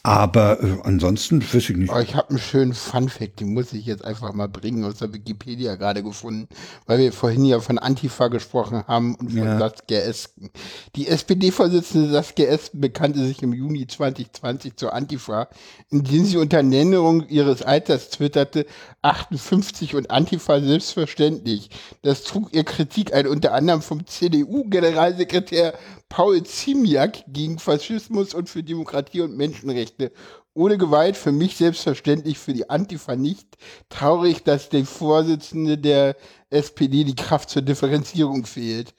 [0.09, 1.93] Aber äh, ansonsten wüsste ich nicht.
[1.93, 5.13] oh, ich habe einen schönen Funfact, den muss ich jetzt einfach mal bringen, aus der
[5.13, 6.49] Wikipedia gerade gefunden,
[6.87, 9.59] weil wir vorhin ja von Antifa gesprochen haben und von Ja.
[9.59, 10.49] Saskia Esken.
[10.97, 15.49] Die SPD-Vorsitzende Saskia Esken bekannte sich im Juni 2020 zur Antifa,
[15.91, 18.65] indem sie unter Nennung ihres Alters twitterte,
[19.03, 21.69] 58 und Antifa selbstverständlich.
[22.01, 25.75] Das trug ihr Kritik ein, unter anderem vom CDU-Generalsekretär
[26.09, 30.13] Paul Ziemiak gegen Faschismus und für Demokratie und Menschenrechte.
[30.55, 33.47] Ohne Gewalt für mich selbstverständlich, für die Antifa nicht.
[33.91, 36.17] Traurig, dass der Vorsitzende der
[36.51, 38.95] SPD die Kraft zur Differenzierung fehlt.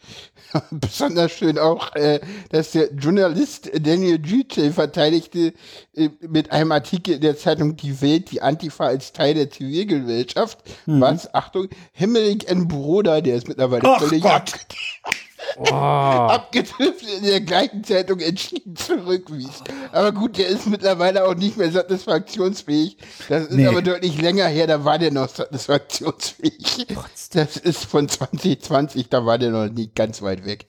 [0.71, 5.53] Besonders schön auch, äh, dass der Journalist Daniel Gütel verteidigte
[5.95, 10.59] äh, mit einem Artikel in der Zeitung Die Welt die Antifa als Teil der Zivilgesellschaft.
[10.85, 11.33] Was?
[11.33, 12.67] Achtung, Hemmerich N.
[12.67, 14.53] Broder, der ist mittlerweile Ach völlig Gott.
[15.57, 19.63] Oh, abgedriftet in der gleichen Zeitung entschieden zurückwies.
[19.91, 22.97] Aber gut, der ist mittlerweile auch nicht mehr satisfaktionsfähig.
[23.27, 23.67] Das ist Nee.
[23.67, 26.87] aber deutlich länger her, da war der noch satisfaktionsfähig.
[27.33, 30.67] Das ist von 2020, da war der noch nicht ganz weit weg.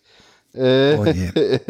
[0.55, 1.59] Äh, Oh je.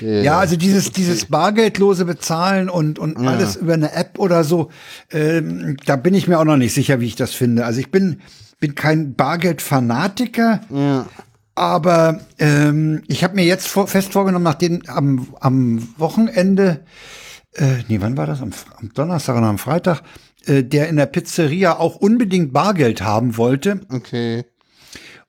[0.00, 4.70] Ja, also dieses, dieses bargeldlose Bezahlen und, und alles über eine App oder so,
[5.12, 7.64] ähm, da bin ich mir auch noch nicht sicher, wie ich das finde.
[7.64, 8.20] Also ich bin,
[8.58, 11.06] bin kein Bargeldfanatiker,
[11.54, 16.84] aber ähm, ich habe mir jetzt vor, fest vorgenommen, nachdem am, am Wochenende,
[17.54, 18.40] äh, nee, wann war das?
[18.42, 18.50] Am,
[18.80, 20.02] am Donnerstag oder am Freitag,
[20.46, 23.80] äh, der in der Pizzeria auch unbedingt Bargeld haben wollte.
[23.88, 24.44] Okay.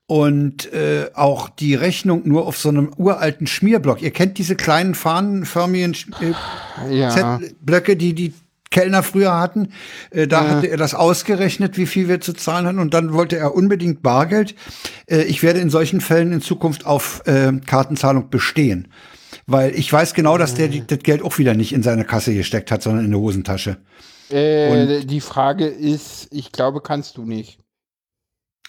[0.07, 4.01] und äh, auch die Rechnung nur auf so einem uralten Schmierblock.
[4.03, 7.09] Ihr kennt diese kleinen fahnenförmigen äh, Ja.
[7.09, 8.33] Z-Blöcke, die die
[8.71, 9.69] Kellner früher hatten.
[10.11, 12.79] Äh, da hatte er das ausgerechnet, wie viel wir zu zahlen hatten.
[12.79, 14.55] Und dann wollte er unbedingt Bargeld.
[15.07, 18.87] Äh, ich werde in solchen Fällen in Zukunft auf äh, Kartenzahlung bestehen.
[19.47, 22.33] Weil ich weiß genau, dass der die, das Geld auch wieder nicht in seine Kasse
[22.33, 23.77] gesteckt hat, sondern in eine Hosentasche.
[24.29, 27.59] Äh, die Frage ist, ich glaube, kannst du nicht.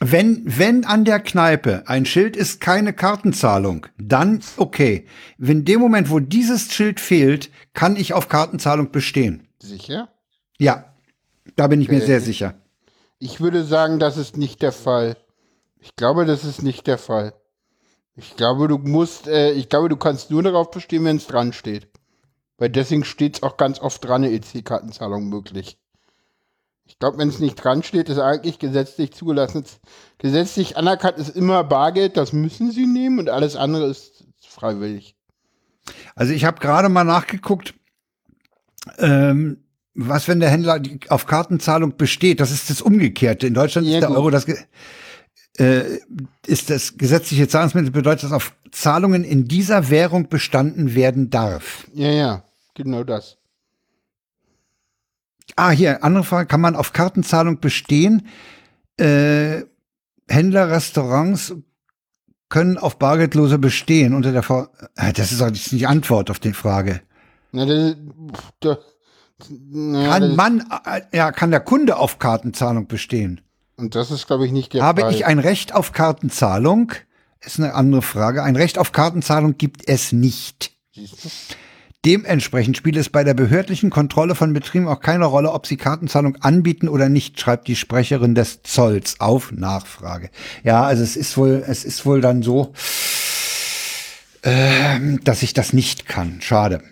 [0.01, 5.07] Wenn, wenn an der Kneipe ein Schild ist keine Kartenzahlung, dann okay.
[5.39, 9.46] Wenn dem Moment, wo dieses Schild fehlt, kann ich auf Kartenzahlung bestehen.
[9.67, 10.09] Sicher?
[10.59, 10.95] Ja,
[11.57, 12.55] da bin ich mir Äh, sehr sicher.
[13.19, 15.17] Ich würde sagen, das ist nicht der Fall.
[15.81, 17.35] Ich glaube, das ist nicht der Fall.
[18.15, 21.53] Ich glaube, du musst, äh, ich glaube, du kannst nur darauf bestehen, wenn es dran
[21.53, 21.89] steht.
[22.59, 25.79] Weil deswegen steht es auch ganz oft dran, eine EC-Kartenzahlung möglich.
[26.85, 29.65] Ich glaube, wenn es nicht dran steht, ist eigentlich gesetzlich zugelassen.
[30.19, 35.17] Gesetzlich anerkannt ist immer Bargeld, das müssen sie nehmen und alles andere ist freiwillig.
[36.15, 37.75] Also ich habe gerade mal nachgeguckt,
[38.99, 39.59] ähm,
[39.95, 42.41] was, wenn der Händler auf Kartenzahlung besteht.
[42.41, 43.47] Das ist das Umgekehrte.
[43.47, 44.11] In Deutschland Ja, ist der.
[44.11, 44.47] Euro das,
[45.59, 45.99] äh,
[46.47, 51.87] ist das gesetzliche Zahlungsmittel, bedeutet, dass auf Zahlungen in dieser Währung bestanden werden darf.
[51.95, 53.39] Ja, ja, genau das.
[55.55, 56.47] Ah, hier, andere Frage.
[56.47, 58.27] Kann man auf Kartenzahlung bestehen?
[58.99, 59.63] Äh,
[60.29, 61.55] Händler, Restaurants
[62.49, 66.39] können auf Bargeldlose bestehen unter der Vor äh, Das ist auch nicht die Antwort auf
[66.39, 67.01] die Frage.
[67.57, 67.95] Na, das,
[68.61, 68.79] das,
[69.49, 73.41] na, Kann man, äh, ja, kann der Kunde auf Kartenzahlung bestehen?
[73.79, 75.15] und das ist, glaube ich, nicht der Habe Fall.
[75.15, 76.93] ich ein Recht auf Kartenzahlung?
[77.41, 78.43] Ist eine andere Frage.
[78.43, 80.73] Ein Recht auf Kartenzahlung gibt es nicht.
[82.05, 86.37] Dementsprechend spielt es bei der behördlichen Kontrolle von Betrieben auch keine Rolle, ob sie Kartenzahlung
[86.37, 90.31] anbieten oder nicht, schreibt die Sprecherin des Zolls auf Nachfrage.
[90.63, 92.73] Ja, also es ist wohl, es ist wohl dann so,
[94.43, 96.41] ähm, dass ich das nicht kann.
[96.41, 96.83] Schade.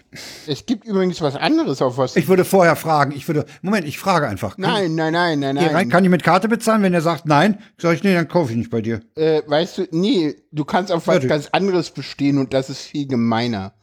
[0.46, 2.16] Es gibt übrigens was anderes, auf was.
[2.16, 3.12] Ich würde vorher fragen.
[3.12, 4.58] Ich würde, Moment, ich frage einfach.
[4.58, 5.88] Nein, nein, nein, nein, hier rein, nein.
[5.88, 6.82] kann ich mit Karte bezahlen?
[6.82, 9.00] Wenn er sagt nein, sage ich, nee, dann kaufe ich nicht bei dir.
[9.16, 11.30] Äh, weißt du, nee, du kannst auf was Fertig.
[11.30, 13.74] ganz anderes bestehen und das ist viel gemeiner.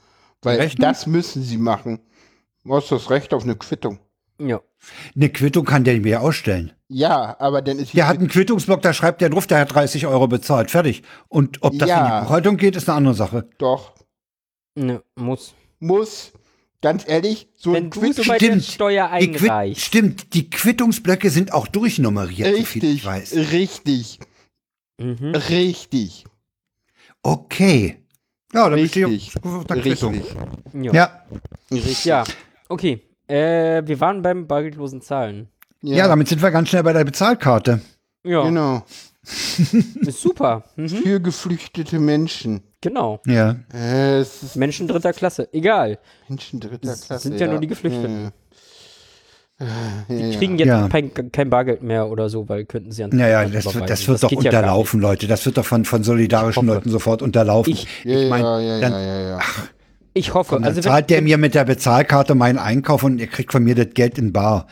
[0.41, 0.88] Weil Rechnung?
[0.88, 1.99] das müssen sie machen.
[2.64, 3.99] Du hast das Recht auf eine Quittung.
[4.39, 4.62] Ja.
[5.15, 6.71] Eine Quittung kann der mir ausstellen.
[6.88, 10.07] Ja, aber dann ist Der hat einen Quittungsblock, da schreibt der drauf, der hat 30
[10.07, 10.71] Euro bezahlt.
[10.71, 11.03] Fertig.
[11.29, 11.99] Und ob das Ja.
[11.99, 13.47] in die Buchhaltung geht, ist eine andere Sache.
[13.57, 13.93] doch,
[14.75, 15.53] Ne, muss.
[15.79, 16.32] muss,
[16.82, 18.23] ganz ehrlich, so Wenn ein du Quittung.
[18.25, 18.63] so Stimmt.
[18.63, 19.84] Steuer Die Quitt einreichst.
[19.84, 23.34] stimmt, die Quittungsblöcke sind auch durchnummeriert, so viel ich Richtig, weiß.
[23.51, 24.19] richtig,
[24.99, 25.36] Mhm.
[25.36, 26.25] richtig,
[27.23, 27.97] Okay.
[28.53, 30.13] Ja, dann richtig, bestehe ich auf der Quittung.
[30.13, 30.36] richtig,
[30.73, 30.93] Ja.
[30.93, 31.25] Ja.
[31.71, 32.05] richtig.
[32.05, 32.23] ja.
[32.69, 33.01] Okay.
[33.32, 35.47] Äh, wir waren beim bargeldlosen Zahlen.
[35.82, 36.07] Ja.
[36.07, 37.82] damit sind wir ganz schnell bei der Bezahlkarte.
[38.23, 38.84] Ja, genau.
[39.23, 40.63] ist super.
[40.75, 40.89] Mhm.
[40.89, 42.61] Für geflüchtete Menschen.
[42.82, 43.19] Genau.
[43.25, 43.55] Ja.
[43.73, 45.47] Äh, es ist Menschen dritter Klasse.
[45.53, 45.99] Egal.
[46.27, 47.29] Menschen dritter Das Klasse.
[47.29, 48.32] sind ja nur die Geflüchteten.
[49.59, 49.71] Ja, ja.
[50.09, 50.88] Die Ja, kriegen jetzt Ja.
[50.89, 54.23] kein, kein Bargeld mehr oder so, weil könnten sie an Naja, das wird, das wird
[54.23, 55.27] doch ja gar unterlaufen, Leute.
[55.27, 56.65] Das wird doch von, von solidarischen.
[56.65, 57.71] Leuten sofort unterlaufen.
[57.73, 59.38] Ich- ja, ich mein, ja, ja, ja, ja, ja.
[59.38, 59.47] nicht.
[60.14, 60.55] Ich hoffe.
[60.55, 63.64] dann Also, zahlt wenn, der mir mit der Bezahlkarte meinen Einkauf und ihr kriegt von
[63.64, 64.68] mir das Geld in bar.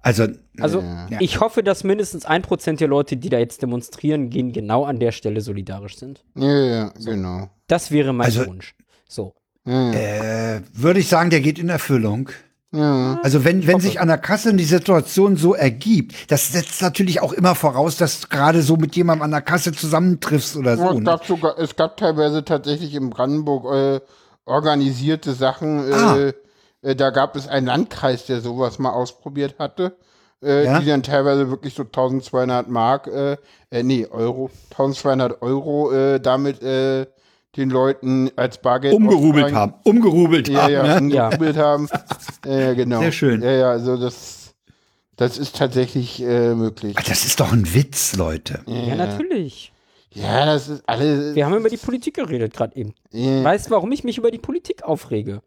[0.00, 0.26] Also,
[0.60, 1.06] also Ja.
[1.20, 4.98] ich hoffe, dass mindestens ein Prozent der Leute, die da jetzt demonstrieren gehen, genau an
[5.00, 6.22] der Stelle solidarisch sind.
[6.36, 7.48] Ja, ja, genau.
[7.66, 8.74] Das wäre mein Also- Wunsch.
[9.08, 9.34] So.
[9.66, 10.54] Ja, ja.
[10.56, 12.28] äh, würde ich sagen, der geht in Erfüllung.
[12.72, 13.18] ja.
[13.22, 17.32] Also wenn, wenn sich an der Kasse die Situation so ergibt, das setzt natürlich auch
[17.32, 20.88] immer voraus, dass du gerade so mit jemandem an der Kasse zusammentriffst oder Ja, so.
[20.90, 21.04] es, Ne?
[21.04, 24.00] gab sogar, es gab teilweise tatsächlich in Brandenburg äh,
[24.46, 25.90] organisierte Sachen.
[25.90, 26.16] Äh, Ah.
[26.82, 29.96] äh, da gab es einen Landkreis, der sowas mal ausprobiert hatte.
[30.42, 30.80] Äh, Ja?
[30.80, 33.36] Die dann teilweise wirklich so 1200 Mark, äh,
[33.70, 37.06] äh, nee, Euro, 1200 Euro äh, damit äh,
[37.56, 39.56] den Leuten als Bargeld Umgerubelt auftragen.
[39.56, 39.74] haben.
[39.84, 40.72] Umgerubelt Ja, haben.
[40.72, 41.14] ja, ne?
[41.14, 41.24] Ja.
[41.28, 41.88] umgerubelt haben.
[42.46, 43.00] Äh, genau.
[43.00, 43.40] Sehr schön.
[43.40, 44.54] Ja, ja, also das,
[45.16, 46.94] das ist tatsächlich äh, möglich.
[47.06, 48.60] Das ist doch ein Witz, Leute.
[48.66, 49.72] Ja, natürlich.
[50.14, 51.34] Ja, das ist alle.
[51.34, 52.94] Wir haben über die Politik geredet gerade eben.
[53.12, 55.42] äh, Weißt du, warum ich mich über die Politik aufrege?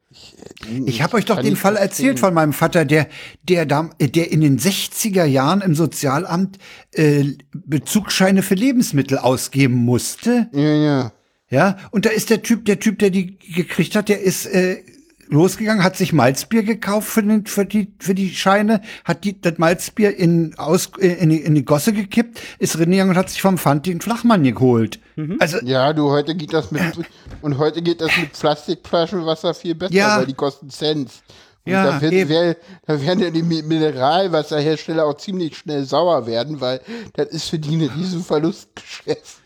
[0.86, 1.90] Ich habe euch doch den Fall verstehen.
[2.08, 3.08] erzählt von meinem Vater, der,
[3.44, 6.58] der, da, der in den 60er Jahren im Sozialamt
[6.92, 7.24] äh,
[7.54, 10.50] Bezugsscheine für Lebensmittel ausgeben musste.
[10.52, 11.12] Ja, ja.
[11.50, 14.84] Ja, und da ist der Typ, der Typ, der die gekriegt hat, der ist äh,
[15.30, 19.58] losgegangen, hat sich Malzbier gekauft für, den, für, die, für die Scheine, hat die, das
[19.58, 23.42] Malzbier in, aus, äh, in, die, in die Gosse gekippt, ist reingegangen und hat sich
[23.42, 25.00] vom Pfand den Flachmann geholt.
[25.40, 26.82] Also, Ja, du, heute geht das mit,
[27.42, 30.18] und heute geht das mit Plastikflaschenwasser viel besser, Ja.
[30.20, 31.10] weil die kosten Cent.
[31.66, 32.30] Und Ja, da, wird, eben.
[32.30, 32.56] wär,
[32.86, 36.80] da werden ja die Mi- Mineralwasserhersteller auch ziemlich schnell sauer werden, weil
[37.14, 39.38] das ist für die ein Riesenverlustgeschäft.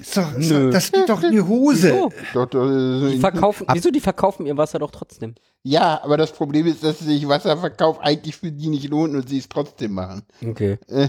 [0.00, 1.92] Ist doch, ist doch, das geht doch in die Hose.
[1.92, 2.12] Wieso?
[2.34, 3.90] Doch, doch, Die verkaufen, wieso?
[3.90, 5.34] Die verkaufen ihr Wasser doch trotzdem.
[5.62, 9.38] ja, aber das Problem ist, dass sich Wasserverkauf eigentlich für die nicht lohnt und sie
[9.38, 10.22] es trotzdem machen.
[10.46, 10.78] Okay.
[10.88, 11.08] Äh,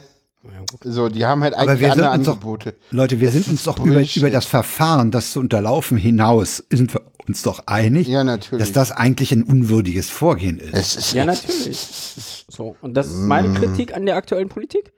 [0.84, 2.76] so, die haben halt eigentlich andere uns doch- Angebote.
[2.92, 7.02] Leute, wir sind uns doch über, über das Verfahren, das zu unterlaufen hinaus, sind wir
[7.28, 8.64] uns doch einig, Ja, natürlich.
[8.64, 10.74] dass das eigentlich ein unwürdiges Vorgehen ist.
[10.76, 12.46] Es ist Ja, natürlich.
[12.48, 14.94] So, und das ist meine Kritik an der aktuellen Politik.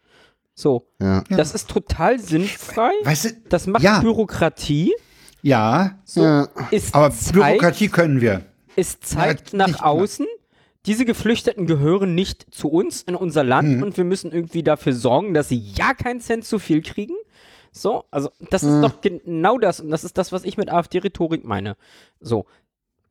[0.60, 1.24] So, Ja.
[1.30, 2.90] das ist total sinnfrei.
[3.04, 4.92] Weißt du, Das macht ja, Bürokratie.
[5.44, 6.48] ja, So, Ja.
[6.72, 8.44] ist aber zeigt, Bürokratie können wir.
[8.76, 10.26] es zeigt Ja, nach außen,
[10.88, 13.84] diese Geflüchteten gehören nicht zu uns in unser Land Mhm.
[13.84, 17.14] und wir müssen irgendwie dafür sorgen, dass sie ja keinen Cent zu viel kriegen.
[17.72, 18.70] So, also das Mhm.
[18.70, 21.78] ist doch genau das und das ist das, was ich mit AfD-Rhetorik meine.
[22.20, 22.48] So,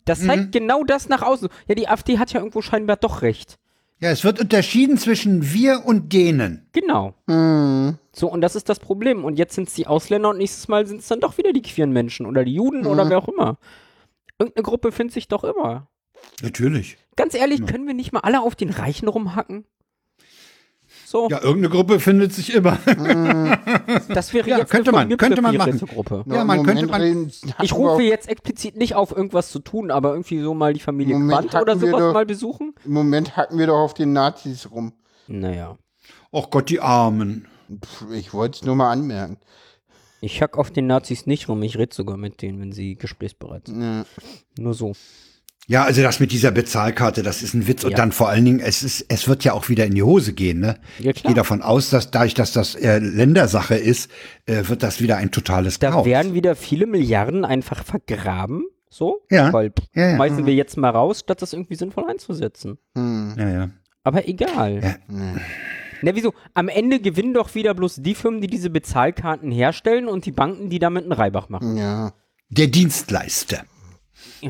[0.05, 0.27] das Mhm.
[0.27, 1.49] zeigt genau das nach außen.
[1.69, 3.57] Ja, die AfD hat ja irgendwo scheinbar doch recht.
[3.99, 6.69] Ja, es wird unterschieden zwischen wir und denen.
[6.73, 7.15] Genau.
[7.29, 7.97] Hm.
[8.13, 9.25] So, und das ist das Problem.
[9.25, 11.63] Und jetzt sind es die Ausländer und nächstes Mal sind es dann doch wieder die
[11.63, 12.87] queeren Menschen oder die Juden Mhm.
[12.89, 13.59] oder wer auch immer.
[14.39, 15.89] Irgendeine Gruppe findet sich doch immer.
[16.43, 16.99] Natürlich.
[17.17, 19.65] Ganz ehrlich, können wir nicht mal alle auf den Reichen rumhacken?
[21.17, 22.79] So, Ja, irgendeine Gruppe findet sich immer.
[24.09, 25.79] das wäre ja, jetzt könnte eine man- könnte man machen.
[25.79, 26.25] Gruppe.
[26.27, 27.33] Ja, man Moment könnte man- reden-
[27.63, 31.15] Ich rufe jetzt explizit nicht auf, irgendwas zu tun, aber irgendwie so mal die Familie
[31.15, 32.75] Moment, Quandt oder sowas doch- mal besuchen.
[32.85, 34.93] Im Moment hacken wir doch auf den Nazis rum.
[35.27, 35.79] Naja,
[36.33, 37.49] Och Gott, die Armen.
[37.83, 39.39] Pff, Ich wollte es nur mal anmerken.
[40.21, 43.67] ich hack auf den Nazis nicht rum, ich rede sogar mit denen, wenn sie gesprächsbereit
[43.69, 43.81] sind.
[43.83, 44.05] Ja.
[44.59, 44.93] Nur so.
[45.69, 47.83] Ja, also das mit dieser Bezahlkarte, das ist ein Witz.
[47.83, 47.97] Und Ja.
[47.97, 50.61] dann vor allen Dingen, es ist, es wird ja auch wieder in die Hose gehen,
[50.61, 50.79] ne?
[51.01, 51.33] Ja, Ich klar.
[51.33, 54.09] gehe davon aus, dass dadurch, dass das äh, Ländersache ist,
[54.47, 56.07] äh, wird das wieder ein totales Da Chaos.
[56.07, 58.65] werden wieder viele Milliarden einfach vergraben.
[58.91, 59.23] So?
[59.31, 59.53] Ja.
[59.53, 60.15] Weil Ja, ja.
[60.15, 62.79] schmeißen wir jetzt mal raus, statt das irgendwie sinnvoll einzusetzen.
[62.95, 63.35] Hm.
[63.37, 63.71] ja, ja.
[64.05, 64.81] Aber egal.
[65.09, 65.35] Ja.
[66.03, 66.33] Na, wieso?
[66.55, 70.71] Am Ende gewinnen doch wieder bloß die Firmen, die diese Bezahlkarten herstellen und die Banken,
[70.71, 71.77] die damit einen Reibach machen.
[71.77, 72.13] ja.
[72.49, 73.65] Der Dienstleister.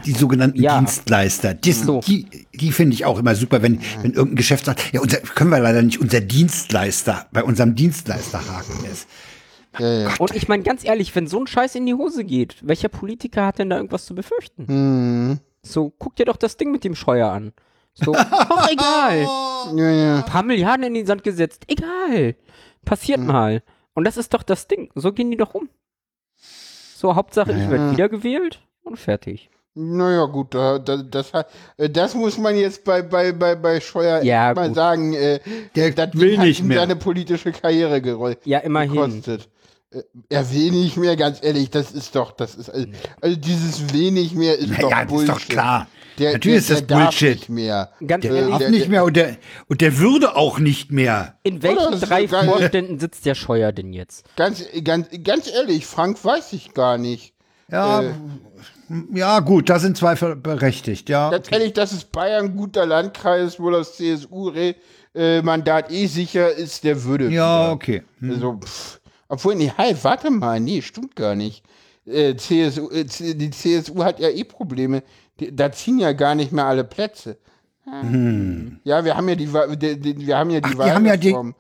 [0.04, 0.78] Die sogenannten Ja.
[0.78, 1.54] Dienstleister.
[1.54, 2.00] Die, So.
[2.00, 5.50] die, die finde ich auch immer super, wenn, wenn irgendein Geschäft sagt, ja, unser, können
[5.50, 9.08] wir leider nicht unser Dienstleister bei unserem Dienstleister haken ist.
[9.78, 10.14] Ja, ja.
[10.18, 13.46] Und ich meine, ganz ehrlich, wenn so ein Scheiß in die Hose geht, welcher Politiker
[13.46, 14.66] hat denn da irgendwas zu befürchten?
[14.66, 15.40] Hm.
[15.62, 17.52] So, guck dir doch das Ding mit dem Scheuer an.
[17.94, 18.12] So,
[18.48, 19.20] doch egal.
[19.76, 20.16] Ja, ja.
[20.18, 21.64] Ein paar Milliarden in den Sand gesetzt.
[21.68, 22.36] Egal.
[22.84, 23.62] Passiert mal.
[23.94, 24.90] Und das ist doch das Ding.
[24.94, 25.68] So gehen die doch um.
[26.96, 29.50] So, Hauptsache, ich werde wiedergewählt und fertig.
[29.78, 33.78] Naja, gut, da, da, das, hat- äh, das muss man jetzt bei, bei, bei, bei
[33.80, 34.74] Scheuer Ja, mal gut.
[34.76, 35.12] sagen.
[35.12, 35.38] Äh,
[35.74, 36.78] Der das will nicht mehr.
[36.80, 38.38] seine politische Karriere gerollt.
[38.46, 38.92] Ja, immerhin.
[38.94, 39.48] gekostet.
[39.92, 40.00] Äh,
[40.30, 42.86] Er will nicht mehr, ganz ehrlich, das ist doch, das ist, also,
[43.20, 45.28] also dieses wenig mehr ist doch Ja, das Bullshit.
[45.28, 45.86] ist doch klar.
[46.18, 47.34] Der, Natürlich ist der, das der darf Bullshit.
[47.36, 47.90] Nicht mehr.
[48.06, 49.36] Ganz Der ehrlich, darf der- nicht mehr und der,
[49.68, 51.34] und der würde auch nicht mehr.
[51.42, 52.26] in welchen Oder das ist drei.
[52.26, 54.24] Vorständen sitzt der Scheuer denn jetzt?
[54.36, 57.34] Ganz, ganz, ganz ehrlich, Frank weiß ich gar nicht.
[57.70, 58.10] Ja, Äh.
[59.12, 61.30] Ja gut, da sind Zweifel berechtigt, ja.
[61.30, 67.04] Ganz ehrlich, das ist Bayern ein guter Landkreis, wo das CSU-Mandat eh sicher ist, der
[67.04, 67.28] würde.
[67.30, 67.72] Ja, wieder.
[67.72, 68.02] okay.
[68.22, 71.64] Also, pff, obwohl, nee, halt, warte mal, nee, stimmt gar nicht.
[72.06, 75.02] Äh, CSU, äh, die CSU hat ja eh Probleme.
[75.40, 77.38] Die, da ziehen ja gar nicht mehr alle Plätze.
[78.82, 79.46] Ja, wir haben ja die,
[79.76, 80.80] die, die wir haben ja die Hm.
[80.80, 81.54] Ach, die haben ja die Wahlreform.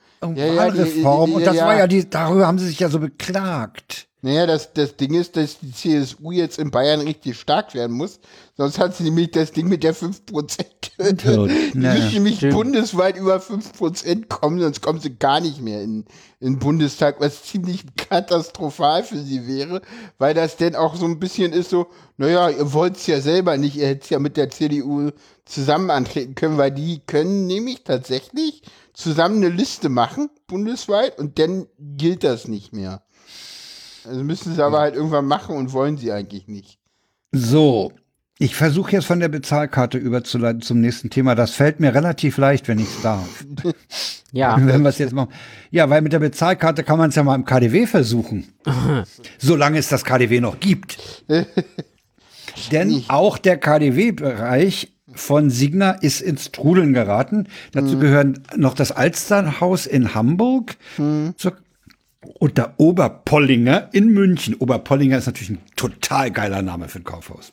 [0.56, 4.05] Wahlreform und das ja, war ja die, darüber haben sie sich ja so beklagt.
[4.22, 8.18] Naja, das, das Ding ist, dass die CSU jetzt in Bayern richtig stark werden muss.
[8.56, 10.16] Sonst hat sie nämlich das Ding mit der 5%.
[10.98, 11.94] Die Naja.
[12.00, 12.54] müssen nämlich Stimmt.
[12.54, 16.06] bundesweit über 5% kommen, sonst kommen sie gar nicht mehr in,
[16.40, 19.82] in den Bundestag, was ziemlich katastrophal für sie wäre,
[20.18, 23.58] weil das denn auch so ein bisschen ist so, naja, ihr wollt es ja selber
[23.58, 25.10] nicht, ihr hättet ja mit der CDU
[25.44, 28.62] zusammen antreten können, weil die können nämlich tatsächlich
[28.94, 33.02] zusammen eine Liste machen, bundesweit, und dann gilt das nicht mehr.
[34.06, 36.78] Also müssen sie aber halt irgendwann machen und wollen sie eigentlich nicht.
[37.32, 37.92] So,
[38.38, 41.34] ich versuche jetzt von der Bezahlkarte überzuleiten zum nächsten Thema.
[41.34, 43.44] Das fällt mir relativ leicht, wenn ich es darf.
[44.32, 45.30] Ja, Wenn wir es jetzt machen.
[45.70, 48.52] Ja, weil mit der Bezahlkarte kann man es ja mal im KDW versuchen.
[49.38, 51.24] Solange es das KDW noch gibt.
[52.72, 57.46] Denn auch der KDW-Bereich von Signa ist ins Trudeln geraten.
[57.72, 60.76] Dazu gehören noch das Alsterhaus in Hamburg
[61.36, 61.56] zur,
[62.26, 64.54] und der Oberpollinger in München.
[64.54, 67.52] Oberpollinger ist natürlich ein total geiler Name für ein Kaufhaus.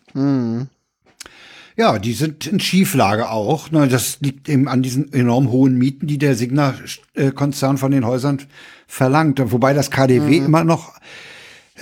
[1.76, 3.70] Ja, die sind in Schieflage auch.
[3.70, 8.42] Das liegt eben an diesen enorm hohen Mieten, die der Signa-Konzern von den Häusern
[8.88, 9.42] verlangt.
[9.52, 10.94] Wobei das KDW immer noch,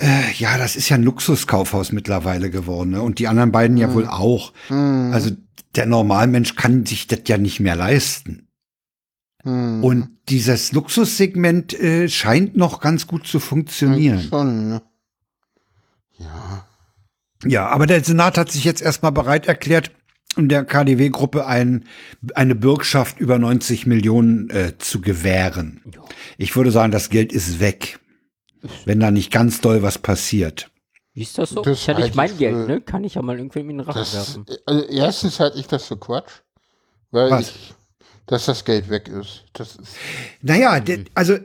[0.00, 2.90] äh, ja, das ist ja ein Luxuskaufhaus mittlerweile geworden.
[2.92, 3.02] Ne?
[3.02, 4.52] Und die anderen beiden ja wohl auch.
[5.12, 5.30] Also
[5.76, 8.48] der Normalmensch kann sich das ja nicht mehr leisten.
[9.44, 14.22] Und dieses Luxussegment äh, scheint noch ganz gut zu funktionieren.
[14.22, 14.82] Schon, ne?
[16.18, 16.66] Ja.
[17.44, 19.90] Ja, aber der Senat hat sich jetzt erstmal bereit erklärt,
[20.36, 21.84] um der KDW-Gruppe ein,
[22.34, 25.82] eine Bürgschaft über 90 Millionen äh, zu gewähren.
[26.38, 27.98] Ich würde sagen, das Geld ist weg,
[28.84, 30.70] wenn da nicht ganz doll was passiert.
[31.14, 31.62] Wie ist das so?
[31.62, 32.80] Das ich hatte ich mein Geld, ne?
[32.80, 34.46] Kann ich ja mal irgendwem in den Rachen Das, werfen.
[34.64, 36.30] also erstens halte ich das für Quatsch,
[37.10, 37.50] weil Was?
[37.50, 37.74] ich,
[38.26, 39.44] dass das Geld weg ist.
[39.52, 39.94] Das ist
[40.40, 41.42] Naja, der, also äh,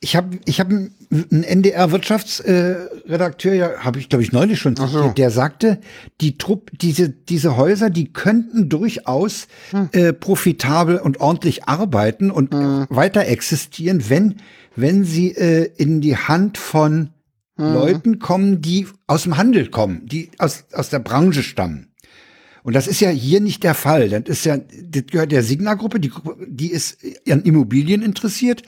[0.00, 4.84] ich habe ich hab einen NDR-Wirtschaftsredakteur, ja, habe ich glaube ich neulich schon so.
[4.86, 5.78] zitiert, der sagte,
[6.20, 9.46] die Trupp, diese, diese Häuser, die könnten durchaus
[9.92, 14.40] äh, profitabel und ordentlich arbeiten und äh, weiter existieren, wenn,
[14.74, 17.10] wenn sie äh, in die Hand von
[17.56, 21.91] Leuten kommen, die aus dem Handel kommen, die aus, aus der Branche stammen.
[22.62, 24.08] Und das ist ja hier nicht der Fall.
[24.08, 26.98] Das ist ja, das gehört der Signa-Gruppe, die, Gruppe, die ist
[27.28, 28.62] an Immobilien interessiert,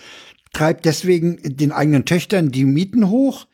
[0.53, 3.47] treibt deswegen den eigenen Töchtern die Mieten hoch.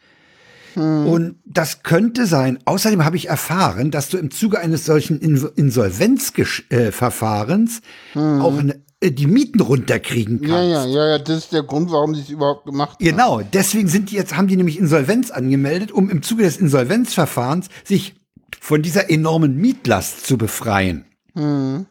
[0.77, 2.61] Und das könnte sein.
[2.65, 7.81] Außerdem habe ich erfahren, dass du im Zuge eines solchen In Insolvenzverfahrens
[8.15, 10.53] auch eine, äh, die Mieten runterkriegen kannst.
[10.53, 13.05] ja, ja, ja, ja, das ist der Grund, warum sie es überhaupt gemacht haben.
[13.05, 17.69] Genau, deswegen sind die jetzt, haben die nämlich Insolvenz angemeldet, um im Zuge des Insolvenzverfahrens
[17.83, 18.15] sich
[18.61, 21.05] von dieser enormen Mietlast zu befreien.
[21.35, 21.87] Und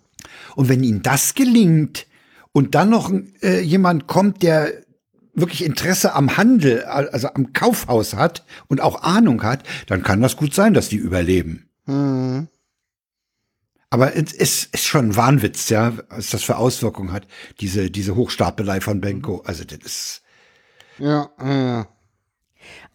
[0.58, 2.08] wenn ihnen das gelingt
[2.52, 3.12] und dann noch
[3.42, 4.72] äh, jemand kommt, der
[5.34, 10.36] wirklich Interesse am Handel, also am Kaufhaus hat und auch Ahnung hat, dann kann das
[10.36, 11.70] gut sein, dass die überleben.
[13.92, 17.26] Aber es ist, ist schon ein Wahnwitz, ja, was das für Auswirkungen hat,
[17.60, 19.42] diese, diese Hochstapelei von Benko.
[19.46, 20.22] Also das ist,
[21.00, 21.88] Ja, ja.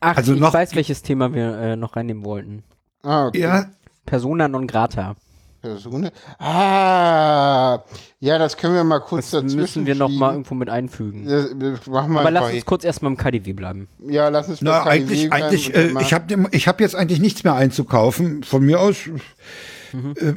[0.00, 2.62] Ach, Also ich noch- weiß, welches Thema wir äh, noch reinnehmen wollten.
[3.04, 3.40] Ah, okay.
[3.40, 3.66] ja,
[4.06, 5.14] Persona non grata.
[5.60, 6.10] Person.
[6.38, 7.82] Ah,
[8.20, 11.24] ja, das können wir mal kurz Das dazwischen müssen wir noch mal irgendwo mit einfügen.
[11.26, 13.88] Das, das machen wir Aber lass uns kurz erstmal im KDW bleiben.
[14.06, 16.80] Ja, lass uns Na, bei KDW eigentlich, bleiben eigentlich, äh, mal- ich habe ich hab
[16.80, 18.42] jetzt eigentlich nichts mehr einzukaufen.
[18.42, 20.32] Von mir aus, äh,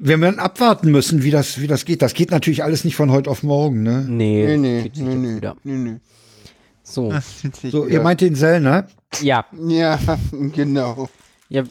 [0.00, 2.00] wir werden abwarten müssen, wie das, wie das geht.
[2.00, 3.82] Das geht natürlich alles nicht von heute auf morgen.
[3.82, 4.06] Ne?
[4.08, 5.96] Nee, Nee, nee, nee, nee, nee, nee.
[6.82, 7.12] So,
[7.70, 8.86] So, ihr meint den Sellner?
[9.20, 9.98] ja, Ja,
[10.54, 11.08] genau.
[11.52, 11.64] Ja,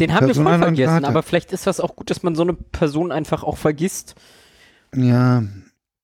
[0.00, 2.54] den haben wir voll vergessen, aber vielleicht ist das auch gut, dass man so eine
[2.54, 4.14] Person einfach auch vergisst.
[4.96, 5.42] Ja.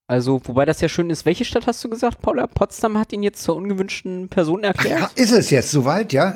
[0.07, 1.25] Also, wobei das ja schön ist.
[1.25, 2.45] Welche Stadt hast du gesagt, Paula?
[2.45, 4.99] Potsdam hat ihn jetzt zur ungewünschten Person erklärt?
[4.99, 5.09] ja.
[5.15, 6.35] Ist es jetzt soweit, ja?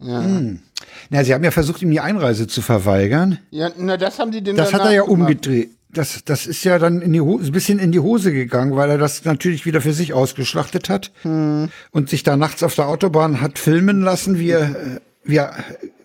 [0.00, 0.22] Ja.
[0.24, 0.60] Hm.
[1.10, 3.38] Na, sie haben ja versucht, ihm die Einreise zu verweigern.
[3.50, 5.20] ja, na, das haben die denn Das hat er ja gemacht.
[5.20, 5.70] umgedreht.
[5.90, 8.90] Das, das ist ja dann in die Hose, ein bisschen in die Hose gegangen, weil
[8.90, 13.40] er das natürlich wieder für sich ausgeschlachtet hat und sich da nachts auf der Autobahn
[13.40, 15.54] hat filmen lassen, wie er, äh, wie er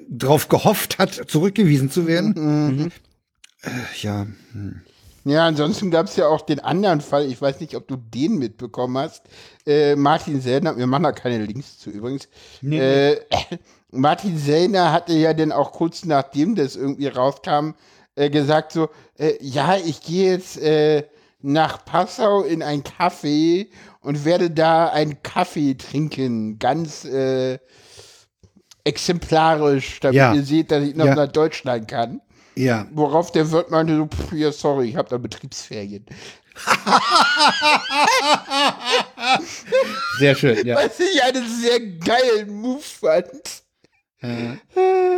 [0.10, 2.92] drauf gehofft hat, zurückgewiesen zu werden.
[3.62, 3.70] Äh,
[4.02, 4.26] ja,
[5.26, 8.38] Ja, ansonsten gab es ja auch den anderen Fall, ich weiß nicht, ob du den
[8.38, 9.24] mitbekommen hast.
[9.66, 12.30] Äh, Martin Sellner, wir machen da keine Links zu übrigens.
[12.64, 13.18] Äh,
[13.92, 17.72] Martin Sellner hatte ja dann auch kurz nachdem das irgendwie rauskam,
[18.16, 21.04] äh, gesagt so, äh, ja, ich gehe jetzt äh,
[21.42, 23.68] nach Passau in ein Café
[24.02, 27.60] und werde da einen Kaffee trinken, ganz äh,
[28.84, 30.34] exemplarisch, damit Ja.
[30.34, 31.16] ihr seht, dass ich noch Ja.
[31.16, 32.22] nach Deutschland kann.
[32.56, 32.86] ja.
[32.92, 36.06] Worauf der Wirt meinte so, pff, ja, sorry, ich habe da Betriebsferien.
[40.20, 40.76] Sehr schön, ja.
[40.76, 43.30] Was ich einen sehr geilen Move fand.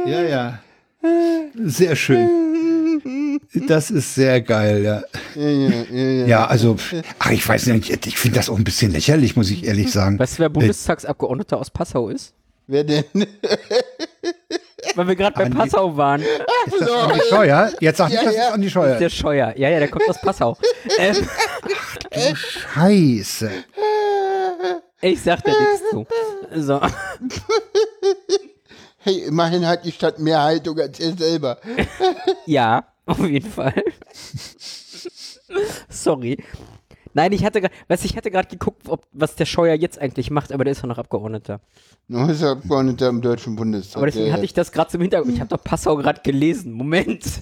[0.06, 0.60] Ja, ja.
[1.56, 3.02] Sehr schön.
[3.68, 5.02] Das ist sehr geil, ja.
[5.36, 6.26] Ja, ja, ja, ja.
[6.28, 6.76] Ja, also,
[7.18, 10.20] ach, ich weiß nicht, ich finde das auch ein bisschen lächerlich, muss ich ehrlich sagen.
[10.20, 12.34] Weißt du, wer Bundestagsabgeordneter aus Passau ist?
[12.72, 13.04] Wer denn?
[14.96, 16.22] Weil wir gerade bei Andi- Passau waren.
[16.22, 17.72] Ist das Andi Scheuer?
[17.82, 18.48] Jetzt sag nicht, Ja, das ja.
[18.48, 18.98] ist Andi Scheuer.
[18.98, 19.54] Der Scheuer.
[19.58, 20.58] Ja, ja, der kommt aus Passau.
[20.98, 21.16] ähm,
[22.36, 23.52] Scheiße.
[25.02, 26.08] ich sag da nichts zu.
[26.56, 26.80] So.
[29.04, 31.58] Hey, immerhin hat die Stadt mehr Haltung als er selber.
[32.46, 33.74] Ja, auf jeden Fall.
[35.90, 36.38] Sorry.
[37.14, 40.32] Nein, ich hatte gerade, was ich hatte gerade geguckt, ob, was der Scheuer jetzt eigentlich
[40.32, 41.60] macht, aber der ist ja noch Abgeordneter.
[42.08, 43.98] Nun ist er Abgeordneter im Deutschen Bundestag.
[43.98, 45.34] Aber deswegen hatte ich das gerade zum Hintergrund.
[45.34, 46.72] Ich habe doch Passau gerade gelesen.
[46.74, 47.24] Moment.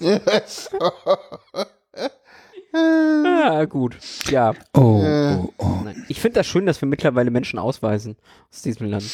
[2.72, 3.96] Ah, gut.
[4.28, 4.54] Ja.
[4.74, 5.78] Oh, oh, oh.
[6.08, 8.16] Ich finde das schön, dass wir mittlerweile Menschen ausweisen
[8.52, 9.04] aus diesem Land.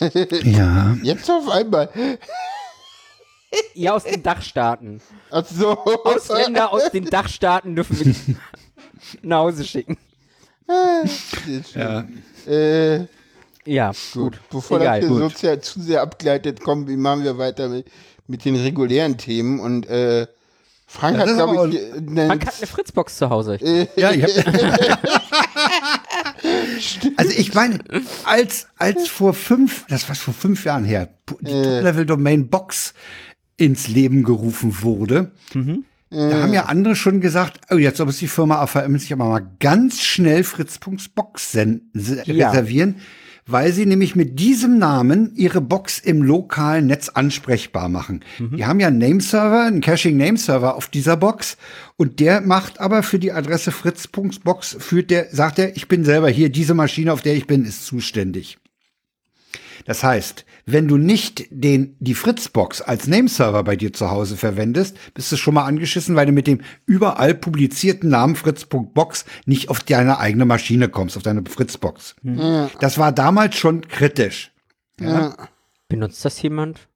[0.44, 0.96] Ja.
[1.02, 1.90] Jetzt auf einmal.
[3.74, 5.00] Ja, aus den Dachstaaten.
[5.30, 5.78] Ach so.
[5.78, 8.22] Ausländer aus den Dachstaaten dürfen wir nicht
[9.22, 9.96] nach Hause schicken.
[11.06, 11.64] Schön.
[11.74, 12.04] ja.
[12.46, 13.06] Äh,
[13.66, 14.32] Ja, gut.
[14.32, 14.40] gut.
[14.50, 15.00] Bevor Egal.
[15.00, 15.32] das hier Gut.
[15.32, 17.86] so sehr, zu sehr abgleitet, kommen, wie machen wir weiter mit,
[18.26, 19.60] mit den regulären Themen.
[19.60, 20.26] Und äh,
[20.86, 23.58] Frank Ja, hat, das ist glaube ich, äh, ne- Frank hat eine Fritzbox zu Hause.
[23.96, 25.00] Ja, ich hab,
[27.16, 27.78] Also ich meine,
[28.24, 31.08] als, als vor fünf, das war vor fünf Jahren her,
[31.40, 32.94] die Top-Level-Domain Box
[33.56, 35.30] ins Leben gerufen wurde,
[36.10, 39.46] da haben ja andere schon gesagt, oh, jetzt muss die Firma AVM sich aber mal
[39.58, 42.50] ganz schnell Fritz.box sen- se- Ja.
[42.50, 42.96] reservieren,
[43.46, 48.24] weil sie nämlich mit diesem Namen ihre Box im lokalen Netz ansprechbar machen.
[48.38, 51.56] Die haben ja einen Nameserver, einen Caching-Nameserver auf dieser Box
[51.96, 56.28] und der macht aber für die Adresse Fritz.box, führt der, sagt er, ich bin selber
[56.30, 58.58] hier, diese Maschine, auf der ich bin, ist zuständig.
[59.84, 64.96] Das heißt, wenn du nicht den, die Fritzbox als Nameserver bei dir zu Hause verwendest,
[65.12, 69.80] bist du schon mal angeschissen, weil du mit dem überall publizierten Namen Fritz.box nicht auf
[69.80, 72.16] deine eigene Maschine kommst, auf deine Fritzbox.
[72.80, 74.52] Das war damals schon kritisch.
[75.00, 75.36] Ja.
[75.88, 76.88] Benutzt das jemand?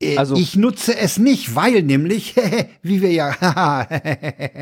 [0.00, 2.34] Äh, Also- ich nutze es nicht, weil nämlich,
[2.82, 3.36] wie wir ja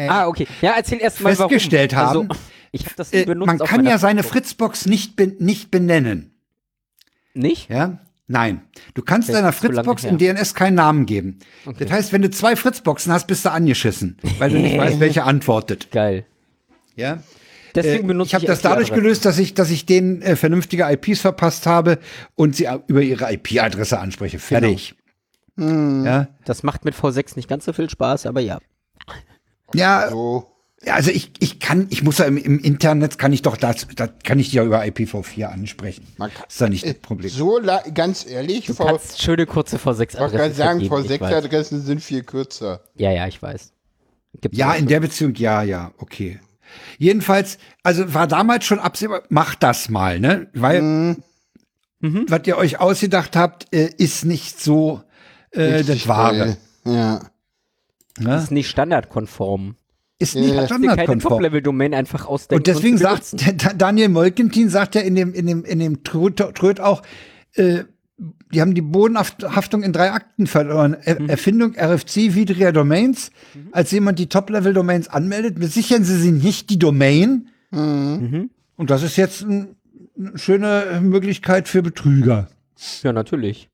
[0.08, 0.46] Ah, okay.
[0.60, 1.50] Ja, erzähl erst mal, warum.
[1.50, 2.42] Festgestellt haben, Also,
[2.72, 3.46] ich habe das nie äh, benutzt.
[3.46, 4.80] man kann ja seine Fritzbox.
[4.82, 6.33] Fritzbox nicht, ben, nicht benennen.
[7.34, 7.68] Nicht?
[7.68, 7.98] Ja?
[8.26, 8.62] Nein.
[8.94, 11.40] Du kannst deiner Fritzbox im DNS keinen Namen geben.
[11.66, 11.84] Okay.
[11.84, 15.24] Das heißt, wenn du zwei Fritzboxen hast, bist du angeschissen, weil du nicht weißt, welche
[15.24, 15.90] antwortet.
[15.90, 16.24] Geil.
[16.96, 17.22] Ja?
[17.74, 20.84] Deswegen Äh, benutze ich habe das dadurch gelöst, dass ich, dass ich denen äh, vernünftige
[20.90, 21.98] IPs verpasst habe
[22.34, 24.38] und sie über ihre IP-Adresse anspreche.
[24.38, 24.94] Fertig.
[25.56, 28.58] Ja, Das macht mit V6 nicht ganz so viel Spaß, aber ja.
[29.72, 30.50] ja So.
[30.88, 34.10] Also ich, ich kann, ich muss ja im, im Internet kann ich doch das, das
[34.22, 36.06] kann ich ja über IPv4 ansprechen.
[36.16, 37.30] Man kann- ist da nicht das Problem.
[37.30, 41.14] So, la- ganz ehrlich, Du V- kannst schöne kurze ich wollte gerade V6-Adressen sagen, vergeben,
[41.14, 41.30] ich weiß.
[41.32, 42.84] V6-Adressen sind viel kürzer.
[42.96, 43.72] Ja, ja, ich weiß.
[44.40, 46.40] Gibt's Ja, in der Beziehung, ja, ja, okay.
[46.98, 50.48] Jedenfalls, also war damals schon absehbar, macht das mal, ne?
[50.54, 50.82] Weil,
[52.00, 52.26] Mhm.
[52.28, 55.02] was ihr euch ausgedacht habt, äh, ist nicht so
[55.52, 56.56] äh, das Wahre.
[56.84, 57.20] Ja.
[58.18, 58.36] Ne?
[58.36, 59.76] ist nicht standardkonform.
[60.18, 60.66] Ist nicht Ja.
[60.66, 61.32] Standardkonform.
[61.34, 62.60] Top-Level-Domain einfach ausdenken.
[62.60, 63.34] Und deswegen zu sagt
[63.80, 66.40] Daniel Molkentin sagt ja in dem in dem in dem Tröd,
[66.80, 67.02] auch,
[67.54, 67.84] äh,
[68.52, 70.94] die haben die Bodenhaftung in drei Akten verloren.
[70.94, 73.32] Er Erfindung RFC widriger Domains.
[73.72, 77.48] Als jemand die Top-Level-Domains anmeldet, sichern sie sich nicht die Domain.
[77.72, 78.50] Und
[78.90, 79.74] das ist jetzt ein,
[80.16, 82.48] eine schöne Möglichkeit für Betrüger.
[83.02, 83.68] Ja, natürlich.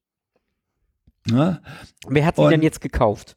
[1.31, 1.61] Ne?
[2.09, 3.37] Wer hat sie Und- denn jetzt gekauft?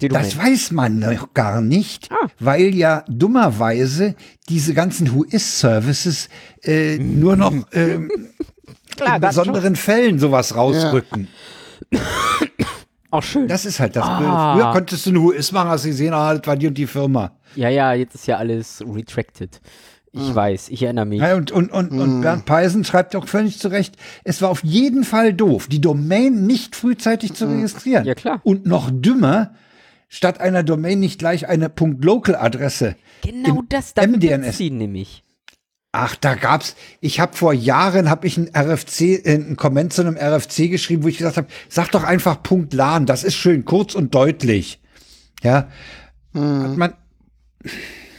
[0.00, 0.46] Die Das Domain.
[0.52, 2.28] weiß man noch gar nicht, Ah.
[2.38, 4.14] weil ja dummerweise
[4.48, 6.28] diese ganzen Who-Is-Services
[6.62, 8.10] äh, nur noch ähm,
[8.96, 11.28] Klar, in das besonderen Fällen sowas rausrücken.
[13.12, 13.48] Auch schön.
[13.48, 14.18] Das ist halt das Ah.
[14.18, 14.62] Blöde.
[14.64, 16.86] Früher konntest du ein Who-Is machen, hast du gesehen, ah, das war die und die
[16.86, 17.32] Firma.
[17.56, 19.60] ja, ja, jetzt ist ja alles retracted.
[20.12, 21.20] Ich weiß, ich erinnere mich.
[21.20, 23.94] Ja, und, und, und, und Bernd Peisen schreibt auch völlig zu Recht,
[24.24, 28.04] es war auf jeden Fall doof, die Domain nicht frühzeitig zu registrieren.
[28.04, 28.40] Ja, klar.
[28.42, 29.54] Und noch dümmer,
[30.10, 32.96] statt einer Domain nicht gleich eine .local-Adresse.
[33.22, 34.58] Genau im das, da MDNS.
[34.58, 35.24] sie nämlich.
[35.92, 40.02] Ach, da gab's, ich habe vor Jahren habe ich ein RFC, äh, ein Comment zu
[40.02, 43.64] einem RFC geschrieben, wo ich gesagt habe, sag doch einfach Punkt LAN, das ist schön
[43.64, 44.80] kurz und deutlich.
[45.42, 45.68] Ja,
[46.34, 46.94] hat man,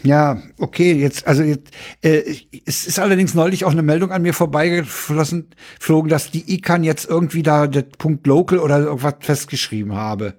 [0.03, 2.23] ja, okay, jetzt, also jetzt, äh,
[2.65, 7.07] es ist allerdings neulich auch eine Meldung an mir vorbeigeflossen, flogen, dass die ICANN jetzt
[7.07, 10.33] irgendwie da der Punkt Local oder irgendwas festgeschrieben habe.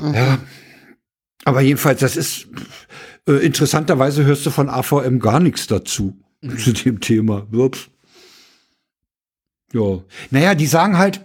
[0.00, 0.38] Ja,
[1.44, 2.46] aber jedenfalls, das ist
[3.28, 6.16] äh, interessanterweise hörst du von AVM gar nichts dazu
[6.58, 7.46] zu dem Thema.
[7.52, 7.88] Ups.
[9.72, 10.02] Ja.
[10.30, 11.20] Naja, die sagen halt,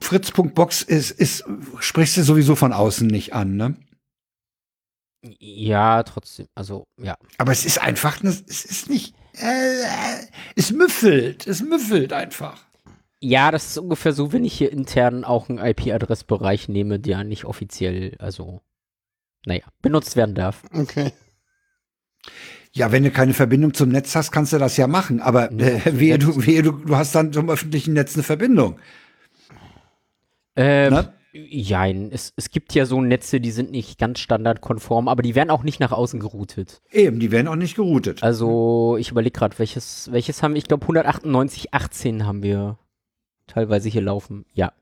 [0.00, 1.44] Fritz.box ist, ist,
[1.80, 3.76] sprichst du sowieso von außen nicht an, ne?
[5.38, 6.46] Ja, trotzdem.
[6.54, 7.14] Also, ja.
[7.38, 9.84] Aber es ist einfach, ne- es ist nicht, äh,
[10.56, 12.60] es müffelt, es müffelt einfach.
[13.24, 17.44] Ja, das ist ungefähr so, wenn ich hier intern auch einen IP-Adressbereich nehme, der nicht
[17.44, 18.62] offiziell, also,
[19.46, 20.64] naja, benutzt werden darf.
[20.72, 21.12] Okay.
[22.72, 25.20] Ja, wenn du keine Verbindung zum Netz hast, kannst du das ja machen.
[25.20, 28.80] Aber äh, wehe, du, wehe du, du hast dann zum öffentlichen Netz eine Verbindung.
[30.56, 31.12] Ähm, Ne?
[31.34, 35.48] Jein, es, es gibt ja so Netze, die sind nicht ganz standardkonform, aber die werden
[35.48, 36.82] auch nicht nach außen geroutet.
[36.90, 38.22] Eben, die werden auch nicht geroutet.
[38.22, 42.78] Also, ich überlege gerade, welches, welches haben wir, ich glaube 198.18 haben wir
[43.46, 44.44] teilweise hier laufen.
[44.54, 44.72] Ja.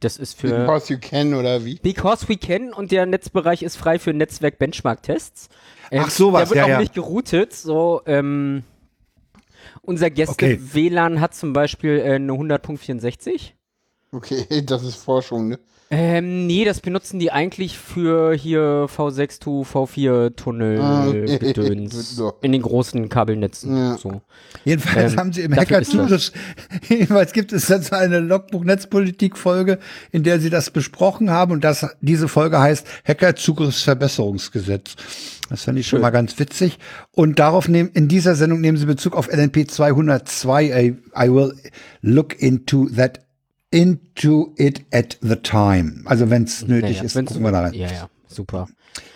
[0.00, 1.76] Das ist für Because you can oder wie?
[1.76, 5.48] Because we can und der Netzbereich ist frei für Netzwerk-Benchmark-Tests.
[5.92, 6.80] Ähm, Ach, sowas, Der wird ja, auch ja.
[6.80, 7.52] nicht geroutet.
[7.52, 8.64] So, ähm,
[9.82, 10.14] unser Okay.
[10.14, 13.52] Gäste-WLAN hat zum Beispiel äh, eine 100.64.
[14.10, 15.58] Okay, das ist Forschung, ne?
[15.94, 21.38] Ähm, nee, das benutzen die eigentlich für hier V6 to V4 Tunnel Ah, okay.
[21.38, 22.32] Gedöns So.
[22.40, 23.76] in den großen Kabelnetzen.
[23.76, 23.98] Ja.
[23.98, 24.22] So.
[24.64, 26.32] Jedenfalls Ähm, haben sie im ist Hacker-Zugriff,
[26.88, 29.78] jedenfalls gibt es dazu eine Logbuch-Netzpolitik-Folge,
[30.12, 34.94] in der sie das besprochen haben und das, diese Folge heißt Hacker-Zugriffsverbesserungsgesetz.
[35.50, 36.02] Das fand ich schon Schön.
[36.02, 36.78] mal ganz witzig.
[37.10, 40.62] Und darauf nehmen, in dieser Sendung nehmen sie Bezug auf LNP 202.
[40.64, 41.52] I, I will
[42.00, 43.20] look into that,
[43.72, 46.02] into it at the time.
[46.04, 47.74] Also wenn es nötig Naja, ist, gucken wir da rein.
[47.74, 48.68] Ja, ja, super.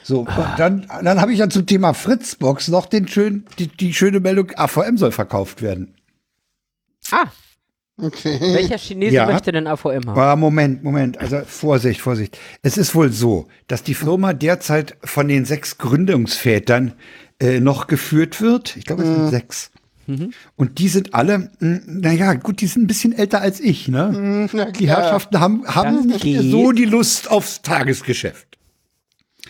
[0.02, 0.28] So, und
[0.58, 4.52] dann, dann habe ich ja zum Thema Fritzbox noch den schönen, die, die schöne Meldung,
[4.56, 5.94] AVM soll verkauft werden.
[7.10, 7.26] Ah,
[7.98, 8.38] Okay.
[8.52, 9.24] welcher Chinese Ja.
[9.26, 10.08] möchte denn AVM haben?
[10.10, 12.38] Aber Moment, Moment, also Vorsicht, Vorsicht.
[12.62, 16.92] Es ist wohl so, dass die Firma derzeit von den sechs Gründungsvätern
[17.40, 18.76] äh, noch geführt wird.
[18.76, 19.70] Ich glaube, es sind sechs.
[20.56, 24.48] Und die sind alle, mh, naja, gut, die sind ein bisschen älter als ich, ne?
[24.52, 24.86] Na Die.
[24.88, 26.42] Herrschaften haben, haben nicht geht.
[26.50, 28.46] so die Lust aufs Tagesgeschäft.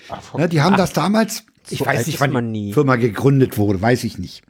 [0.08, 2.72] Ach, Ne, die haben das damals, ich so weiß nicht, wann man die nie.
[2.72, 4.42] Firma gegründet wurde, weiß ich nicht.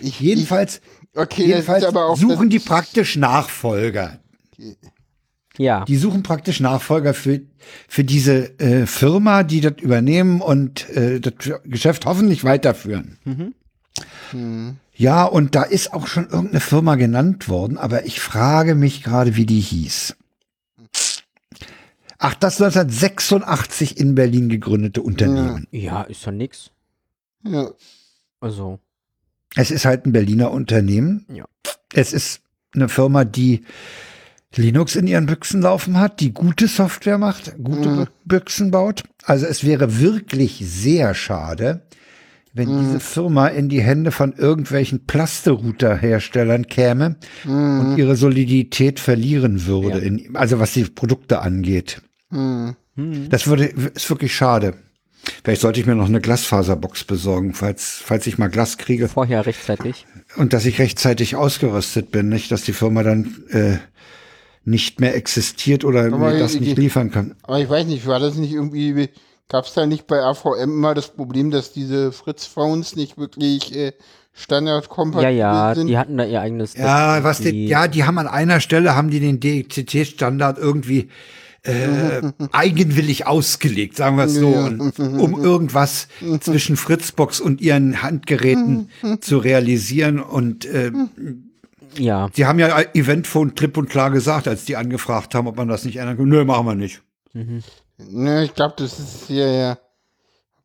[0.00, 0.80] ich, Jedenfalls,
[1.12, 2.16] Ich, okay, jedenfalls auch.
[2.16, 4.20] suchen die praktisch Nachfolger.
[5.56, 5.84] Ja.
[5.84, 7.40] Die suchen praktisch Nachfolger für,
[7.88, 11.34] für diese äh, Firma, die das übernehmen und äh, das
[11.64, 13.18] Geschäft hoffentlich weiterführen.
[14.94, 19.36] Ja, und da ist auch schon irgendeine Firma genannt worden, aber ich frage mich gerade,
[19.36, 20.16] wie die hieß.
[22.18, 25.66] Ach, das 1986 in Berlin gegründete Unternehmen.
[25.70, 26.70] Ja, ist doch nix.
[27.44, 27.70] Ja.
[28.40, 28.80] Also,
[29.54, 31.24] Es ist halt ein Berliner Unternehmen.
[31.32, 31.44] Ja.
[31.94, 32.40] Es ist
[32.74, 33.64] eine Firma, die
[34.54, 38.00] Linux in ihren Büchsen laufen hat, die gute Software macht, gute Mhm.
[38.02, 39.04] Bü- Büchsen baut.
[39.24, 41.82] Also es wäre wirklich sehr schade,
[42.54, 42.80] wenn Mhm.
[42.86, 47.80] diese Firma in die Hände von irgendwelchen Plasterouter-Herstellern käme Mhm.
[47.80, 50.04] und ihre Solidität verlieren würde, Ja.
[50.04, 52.02] in, also was die Produkte angeht.
[52.30, 52.74] Hm.
[53.30, 54.74] Das würde, ist wirklich schade.
[55.44, 59.46] Vielleicht sollte ich mir noch eine Glasfaserbox besorgen, falls, falls ich mal Glas kriege vorher
[59.46, 60.06] rechtzeitig.
[60.36, 63.78] und dass ich rechtzeitig ausgerüstet bin, nicht, dass die Firma dann äh,
[64.64, 67.34] nicht mehr existiert oder Aber mir das die- nicht liefern kann.
[67.42, 69.08] Aber ich weiß nicht, war das nicht irgendwie.
[69.48, 73.86] Gab es da nicht bei AVM immer das Problem, dass diese Fritz-Phones nicht wirklich äh,
[73.86, 73.92] Ja,
[74.32, 75.86] standardkompatibel ja, sind?
[75.88, 76.74] die hatten da ihr eigenes.
[76.74, 81.08] Ja, was die, ja, die haben an einer Stelle haben die den DCT-Standard irgendwie
[81.62, 82.22] äh,
[82.52, 86.08] eigenwillig ausgelegt, sagen wir es so, und, um irgendwas
[86.40, 90.20] zwischen Fritzbox und ihren Handgeräten zu realisieren.
[90.20, 90.92] Und äh,
[91.96, 95.68] ja, sie haben ja Eventphone klipp und klar gesagt, als die angefragt haben, ob man
[95.68, 96.28] das nicht ändern kann.
[96.28, 97.02] Nö, machen wir nicht.
[97.98, 99.78] Ne, ich glaube, das ist hier ja.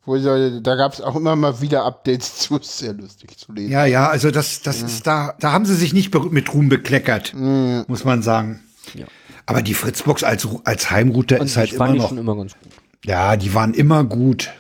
[0.06, 3.54] Wo soll, da gab es auch immer mal wieder Updates zu, ist sehr lustig zu
[3.54, 3.72] lesen.
[3.72, 7.34] Ja, ja, also das, das ist da, da haben sie sich nicht mit Ruhm bekleckert,
[7.34, 8.62] muss man sagen.
[8.96, 9.06] Ja.
[9.46, 12.72] Aber die Fritzbox als, als Heimrouter und ist halt immer noch, immer ganz gut.
[13.06, 14.52] ja, die waren immer gut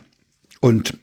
[0.61, 0.97] und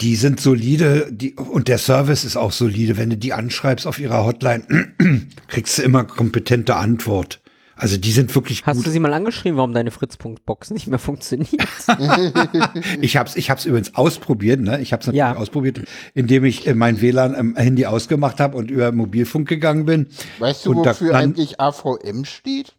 [0.00, 2.96] die sind solide, die, und der Service ist auch solide.
[2.96, 4.94] Wenn du die anschreibst auf ihrer Hotline,
[5.48, 7.40] kriegst du immer kompetente Antwort.
[7.78, 8.86] Also die sind wirklich Hast gut.
[8.86, 11.52] du sie mal angeschrieben, warum deine Fritz.box nicht mehr funktioniert?
[13.00, 14.80] Ich habe es ich hab's übrigens ausprobiert, ne?
[14.80, 15.36] Ich habe es natürlich Ja.
[15.36, 15.80] ausprobiert,
[16.14, 20.06] indem ich äh, mein WLAN am Handy ausgemacht habe und über Mobilfunk gegangen bin.
[20.38, 22.74] Weißt du, Und da wofür kann- eigentlich AVM steht?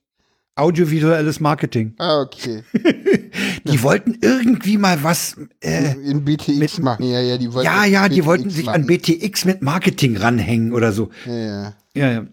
[0.55, 1.93] Audiovisuelles Marketing.
[1.99, 2.63] Ah, okay.
[3.63, 5.37] Die wollten irgendwie mal was.
[5.61, 8.85] Äh, In BTX machen, ja, ja, die wollten ja, ja, die wollten sich an.
[8.85, 11.09] BTX mit Marketing ranhängen oder so.
[11.25, 11.73] Ja, ja.
[11.95, 12.25] Ja, ja.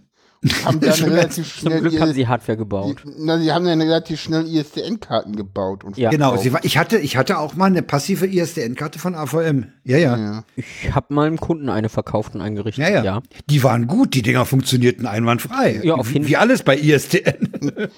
[0.64, 3.02] Haben dann Schon relativ Zum schnell Glück ihre- haben sie Hardware gebaut.
[3.04, 6.10] die, na, sie haben dann relativ schnell ISDN-Karten gebaut und Ja.
[6.10, 9.66] Genau, sie war, ich hatte, ich hatte auch mal eine passive ISDN-Karte von AVM.
[9.84, 10.44] Ja, ja, Ja.
[10.56, 12.84] Ich habe mal einem Kunden eine verkauft und eingerichtet.
[12.84, 13.22] ja, ja, ja.
[13.50, 15.80] Die waren gut, die Dinger funktionierten einwandfrei.
[15.82, 17.50] Ja, auf jeden Wie alles bei ISDN.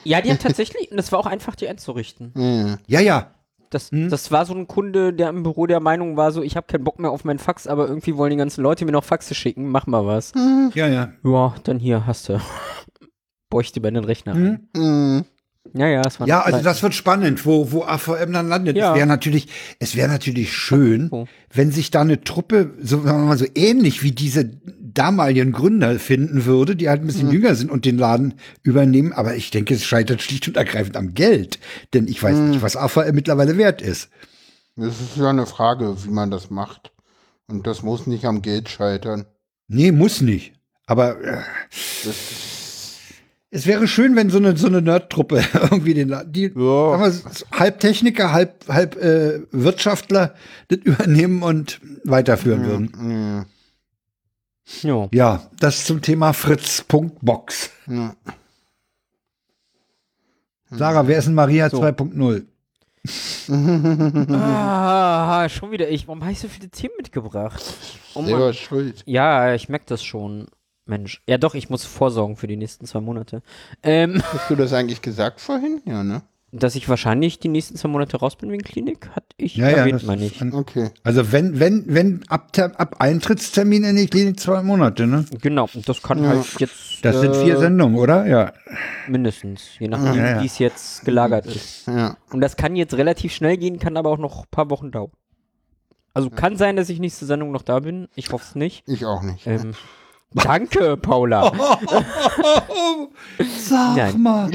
[0.05, 2.33] Ja, die hat tatsächlich, und das war auch einfach, die einzurichten.
[2.37, 2.79] Ja.
[2.87, 3.31] ja, ja.
[3.71, 4.09] Das, Hm?
[4.09, 6.85] das war so ein Kunde, der im Büro der Meinung war, so, ich habe keinen
[6.85, 9.69] Bock mehr auf meinen Fax, aber irgendwie wollen die ganzen Leute mir noch Faxe schicken,
[9.69, 10.33] mach mal was.
[10.75, 11.13] Ja, ja.
[11.23, 12.41] Ja, dann hier, hast du.
[13.51, 14.35] Bräuchte über den Rechner.
[14.35, 15.25] Hm?
[15.73, 15.81] Mhm.
[15.81, 18.77] Ja, ja, das war Ja, also das wird spannend, wo, wo AVM dann landet.
[18.77, 18.93] Ja.
[18.93, 21.11] Es wäre natürlich, es wäre natürlich schön,
[21.53, 25.99] wenn sich da eine Truppe, so, sagen wir mal so ähnlich wie diese damaligen Gründer
[25.99, 29.13] finden würde, die halt ein bisschen jünger sind und den Laden übernehmen.
[29.13, 31.59] Aber ich denke, es scheitert schlicht und ergreifend am Geld.
[31.95, 34.11] Denn ich weiß nicht, was AVM mittlerweile wert ist.
[34.77, 36.93] Das ist ja eine Frage, wie man das macht.
[37.49, 39.25] Und das muss nicht am Geld scheitern.
[39.69, 40.53] Nee, muss nicht.
[40.87, 41.43] Aber äh,
[42.05, 42.15] Das,
[43.51, 47.01] es wäre schön, wenn so eine, so eine Nerd-Truppe irgendwie den Laden, die Ja.
[47.01, 47.23] wir,
[47.53, 50.35] halb Techniker, halb, halb äh, Wirtschaftler
[50.69, 53.11] das übernehmen und weiterführen würden.
[53.11, 53.47] ja.
[54.83, 55.09] Ja.
[55.13, 57.71] Ja, das zum Thema Fritz.box.
[57.87, 58.15] Ja.
[60.71, 61.83] Sarah, wer ist denn Maria So.
[61.83, 62.45] 2.0?
[64.35, 66.07] Ah, schon wieder ich.
[66.07, 67.63] Warum habe ich so viele Themen mitgebracht?
[68.13, 68.23] Oh.
[68.25, 69.03] Selber schuld.
[69.07, 70.49] Ja, ich merke das schon.
[70.89, 71.23] Mensch.
[71.29, 73.43] Ja doch, ich muss vorsorgen für die nächsten zwei Monate.
[73.83, 75.81] Ähm, Hast du das eigentlich gesagt vorhin?
[75.85, 76.23] Ja, ne?
[76.51, 79.77] dass ich wahrscheinlich die nächsten zwei Monate raus bin wegen Klinik, hatte ich Ja, ja.
[79.77, 80.41] erwähnt, Das meine ich.
[80.43, 80.93] Okay.
[81.05, 85.27] also wenn, wenn, wenn ab, ab Eintrittstermin in die Klinik zwei Monate, ne?
[85.43, 86.31] Genau, und das kann Ja.
[86.31, 88.27] halt jetzt Das sind äh, vier Sendungen, oder?
[88.27, 88.55] Ja.
[89.09, 90.43] mindestens, je nachdem, Ja, ja.
[90.43, 91.87] wie es jetzt gelagert ist.
[91.87, 92.17] Ja.
[92.33, 95.13] Und das kann jetzt relativ schnell gehen, kann aber auch noch ein paar Wochen dauern.
[96.15, 98.09] Also kann sein, dass ich nächste Sendung noch da bin.
[98.15, 98.85] Ich hoffe es nicht.
[98.89, 99.47] Ich auch nicht.
[99.47, 99.75] Ähm,
[100.35, 101.53] danke, Paula.
[103.59, 104.23] Sag Nein.
[104.23, 104.51] mal.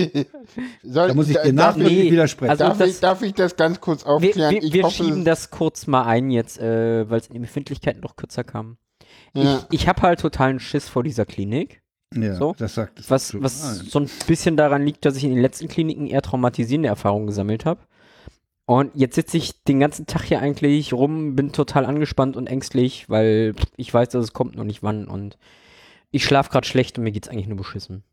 [0.84, 2.52] Soll, Da muss ich dir nachdrücklich nee, widersprechen.
[2.52, 4.52] also- darf, das- ich, darf ich das ganz kurz Wir, aufklären?
[4.52, 7.42] wir, ich wir hoffe, schieben das kurz mal ein jetzt, äh, weil es in den
[7.44, 8.78] Befindlichkeiten noch kürzer kam.
[9.34, 9.64] ja.
[9.70, 11.82] Ich, ich habe halt totalen Schiss vor dieser Klinik.
[12.16, 12.56] ja, so.
[12.58, 15.68] das sagt es Was, was so ein bisschen daran liegt, dass ich in den letzten
[15.68, 17.80] Kliniken eher traumatisierende Erfahrungen gesammelt habe.
[18.66, 23.10] Und jetzt sitze ich den ganzen Tag hier eigentlich rum, bin total angespannt und ängstlich,
[23.10, 25.38] weil ich weiß, dass es kommt noch nicht wann und
[26.14, 28.04] ich schlafe gerade schlecht und mir geht's eigentlich nur beschissen.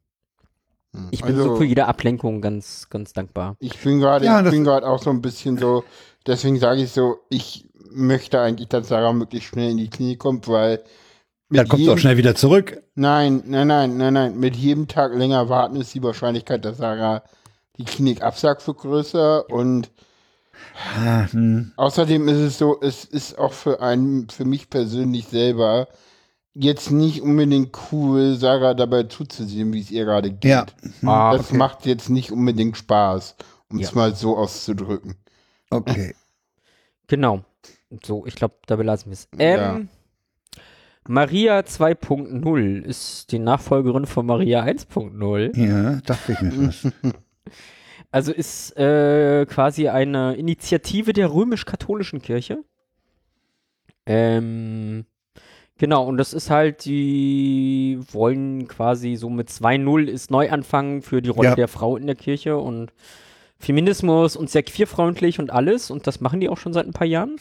[1.13, 3.55] Ich bin Also- so für jede Ablenkung ganz, ganz dankbar.
[3.61, 5.85] Ich bin gerade, Ja, ich das- bin gerade auch so ein bisschen so,
[6.27, 10.49] deswegen sage ich so, ich möchte eigentlich, dass Sarah möglichst schnell in die Klinik kommt,
[10.49, 10.83] weil
[11.51, 12.83] Dann kommst du auch schnell wieder zurück.
[12.95, 14.39] Nein, nein, nein, nein, nein.
[14.39, 17.23] Mit jedem Tag länger warten ist die Wahrscheinlichkeit, dass Sarah
[17.77, 19.49] die Klinik absagt, wird größer.
[19.51, 19.91] Und
[20.97, 21.73] Ah, hm.
[21.77, 25.89] außerdem ist es so, es ist auch für einen, für mich persönlich selber
[26.55, 30.45] jetzt nicht unbedingt cool, Sarah dabei zuzusehen, wie es ihr gerade geht.
[30.51, 30.67] Ja.
[31.05, 33.37] Ah, Das macht jetzt nicht unbedingt Spaß,
[33.71, 33.97] um es Ja.
[33.97, 35.15] mal so auszudrücken.
[35.71, 36.15] Okay.
[37.07, 37.45] Genau.
[38.05, 39.29] So, ich glaube, da belassen wir es.
[39.37, 39.89] Ähm,
[41.09, 45.59] Maria 2.0 ist die Nachfolgerin von Maria 1.0.
[45.59, 46.93] Ja, dachte ich mir fast.
[48.13, 52.63] Also ist äh, quasi eine Initiative der römisch-katholischen Kirche.
[54.07, 55.05] Ähm,
[55.81, 61.31] genau, und das ist halt, die wollen quasi so mit 2.0 ist Neuanfang für die
[61.31, 61.55] Rolle Ja.
[61.57, 62.93] der Frau in der Kirche und
[63.59, 65.90] Feminismus und sehr queerfreundlich und alles.
[65.90, 67.36] Und das machen die auch schon seit ein paar Jahren.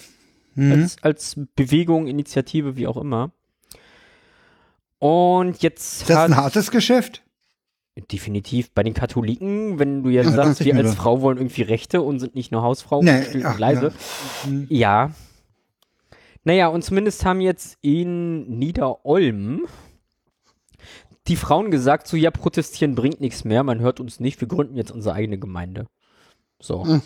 [0.56, 0.72] Mhm.
[0.72, 3.30] Als, als Bewegung, Initiative, wie auch immer.
[4.98, 7.24] Und jetzt Ist das hat ein hartes Geschäft?
[8.14, 10.96] definitiv bei den Katholiken, wenn du jetzt Ja, sagst, wir als.
[10.96, 13.92] Frau wollen irgendwie Rechte und sind nicht nur Hausfrau Nee, und ach, leise.
[14.46, 14.50] ja.
[14.50, 14.66] Mhm.
[14.70, 15.12] Ja.
[16.44, 19.68] Naja, und zumindest haben jetzt in Niederolm
[21.28, 24.76] die Frauen gesagt, so ja, protestieren bringt nichts mehr, man hört uns nicht, wir gründen
[24.76, 25.88] jetzt unsere eigene Gemeinde.
[26.62, 26.86] So.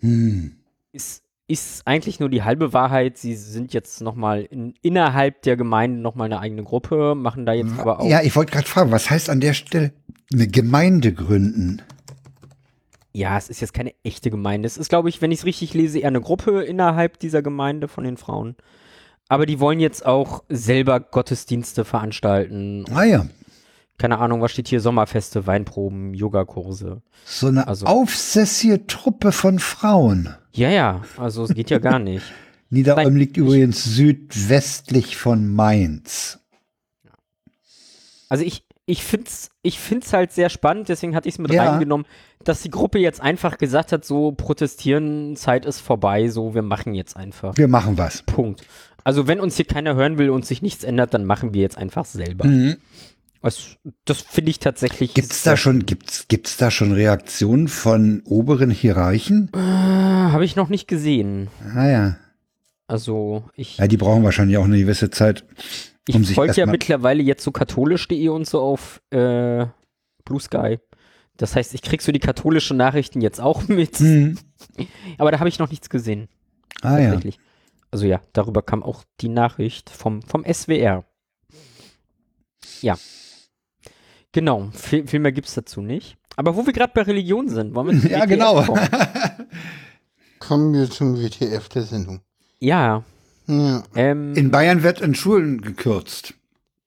[0.00, 0.58] Hm.
[0.92, 3.16] ist, ist eigentlich nur die halbe Wahrheit.
[3.16, 7.78] Sie sind jetzt nochmal in, innerhalb der Gemeinde nochmal eine eigene Gruppe, machen da jetzt
[7.78, 8.06] aber auch.
[8.06, 9.92] Ja, ich wollte gerade fragen, was heißt an der Stelle
[10.32, 11.80] eine Gemeinde gründen?
[13.16, 14.66] Ja, es ist jetzt keine echte Gemeinde.
[14.66, 17.88] Es ist, glaube ich, wenn ich es richtig lese, eher eine Gruppe innerhalb dieser Gemeinde
[17.88, 18.56] von den Frauen.
[19.28, 22.84] Aber die wollen jetzt auch selber Gottesdienste veranstalten.
[22.92, 23.26] Ah ja,
[23.96, 24.82] Keine Ahnung, was steht hier?
[24.82, 27.00] Sommerfeste, Weinproben, Yogakurse.
[27.24, 30.34] so eine Also- aufsässige Truppe von Frauen.
[30.52, 32.22] Ja, ja, also es geht ja gar nicht.
[32.68, 36.38] Niederolm Nein, liegt übrigens südwestlich von Mainz.
[38.28, 41.52] Also ich, ich finde es ich find's halt sehr spannend, deswegen hatte ich es mit
[41.52, 41.70] Ja.
[41.70, 42.06] reingenommen,
[42.44, 46.94] dass die Gruppe jetzt einfach gesagt hat, so protestieren, Zeit ist vorbei, so wir machen
[46.94, 47.56] jetzt einfach.
[47.56, 48.22] Wir machen was.
[48.22, 48.62] Punkt.
[49.04, 51.78] Also wenn uns hier keiner hören will und sich nichts ändert, dann machen wir jetzt
[51.78, 52.46] einfach selber.
[52.46, 52.76] Mhm.
[53.40, 55.14] Was, das finde ich tatsächlich.
[55.14, 59.50] Gibt's da schon, gibt's, gibt's da schon Reaktionen von oberen Hierarchen?
[59.54, 61.48] Äh, Habe ich noch nicht gesehen.
[61.74, 62.16] Ah ja.
[62.88, 65.44] Also ich, Ja, die brauchen wahrscheinlich auch eine gewisse Zeit,
[66.06, 69.66] ich sich folge ja mittlerweile jetzt so katholisch.de und so auf äh,
[70.24, 70.78] Blue Sky.
[71.36, 74.00] Das heißt, ich krieg so die katholischen Nachrichten jetzt auch mit.
[74.00, 74.38] Mhm.
[75.18, 76.28] Aber da habe ich noch nichts gesehen.
[76.82, 77.04] Ah ja.
[77.06, 77.38] tatsächlich.
[77.90, 81.04] Also ja, darüber kam auch die Nachricht vom, vom SWR.
[82.82, 82.96] Ja.
[84.32, 86.18] Genau, viel, viel mehr gibt es dazu nicht.
[86.36, 88.62] Aber wo wir gerade bei Religion sind, wollen wir Ja, WTF genau.
[88.62, 88.88] kommen?
[90.38, 92.20] Kommen wir zum WTF der Sendung.
[92.60, 93.02] Ja,
[93.46, 96.34] Ja, ähm, In Bayern wird in Schulen gekürzt.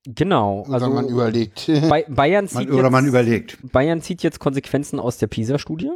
[0.05, 0.61] genau.
[0.63, 1.67] also Also man überlegt.
[1.89, 3.57] Bay Bayern, Man, zieht oder man jetzt, überlegt.
[3.71, 5.91] Bayern zieht jetzt Konsequenzen aus der PISA-Studie,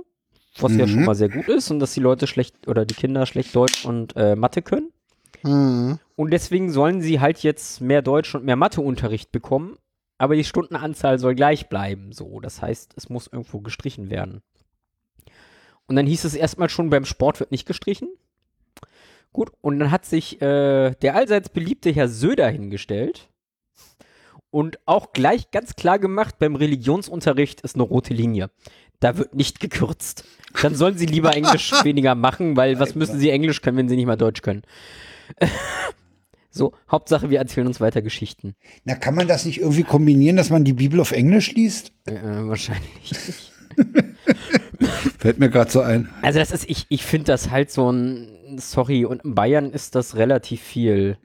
[0.60, 0.90] was ja Mhm.
[0.90, 3.85] schon mal sehr gut ist und dass die Leute schlecht oder die Kinder schlecht Deutsch
[3.85, 4.90] und äh, Mathe können.
[5.41, 5.99] Hm.
[6.15, 9.76] Und deswegen sollen sie halt jetzt mehr Deutsch und mehr Matheunterricht bekommen,
[10.18, 12.14] aber die Stundenanzahl soll gleich bleiben.
[12.14, 14.41] So, das heißt, es muss irgendwo gestrichen werden.
[15.88, 18.07] Und dann hieß es erstmal schon, beim Sport wird nicht gestrichen.
[19.34, 23.30] Gut, und dann hat sich äh, der allseits beliebte Herr Söder hingestellt
[24.51, 28.51] und auch gleich ganz klar gemacht, beim Religionsunterricht ist eine rote Linie.
[28.99, 30.26] Da wird nicht gekürzt.
[30.61, 33.95] Dann sollen sie lieber Englisch weniger machen, weil was müssen sie Englisch können, wenn sie
[33.95, 34.61] nicht mal Deutsch können?
[36.51, 38.53] so, Hauptsache, wir erzählen uns weiter Geschichten.
[38.85, 41.91] Na, kann man das nicht irgendwie kombinieren, dass man die Bibel auf Englisch liest?
[42.05, 43.51] Äh, wahrscheinlich nicht.
[45.18, 46.10] Fällt mir gerade so ein.
[46.22, 49.95] Also das ist, ich, ich finde das halt so ein, sorry, und in Bayern ist
[49.95, 51.17] das relativ viel.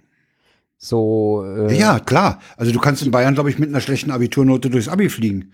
[0.76, 2.40] So, äh, Ja, klar.
[2.56, 5.52] Also du kannst in Bayern, glaube ich, mit einer schlechten Abiturnote durchs Abi fliegen.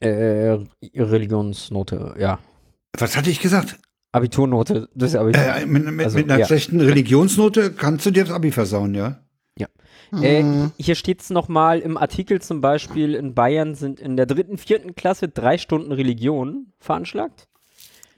[0.00, 0.58] äh,
[0.96, 2.38] Religionsnote, ja.
[2.98, 3.78] Was hatte ich gesagt?
[4.12, 5.42] Abiturnote, das ist Abitur.
[5.42, 6.46] Äh, mit, mit, Also, mit einer ja.
[6.46, 9.20] schlechten Religionsnote kannst du dir das Abi versauen, ja?
[10.22, 10.44] Äh,
[10.78, 14.94] hier steht es nochmal im Artikel zum Beispiel, in Bayern sind in der dritten, vierten
[14.94, 17.48] Klasse drei Stunden Religion veranschlagt.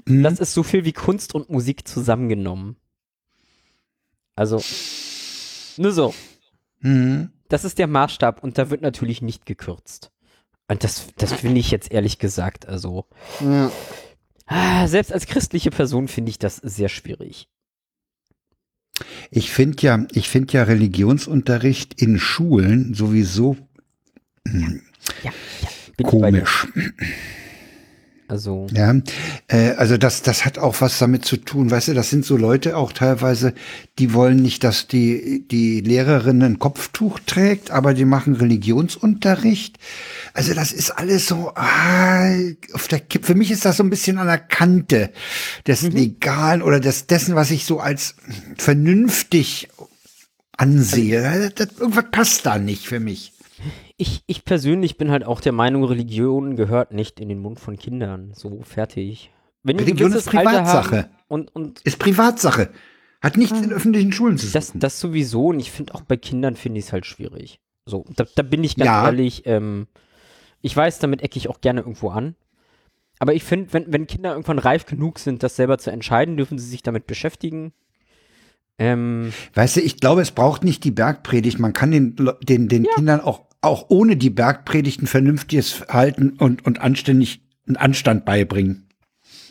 [0.06, 0.22] Mhm.
[0.22, 2.76] Das ist so viel wie Kunst und Musik zusammengenommen.
[4.34, 4.62] Also,
[5.76, 6.14] nur so.
[6.80, 7.30] Mhm.
[7.48, 10.10] Das ist der Maßstab und da wird natürlich nicht gekürzt.
[10.68, 13.06] Und das, das finde ich jetzt ehrlich gesagt, also,
[13.40, 13.70] Ja.
[14.46, 17.48] ah, selbst als christliche Person finde ich das sehr schwierig.
[19.30, 23.56] Ich finde ja, ich finde ja Religionsunterricht in Schulen sowieso
[24.46, 24.68] Ja,
[25.22, 25.32] ja,
[25.98, 26.04] dir.
[26.06, 26.66] komisch.
[28.28, 28.94] Also, Ja,
[29.46, 32.36] äh, also das, das hat auch was damit zu tun, weißt du, das sind so
[32.36, 33.54] Leute auch teilweise,
[33.98, 39.78] die wollen nicht, dass die, die Lehrerin ein Kopftuch trägt, aber die machen Religionsunterricht.
[40.34, 42.28] Also das ist alles so, ah,
[42.72, 43.26] auf der Kippe.
[43.26, 45.10] Für mich ist das so ein bisschen an der Kante
[45.66, 48.16] des Legalen oder des, dessen, was ich so als
[48.56, 49.68] vernünftig
[50.56, 51.52] ansehe.
[51.54, 53.32] Das, irgendwas passt da nicht für mich.
[53.96, 57.76] Ich, ich persönlich bin halt auch der Meinung, Religion gehört nicht in den Mund von
[57.76, 58.32] Kindern.
[58.34, 59.30] So, fertig.
[59.62, 61.10] Wenn Religion ist Privatsache.
[61.28, 62.70] Und, und Ist Privatsache.
[63.22, 64.80] Hat nichts in öffentlichen Schulen zu das, suchen.
[64.80, 65.46] das sowieso.
[65.48, 67.58] Und ich finde auch bei Kindern finde ich es halt schwierig.
[67.86, 69.06] So, da, da bin ich ganz Ja.
[69.06, 69.86] ehrlich, ähm,
[70.60, 72.36] ich weiß, damit ecke ich auch gerne irgendwo an.
[73.18, 76.58] Aber ich finde, wenn, wenn Kinder irgendwann reif genug sind, das selber zu entscheiden, dürfen
[76.58, 77.72] sie sich damit beschäftigen.
[78.78, 81.58] Ähm, Weißt du, ich glaube, es braucht nicht die Bergpredigt.
[81.58, 86.64] Man kann den, den, den Kindern auch, auch ohne die Bergpredigt ein vernünftiges Verhalten und,
[86.66, 88.88] und anständig, einen Anstand beibringen.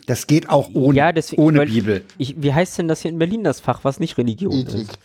[0.08, 2.04] Das geht auch ohne, ja, deswegen, ohne weil Bibel.
[2.18, 4.76] Ich, wie heißt denn das hier in Berlin, das Fach, was nicht Religion Ethik.
[4.90, 5.00] ist?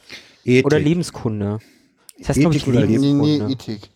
[0.45, 0.66] Ethik.
[0.66, 1.59] Oder Lebenskunde.
[2.19, 3.45] Das heißt, glaube ich, Ethik oder Nee, Lebenskunde.
[3.47, 3.91] nee, Ethik.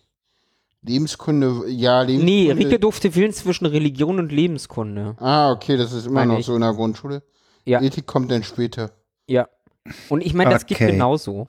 [0.81, 2.65] Lebenskunde, ja, Nee, Lebenskunde.
[2.65, 5.15] Rike durfte wählen zwischen Religion und Lebenskunde.
[5.19, 6.45] Ah, okay, das ist immer Meine noch ich.
[6.45, 7.23] so in der Grundschule.
[7.65, 7.81] Ja.
[7.81, 8.91] Ethik kommt dann später.
[9.27, 9.47] Ja.
[10.09, 10.91] Und ich meine, das geht Okay.
[10.91, 11.47] genauso.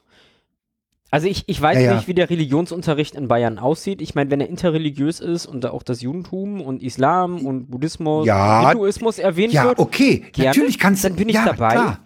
[1.16, 1.94] Also ich, ich weiß Ja, ja.
[1.94, 4.02] nicht, wie der Religionsunterricht in Bayern aussieht.
[4.02, 8.26] Ich meine, wenn er interreligiös ist und da auch das Judentum und Islam und Buddhismus
[8.26, 8.60] Ja.
[8.60, 10.24] und Hinduismus erwähnt Ja, wird, okay.
[10.32, 10.48] Gerne.
[10.50, 11.08] Natürlich kannst du.
[11.08, 11.70] Dann bin ich ja, dabei.
[11.72, 12.00] Klar.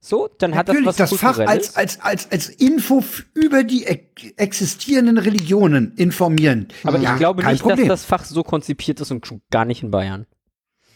[0.00, 3.04] so, dann hat das Natürlich, was das Fach als, als, als, als Info
[3.34, 4.02] über die ex
[4.36, 6.68] existierenden Religionen informieren.
[6.84, 7.86] aber ja, ich glaube nicht, Problem.
[7.86, 10.24] dass das Fach so konzipiert ist und schon gar nicht in Bayern.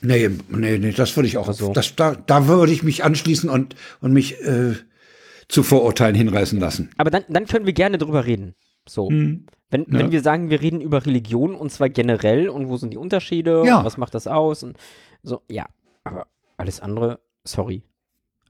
[0.01, 1.49] Nee, nee, nee, das würde ich auch.
[1.49, 4.75] Also- Das, da, da würde ich mich anschließen und, und mich äh,
[5.49, 6.91] zu Vorurteilen hinreißen lassen.
[6.99, 8.55] Aber dann, dann können wir gerne drüber reden.
[8.89, 9.09] So.
[9.09, 9.47] Hm.
[9.71, 12.97] Wenn, wenn wir sagen, wir reden über Religion und zwar generell und wo sind die
[12.97, 13.79] Unterschiede Ja.
[13.79, 14.79] und was macht das aus und
[15.23, 15.67] so, ja.
[16.05, 16.27] Aber
[16.57, 17.83] alles andere, sorry.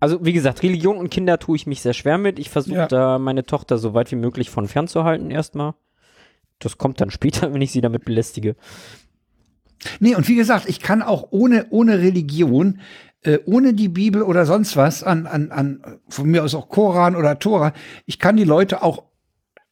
[0.01, 2.39] Also, wie gesagt, Religion und Kinder tue ich mich sehr schwer mit.
[2.39, 2.87] Ich versuche Ja.
[2.87, 5.75] da meine Tochter so weit wie möglich von fernzuhalten erstmal.
[6.61, 8.55] Das kommt dann später, wenn ich sie damit belästige.
[10.01, 12.81] Nee, und wie gesagt, ich kann auch ohne, ohne Religion,
[13.23, 17.17] äh, ohne die Bibel oder sonst was, an, an, an, von mir aus auch Koran
[17.17, 17.73] oder Tora,
[18.07, 19.05] ich kann die Leute auch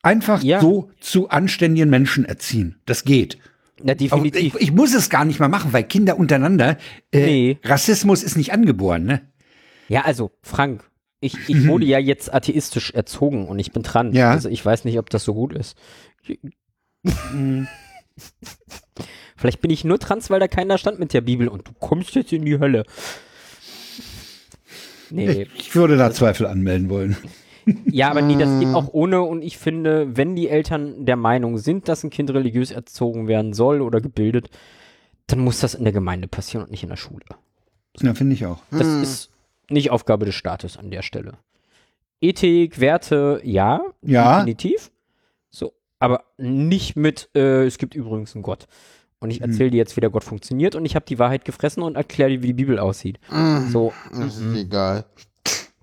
[0.03, 0.61] einfach Ja.
[0.61, 2.81] so zu anständigen Menschen erziehen.
[2.87, 3.39] Das geht.
[3.83, 4.55] Ja, definitiv.
[4.55, 6.79] ich, ich muss es gar nicht mal machen, weil Kinder untereinander,
[7.13, 7.59] äh, Nee.
[7.63, 9.21] Rassismus ist nicht angeboren, ne?
[9.89, 10.83] Ja, also, Frank,
[11.21, 14.13] ich, ich wurde ja jetzt atheistisch erzogen und ich bin dran.
[14.13, 14.31] Ja.
[14.31, 15.77] Also ich weiß nicht, ob das so gut ist.
[19.37, 22.15] Vielleicht bin ich nur trans, weil da keiner stand mit der Bibel und du kommst
[22.15, 22.85] jetzt in die Hölle.
[25.11, 27.17] Nee, Ich würde da Zweifel anmelden wollen.
[27.87, 31.59] ja, aber nee, das geht auch ohne und ich finde, wenn die Eltern der Meinung
[31.59, 34.51] sind, dass ein Kind religiös erzogen werden soll oder gebildet,
[35.27, 37.25] dann muss das in der Gemeinde passieren und nicht in der Schule.
[38.01, 38.59] Ja, finde ich auch.
[38.71, 39.31] Das ist
[39.69, 41.33] nicht Aufgabe des Staates an der Stelle.
[42.21, 44.37] Ethik, Werte, ja, Ja.
[44.37, 44.91] definitiv.
[45.51, 48.67] So, aber nicht mit, äh, es gibt übrigens einen Gott.
[49.19, 51.83] Und ich erzähle dir jetzt, wie der Gott funktioniert und ich habe die Wahrheit gefressen
[51.83, 53.19] und erkläre dir, wie die Bibel aussieht.
[53.71, 54.55] So, Das Mhm.
[54.55, 55.05] ist egal.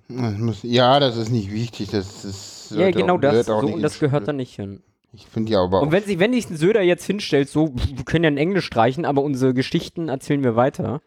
[0.08, 1.90] Das muss, ja, das ist nicht wichtig.
[1.90, 2.72] Das ist.
[2.76, 3.32] ja, genau auch- das.
[3.32, 4.84] gehört auch So, nicht und das gehört da nicht hin.
[5.14, 5.84] Ich finde ja aber auch.
[5.84, 8.66] Und wenn, sie, wenn sich ein Söder jetzt hinstellt, so, wir können ja in Englisch
[8.66, 11.02] streichen, aber unsere Geschichten erzählen wir weiter.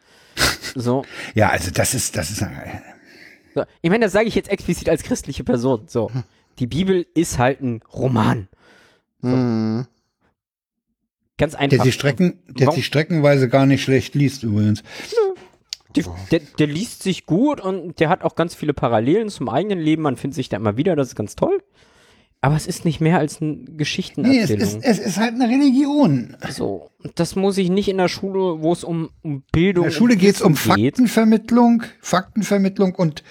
[0.74, 1.04] So,
[1.34, 2.48] Ja, also das ist, das ist, äh,
[3.54, 5.84] So, ich meine, das sage ich jetzt explizit als christliche Person.
[5.86, 6.10] So,
[6.58, 8.48] die Bibel ist halt ein Roman.
[9.22, 9.86] Mhm.
[11.38, 11.84] Ganz Der einfach.
[11.84, 14.82] sich, Strecken, der sich streckenweise gar nicht schlecht liest übrigens.
[15.94, 19.78] Die, der, der liest sich gut und der hat auch ganz viele Parallelen zum eigenen
[19.78, 20.02] Leben.
[20.02, 21.62] Man findet sich da immer wieder, das ist ganz toll.
[22.42, 24.60] Aber es ist nicht mehr als eine Nee, es Geschichtenerzählung.
[24.60, 26.36] ist, es ist halt eine Religion.
[26.50, 29.96] so, das muss ich nicht in der Schule, wo es um, um Bildung In der
[29.96, 30.62] Schule geht es um geht.
[30.62, 33.24] Faktenvermittlung, Faktenvermittlung und,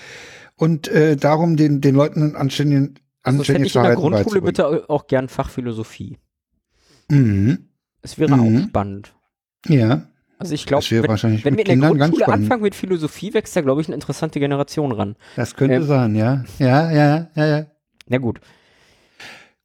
[0.56, 4.42] und äh, darum, den, den Leuten ein anständigen, Also das hätte ich in der Grundschule
[4.42, 6.18] bitte auch gern Fachphilosophie.
[7.10, 7.70] Mhm.
[8.06, 8.58] Es wäre Mhm.
[8.58, 9.14] auch spannend.
[9.68, 10.04] Ja,
[10.38, 13.62] Also ich glaube, wenn, wenn mit wir in der Grundschule anfangen mit Philosophie, wächst da,
[13.62, 15.16] glaube ich, eine interessante Generation ran.
[15.36, 15.84] das könnte Ähm.
[15.84, 16.44] sein, ja.
[16.60, 17.66] Ja, ja, ja, ja.
[18.08, 18.40] Na gut.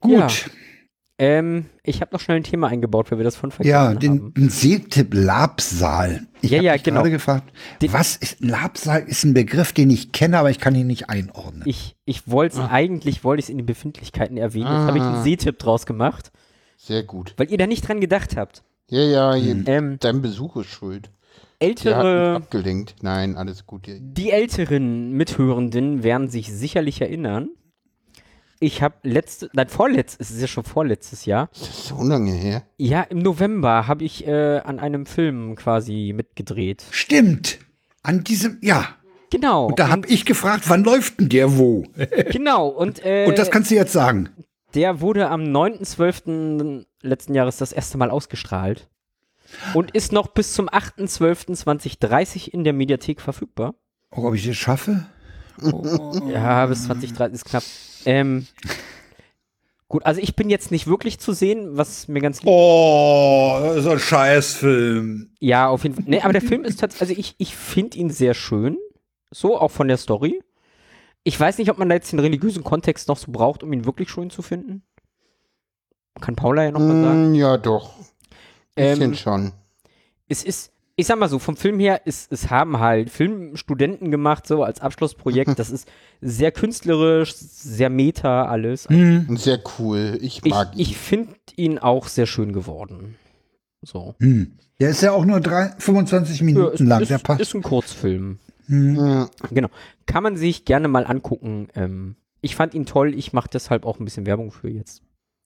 [0.01, 0.12] Gut.
[0.19, 0.29] Ja.
[1.19, 3.99] Ähm, ich habe noch schnell ein Thema eingebaut, weil wir das von vergessen Ja, haben.
[3.99, 6.23] den, den Seetipp Labsaal.
[6.41, 7.01] Ich Ja, ja, mich genau.
[7.01, 7.53] gerade gefragt,
[7.83, 9.03] Den- was ist Labsaal?
[9.03, 11.65] Ist ein Begriff, den ich kenne, aber ich kann ihn nicht einordnen.
[11.67, 14.65] Ich, ich wollte es, eigentlich wollte ich es in den Befindlichkeiten erwähnen.
[14.69, 15.12] Jetzt habe ich Ah.
[15.17, 16.33] einen Seetipp draus gemacht,
[16.82, 17.35] Sehr gut.
[17.36, 18.62] weil ihr da nicht dran gedacht habt.
[18.89, 21.11] Ja, ja, je- Ähm, dein Besuch ist schuld.
[21.59, 22.97] Ältere, abgelenkt.
[23.02, 23.82] Nein, alles gut.
[23.86, 27.51] die älteren Mithörenden werden sich sicherlich erinnern.
[28.62, 31.48] Ich habe letzte, nein, vorletztes, es ist ja schon vorletztes Jahr.
[31.52, 32.62] Das ist so lange her.
[32.78, 36.85] Ja, im November habe ich äh, an einem Film quasi mitgedreht.
[36.90, 37.59] Stimmt.
[38.02, 38.89] An diesem, ja.
[39.31, 39.66] Genau.
[39.66, 41.85] Und da habe ich gefragt, wann läuft denn der wo?
[42.32, 42.69] genau.
[42.69, 44.31] Und, äh, Und das kannst du jetzt sagen.
[44.74, 46.86] Der wurde am 9.12.
[47.02, 48.88] letzten Jahres das erste Mal ausgestrahlt.
[49.74, 53.74] Und ist noch bis zum 8.12.2030 in der Mediathek verfügbar.
[54.12, 55.06] Oh, ob ich das schaffe?
[56.28, 57.62] Ja, bis 2030 ist knapp.
[58.06, 58.47] Ähm,
[59.88, 63.90] gut, also ich bin jetzt nicht wirklich zu sehen, was mir ganz lieb Oh, so
[63.90, 65.32] ein Scheißfilm.
[65.38, 66.05] Ja, auf jeden Fall.
[66.06, 68.78] Nee, aber der Film ist tatsächlich, also ich, ich finde ihn sehr schön.
[69.30, 70.40] So, auch von der Story.
[71.24, 73.84] Ich weiß nicht, ob man da jetzt den religiösen Kontext noch so braucht, um ihn
[73.84, 74.82] wirklich schön zu finden.
[76.20, 77.32] Kann Paula ja noch mal sagen.
[77.32, 77.92] Mm, ja, doch.
[78.74, 79.52] Bisschen Ähm, schon.
[80.28, 84.47] es ist, ich sag mal so, vom Film her, es, es haben halt Filmstudenten gemacht,
[84.47, 85.51] so als Abschlussprojekt.
[85.59, 85.88] Das ist
[86.20, 88.88] sehr künstlerisch, sehr meta alles.
[88.88, 89.36] Hm.
[89.36, 90.18] Sehr cool.
[90.20, 90.80] Ich Ich, mag ihn.
[90.80, 93.16] ich finde ihn auch sehr schön geworden.
[93.82, 94.14] So.
[94.20, 94.59] Hm.
[94.78, 97.02] Der ist ja auch nur drei, 25 Ja, Minuten ist, lang.
[97.02, 97.40] ist, Der passt.
[97.40, 98.38] ist ein Kurzfilm.
[98.70, 98.97] Hm.
[98.97, 99.30] Ja.
[99.51, 99.68] Genau.
[100.06, 101.68] Kann man sich gerne mal angucken.
[101.74, 103.14] Ähm, ich fand ihn toll.
[103.14, 105.02] Ich mache deshalb auch ein bisschen Werbung für jetzt.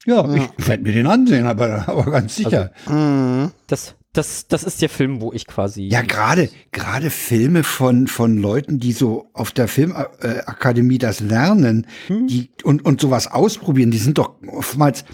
[0.06, 2.72] Ja, ich werde mir den ansehen, aber, aber ganz sicher.
[2.86, 3.51] Mhm.
[3.66, 5.84] Das, das, das ist der Film, wo ich quasi.
[5.88, 12.26] ja, gerade gerade Filme von von Leuten, die so auf der Filmakademie das lernen, Hm.
[12.26, 15.05] die und und sowas ausprobieren, die sind doch oftmals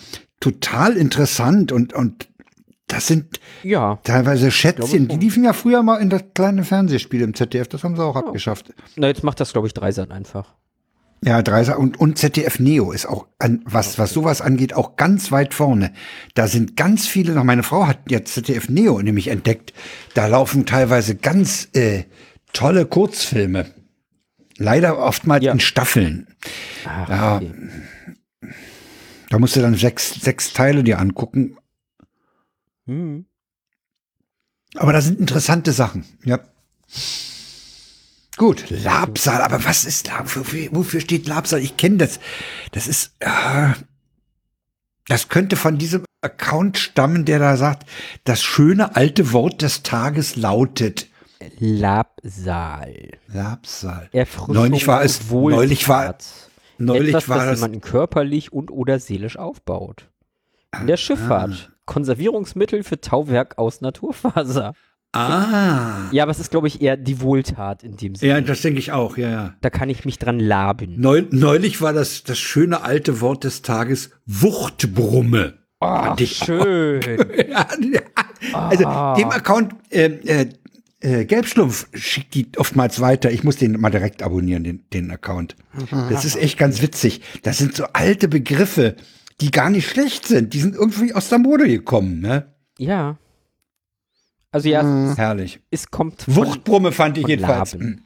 [0.41, 2.29] total interessant und und
[2.93, 3.99] das sind Ja.
[4.05, 5.09] teilweise Schätzchen.
[5.09, 8.17] Die liefen ja früher mal in das kleine Fernsehspiel im ZDF, das haben sie auch
[8.17, 8.73] abgeschafft.
[8.97, 10.55] Na, jetzt macht das, glaube ich, Dreisat einfach.
[11.23, 15.31] Ja, Dreiser und, und ZDF Neo ist auch, an, was, was sowas angeht, auch ganz
[15.31, 15.93] weit vorne.
[16.35, 19.75] Da sind ganz viele, noch meine Frau hat jetzt ZDF Neo nämlich entdeckt,
[20.15, 22.05] da laufen teilweise ganz äh,
[22.55, 23.67] tolle Kurzfilme.
[24.57, 25.53] Leider oftmals Ja.
[25.53, 26.27] in Staffeln.
[26.87, 27.37] Ach, Ja.
[27.37, 27.51] okay.
[29.29, 31.57] Da musst du dann sechs, sechs Teile dir angucken.
[32.91, 33.25] Hm.
[34.75, 36.41] Aber da sind interessante Sachen, ja.
[38.37, 40.35] Gut, Labsal, aber was ist Lab?
[40.73, 41.61] Wofür, steht Labsal?
[41.61, 42.19] Ich kenne das.
[42.73, 43.73] Das ist, äh,
[45.07, 47.89] das könnte von diesem Account stammen, der da sagt,
[48.25, 51.09] das schöne alte Wort des Tages lautet
[51.59, 53.11] Labsal.
[53.29, 54.09] Labsal.
[54.49, 55.59] Neulich war es- Wohltat.
[55.59, 56.19] neulich war-
[56.79, 60.09] Neulich Etwas, war das das, jemanden körperlich und oder seelisch aufbaut.
[60.81, 61.71] In der Schifffahrt.
[61.91, 64.75] Konservierungsmittel für Tauwerk aus Naturfaser.
[65.13, 66.09] ah.
[66.13, 68.33] Ja, aber es ist, glaube ich, eher die Wohltat in dem Sinne.
[68.33, 69.55] Ja, das denke ich auch, ja, ja.
[69.61, 71.01] Da kann ich mich dran laben.
[71.01, 75.55] Neu, neulich war das, das schöne alte Wort des Tages Wuchtbrumme.
[75.81, 77.01] Ach, Fand ich schön.
[77.51, 78.01] Ja, ja.
[78.53, 79.15] Also Ah.
[79.17, 80.49] dem Account äh, äh,
[81.01, 83.31] äh, Gelbschlumpf schickt die oftmals weiter.
[83.33, 85.57] Ich muss den mal direkt abonnieren, den, den Account.
[86.11, 87.23] Das ist echt ganz witzig.
[87.43, 88.95] Das sind so alte Begriffe,
[89.41, 90.53] die gar nicht schlecht sind.
[90.55, 92.21] Die sind irgendwie aus der Mode gekommen.
[92.21, 92.53] Ne?
[92.79, 93.17] ja.
[94.53, 95.11] Also ja, Mhm.
[95.13, 95.61] es, Herrlich.
[95.71, 97.75] es kommt von, Wuchtbrumme fand ich jedenfalls.
[97.75, 98.05] Laben.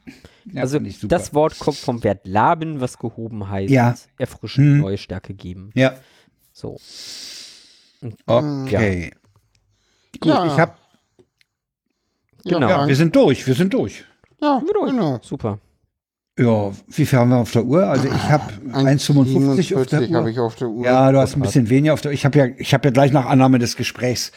[0.53, 3.71] Ja, also das Wort kommt vom Wert laben, was gehoben heißt.
[3.73, 3.95] Ja.
[4.19, 4.81] Erfrischen, Hm.
[4.81, 5.71] neue Stärke geben.
[5.75, 5.95] Ja,
[6.53, 6.77] So.
[8.27, 9.13] Okay.
[10.21, 10.47] Gut, Ja.
[10.47, 10.79] ich hab,
[12.45, 12.69] Genau.
[12.69, 14.05] ja, wir sind durch, wir sind durch.
[14.41, 14.91] Ja, wir durch.
[14.91, 15.19] genau.
[15.23, 15.59] Super.
[16.39, 17.87] Ja, wie viel haben wir auf der Uhr?
[17.87, 20.17] Also ich habe 1,55 auf der 47 Uhr.
[20.19, 20.85] habe ich auf der Uhr.
[20.85, 22.11] Ja, du hast ein bisschen weniger auf der.
[22.11, 24.33] Ich habe ja, ich habe ja gleich nach Annahme des Gesprächs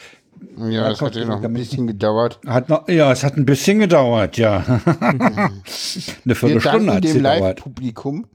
[0.58, 2.40] Ja, das hat ja noch ein bisschen gedauert.
[2.46, 4.64] Hat noch, ja, es hat ein bisschen gedauert, ja.
[5.00, 7.42] Eine Viertelstunde hat es dem gedauert.
[7.42, 8.28] Live-Publikum.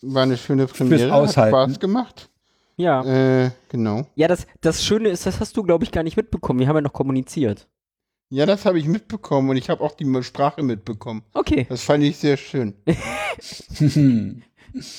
[0.00, 1.50] War eine schöne Premiere, hat Aushalten.
[1.54, 2.30] Spaß gemacht.
[2.76, 3.04] Ja.
[3.04, 4.06] Äh, genau.
[4.14, 6.60] Ja, das, das Schöne ist, das hast du, glaube ich, gar nicht mitbekommen.
[6.60, 7.68] Wir haben ja noch kommuniziert.
[8.32, 11.22] Ja, das habe ich mitbekommen und ich habe auch die Sprache mitbekommen.
[11.34, 11.66] Okay.
[11.68, 12.72] Das fand ich sehr schön.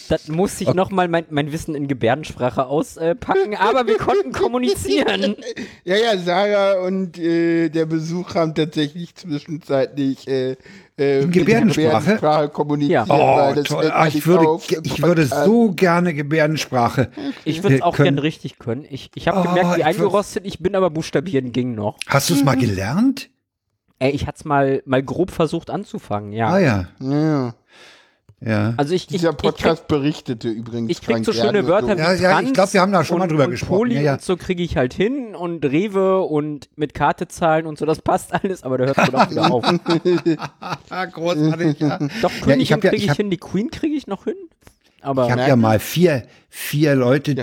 [0.07, 5.35] Das muss ich nochmal mein, mein Wissen in Gebärdensprache auspacken, aber wir konnten kommunizieren.
[5.84, 10.57] Ja, ja, Sarah und äh, der Besuch haben tatsächlich zwischenzeitlich äh,
[10.98, 11.90] äh, mit Gebärdensprache?
[11.99, 13.06] Gebärdensprache kommuniziert.
[13.10, 13.91] Oh, weil das toll.
[13.94, 14.70] Ah, ich, würde, auf.
[14.70, 17.10] ich würde so gerne Gebärdensprache.
[17.45, 18.86] Ich würde es auch können- gern richtig können.
[18.90, 21.98] Ich, ich habe Oh, gemerkt, wie ich würd- eingerostet ich bin, aber buchstabieren ging noch.
[22.07, 23.30] Hast du es mal gelernt?
[23.99, 26.49] Ey, ich hatte es mal, mal grob versucht anzufangen, ja.
[26.49, 27.56] Ah ja, Ja.
[28.45, 28.74] Ja.
[28.78, 30.91] Also ich, ich, Dieser ich krieg, Podcast berichtete übrigens.
[30.91, 31.94] ich krieg Frank so schöne Wörter so.
[31.95, 33.78] wie Ja, ja, ich Trans glaub, wir haben da schon mal und, drüber und gesprochen.
[33.78, 34.14] Poli Ja, ja.
[34.14, 38.34] und so kriege ich halt hin und Rewe und mit Kartezahlen und so, das passt
[38.34, 39.64] alles, aber da hört es auch wieder auf.
[41.14, 41.99] Großartig, ja.
[42.22, 44.36] Doch, Königin hab ja- kriege ich ich, hab- hin, die Queen kriege ich noch hin.
[45.04, 47.36] Aber Ich habe ja mal vier, vier Leute äh,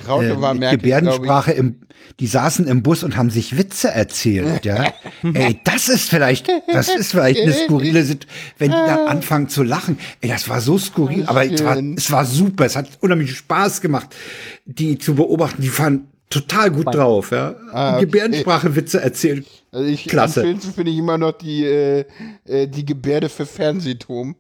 [0.54, 1.76] merklich, Gebärdensprache, im,
[2.18, 4.64] die saßen im Bus und haben sich Witze erzählt.
[4.64, 4.92] Ja?
[5.22, 9.62] Ey, das ist vielleicht, das ist vielleicht eine skurrile Situation, wenn die da anfangen zu
[9.62, 9.98] lachen.
[10.20, 12.64] Ey, das war so skurril, aber es war, es war super.
[12.64, 14.08] Es hat unheimlich Spaß gemacht,
[14.64, 15.62] die zu beobachten.
[15.62, 17.32] Die waren total gut drauf.
[17.32, 17.56] Ja?
[17.72, 18.06] Ah, okay.
[18.06, 19.46] Gebärdensprache Witze erzählt.
[19.72, 20.40] Also ich, Klasse.
[20.40, 22.04] Am schönsten finde ich immer noch die, äh,
[22.46, 24.36] äh, die Gebärde für Fernsehturm.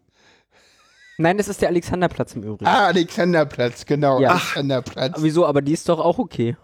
[1.20, 2.66] Nein, das ist der Alexanderplatz im Übrigen.
[2.66, 4.20] Ah, Alexanderplatz, genau.
[4.20, 4.30] Ja.
[4.30, 5.16] Alexanderplatz.
[5.20, 5.46] Wieso?
[5.46, 6.56] Aber die ist doch auch okay.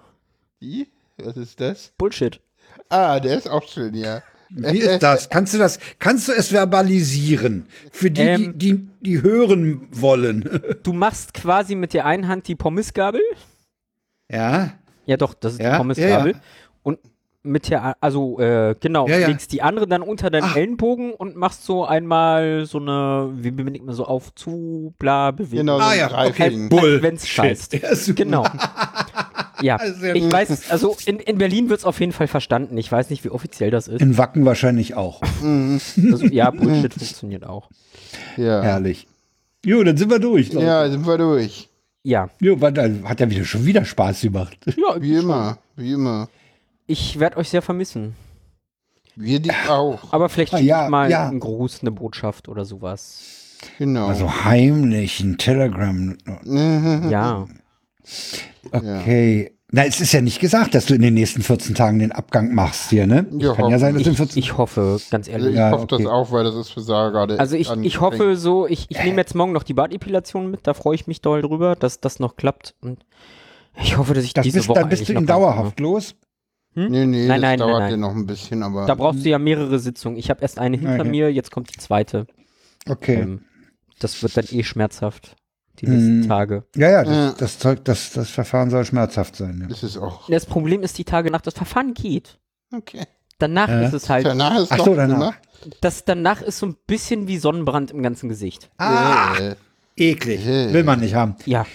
[0.61, 0.89] Die?
[1.19, 1.93] Was ist das?
[1.99, 2.41] Bullshit.
[2.89, 4.23] Ah, der ist auch schön, ja.
[4.49, 5.29] Wie ist das?
[5.29, 7.67] Kannst du das, kannst du es verbalisieren?
[7.93, 8.59] Für die, Ähm.
[8.59, 10.49] die, die, die hören wollen.
[10.83, 13.21] Du machst quasi mit der einen Hand die Pommesgabel.
[14.31, 14.73] ja?
[15.05, 16.33] Ja, doch, das ist Ja, die Pommesgabel.
[16.33, 16.43] ja, ja.
[16.83, 16.99] Und
[17.47, 19.29] mit der, also äh, genau, Ja, ja.
[19.29, 20.57] legst die andere dann unter deinen Ach.
[20.57, 25.59] Ellenbogen und machst so einmal so eine, wie benennt man so auf zu, bla, Bewegung.
[25.67, 26.69] Genau, Ah, so ja, ein okay.
[26.69, 27.03] Bull.
[27.03, 27.73] wenn's scheißt.
[27.75, 28.25] Ja, super.
[28.25, 28.45] Genau.
[29.63, 30.33] Ja, Sehr ich gut.
[30.33, 32.77] weiß, also in, in Berlin wird es auf jeden Fall verstanden.
[32.77, 34.01] Ich weiß nicht, wie offiziell das ist.
[34.01, 35.23] In Wacken wahrscheinlich auch.
[35.43, 37.71] Also, ja, Bullshit funktioniert auch.
[38.37, 38.63] Ja.
[38.63, 39.07] Herrlich.
[39.65, 40.51] Jo, dann sind wir durch.
[40.51, 41.69] Ja, sind wir durch.
[42.03, 44.57] Ja, Jo, hat ja wieder schon wieder Spaß gemacht.
[44.67, 46.29] ja Wie immer, wie immer.
[46.87, 48.15] Ich werde euch sehr vermissen.
[49.15, 50.13] Wir dich auch.
[50.13, 51.29] Aber vielleicht Ah, ja, mal ja.
[51.29, 53.57] einen Gruß, eine Botschaft oder sowas.
[53.79, 54.09] Genau.
[54.09, 56.17] Also heimlich ein Telegram.
[57.09, 57.47] Ja.
[58.73, 59.53] Okay.
[59.73, 62.55] Na, es ist ja nicht gesagt, dass du in den nächsten 14 Tagen den Abgang
[62.55, 63.27] machst hier, ne?
[63.39, 65.51] Ja, Kann ja sein, dass Ich, in 14 ich hoffe, ganz Also ehrlich.
[65.55, 66.03] ich Ja, hoffe okay.
[66.05, 67.41] das auch, weil das ist für Sarah gerade.
[67.41, 70.75] Also ich, ich hoffe so, ich, ich nehme jetzt morgen noch die Bartepilation mit, da
[70.75, 72.75] freue ich mich doll drüber, dass das noch klappt.
[72.81, 73.05] Und
[73.83, 75.81] ich hoffe, dass ich das diese bist, Woche dann bist du eigentlich ihn noch dauerhaft
[75.81, 76.15] los.
[76.77, 76.89] Hm?
[76.91, 78.01] Nee, nee, Nein, das nein, dauert nein, ja nein.
[78.01, 78.87] noch ein bisschen, aber.
[78.87, 80.19] Da brauchst du ja mehrere Sitzungen.
[80.19, 81.09] Ich habe erst eine hinter Okay.
[81.09, 82.27] mir, jetzt kommt die zweite.
[82.89, 83.15] Okay.
[83.23, 83.45] Ähm,
[83.99, 85.37] das wird dann eh schmerzhaft,
[85.81, 86.29] die nächsten Mhm.
[86.29, 86.65] Tage.
[86.77, 87.35] Ja, ja, das, Ja.
[87.39, 89.61] das Zeug, das, das Verfahren soll schmerzhaft sein.
[89.67, 89.75] Ja.
[89.75, 90.29] ist es auch.
[90.29, 92.39] Das Problem ist, die Tage nach das Verfahren geht.
[92.75, 93.05] Okay.
[93.39, 93.87] Danach Äh?
[93.87, 95.35] ist es halt, Danach ist Ach so, danach.
[95.81, 98.71] das danach ist so ein bisschen wie Sonnenbrand im ganzen Gesicht.
[98.79, 99.55] Ah, Äh,
[99.97, 100.47] eklig.
[100.47, 100.73] Äh.
[100.75, 101.37] Will man nicht haben.
[101.47, 101.67] Ja.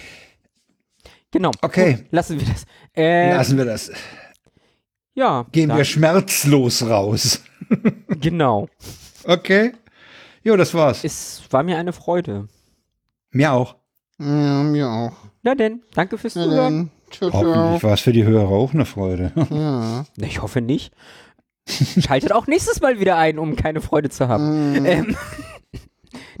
[1.32, 1.50] Genau.
[1.62, 1.94] Okay.
[1.94, 2.64] Gut, lassen wir das.
[2.94, 3.90] Äh, Lassen wir das.
[5.14, 5.46] Ja.
[5.52, 7.42] Gehen dann- wir schmerzlos raus.
[8.20, 8.68] Genau.
[9.24, 9.72] Okay.
[10.44, 11.02] Jo, das war's.
[11.04, 12.48] Es war mir eine Freude.
[13.30, 13.76] Mir auch.
[14.18, 15.12] ja, mir auch.
[15.42, 16.90] Na denn, danke fürs Na Zuhören.
[16.90, 16.90] dann.
[17.10, 17.44] Ciao, ciao.
[17.44, 19.32] Hoffentlich war es für die Hörer auch eine Freude.
[19.50, 20.04] Ja.
[20.16, 20.92] Na, Ich hoffe nicht.
[21.66, 24.72] Schaltet auch nächstes Mal wieder ein, um keine Freude zu haben.
[24.72, 24.84] Mhm.
[24.86, 25.16] Ähm,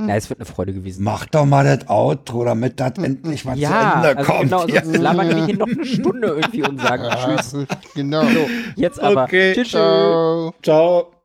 [0.06, 1.04] Na, es wird eine Freude gewesen.
[1.04, 3.68] Mach doch mal das Outro, damit das endlich mal Ja,
[4.02, 4.42] zu Ende also kommt.
[4.44, 4.84] genau, Ja.
[4.84, 7.04] sonst labern wir hier noch eine Stunde irgendwie und sagen
[7.36, 7.56] Tschüss.
[7.94, 8.24] genau.
[8.76, 9.24] Jetzt aber.
[9.24, 9.52] Okay.
[9.54, 9.68] Tschüss.
[9.68, 9.72] tschüss.
[9.72, 10.54] Ciao.
[10.62, 11.21] Ciao.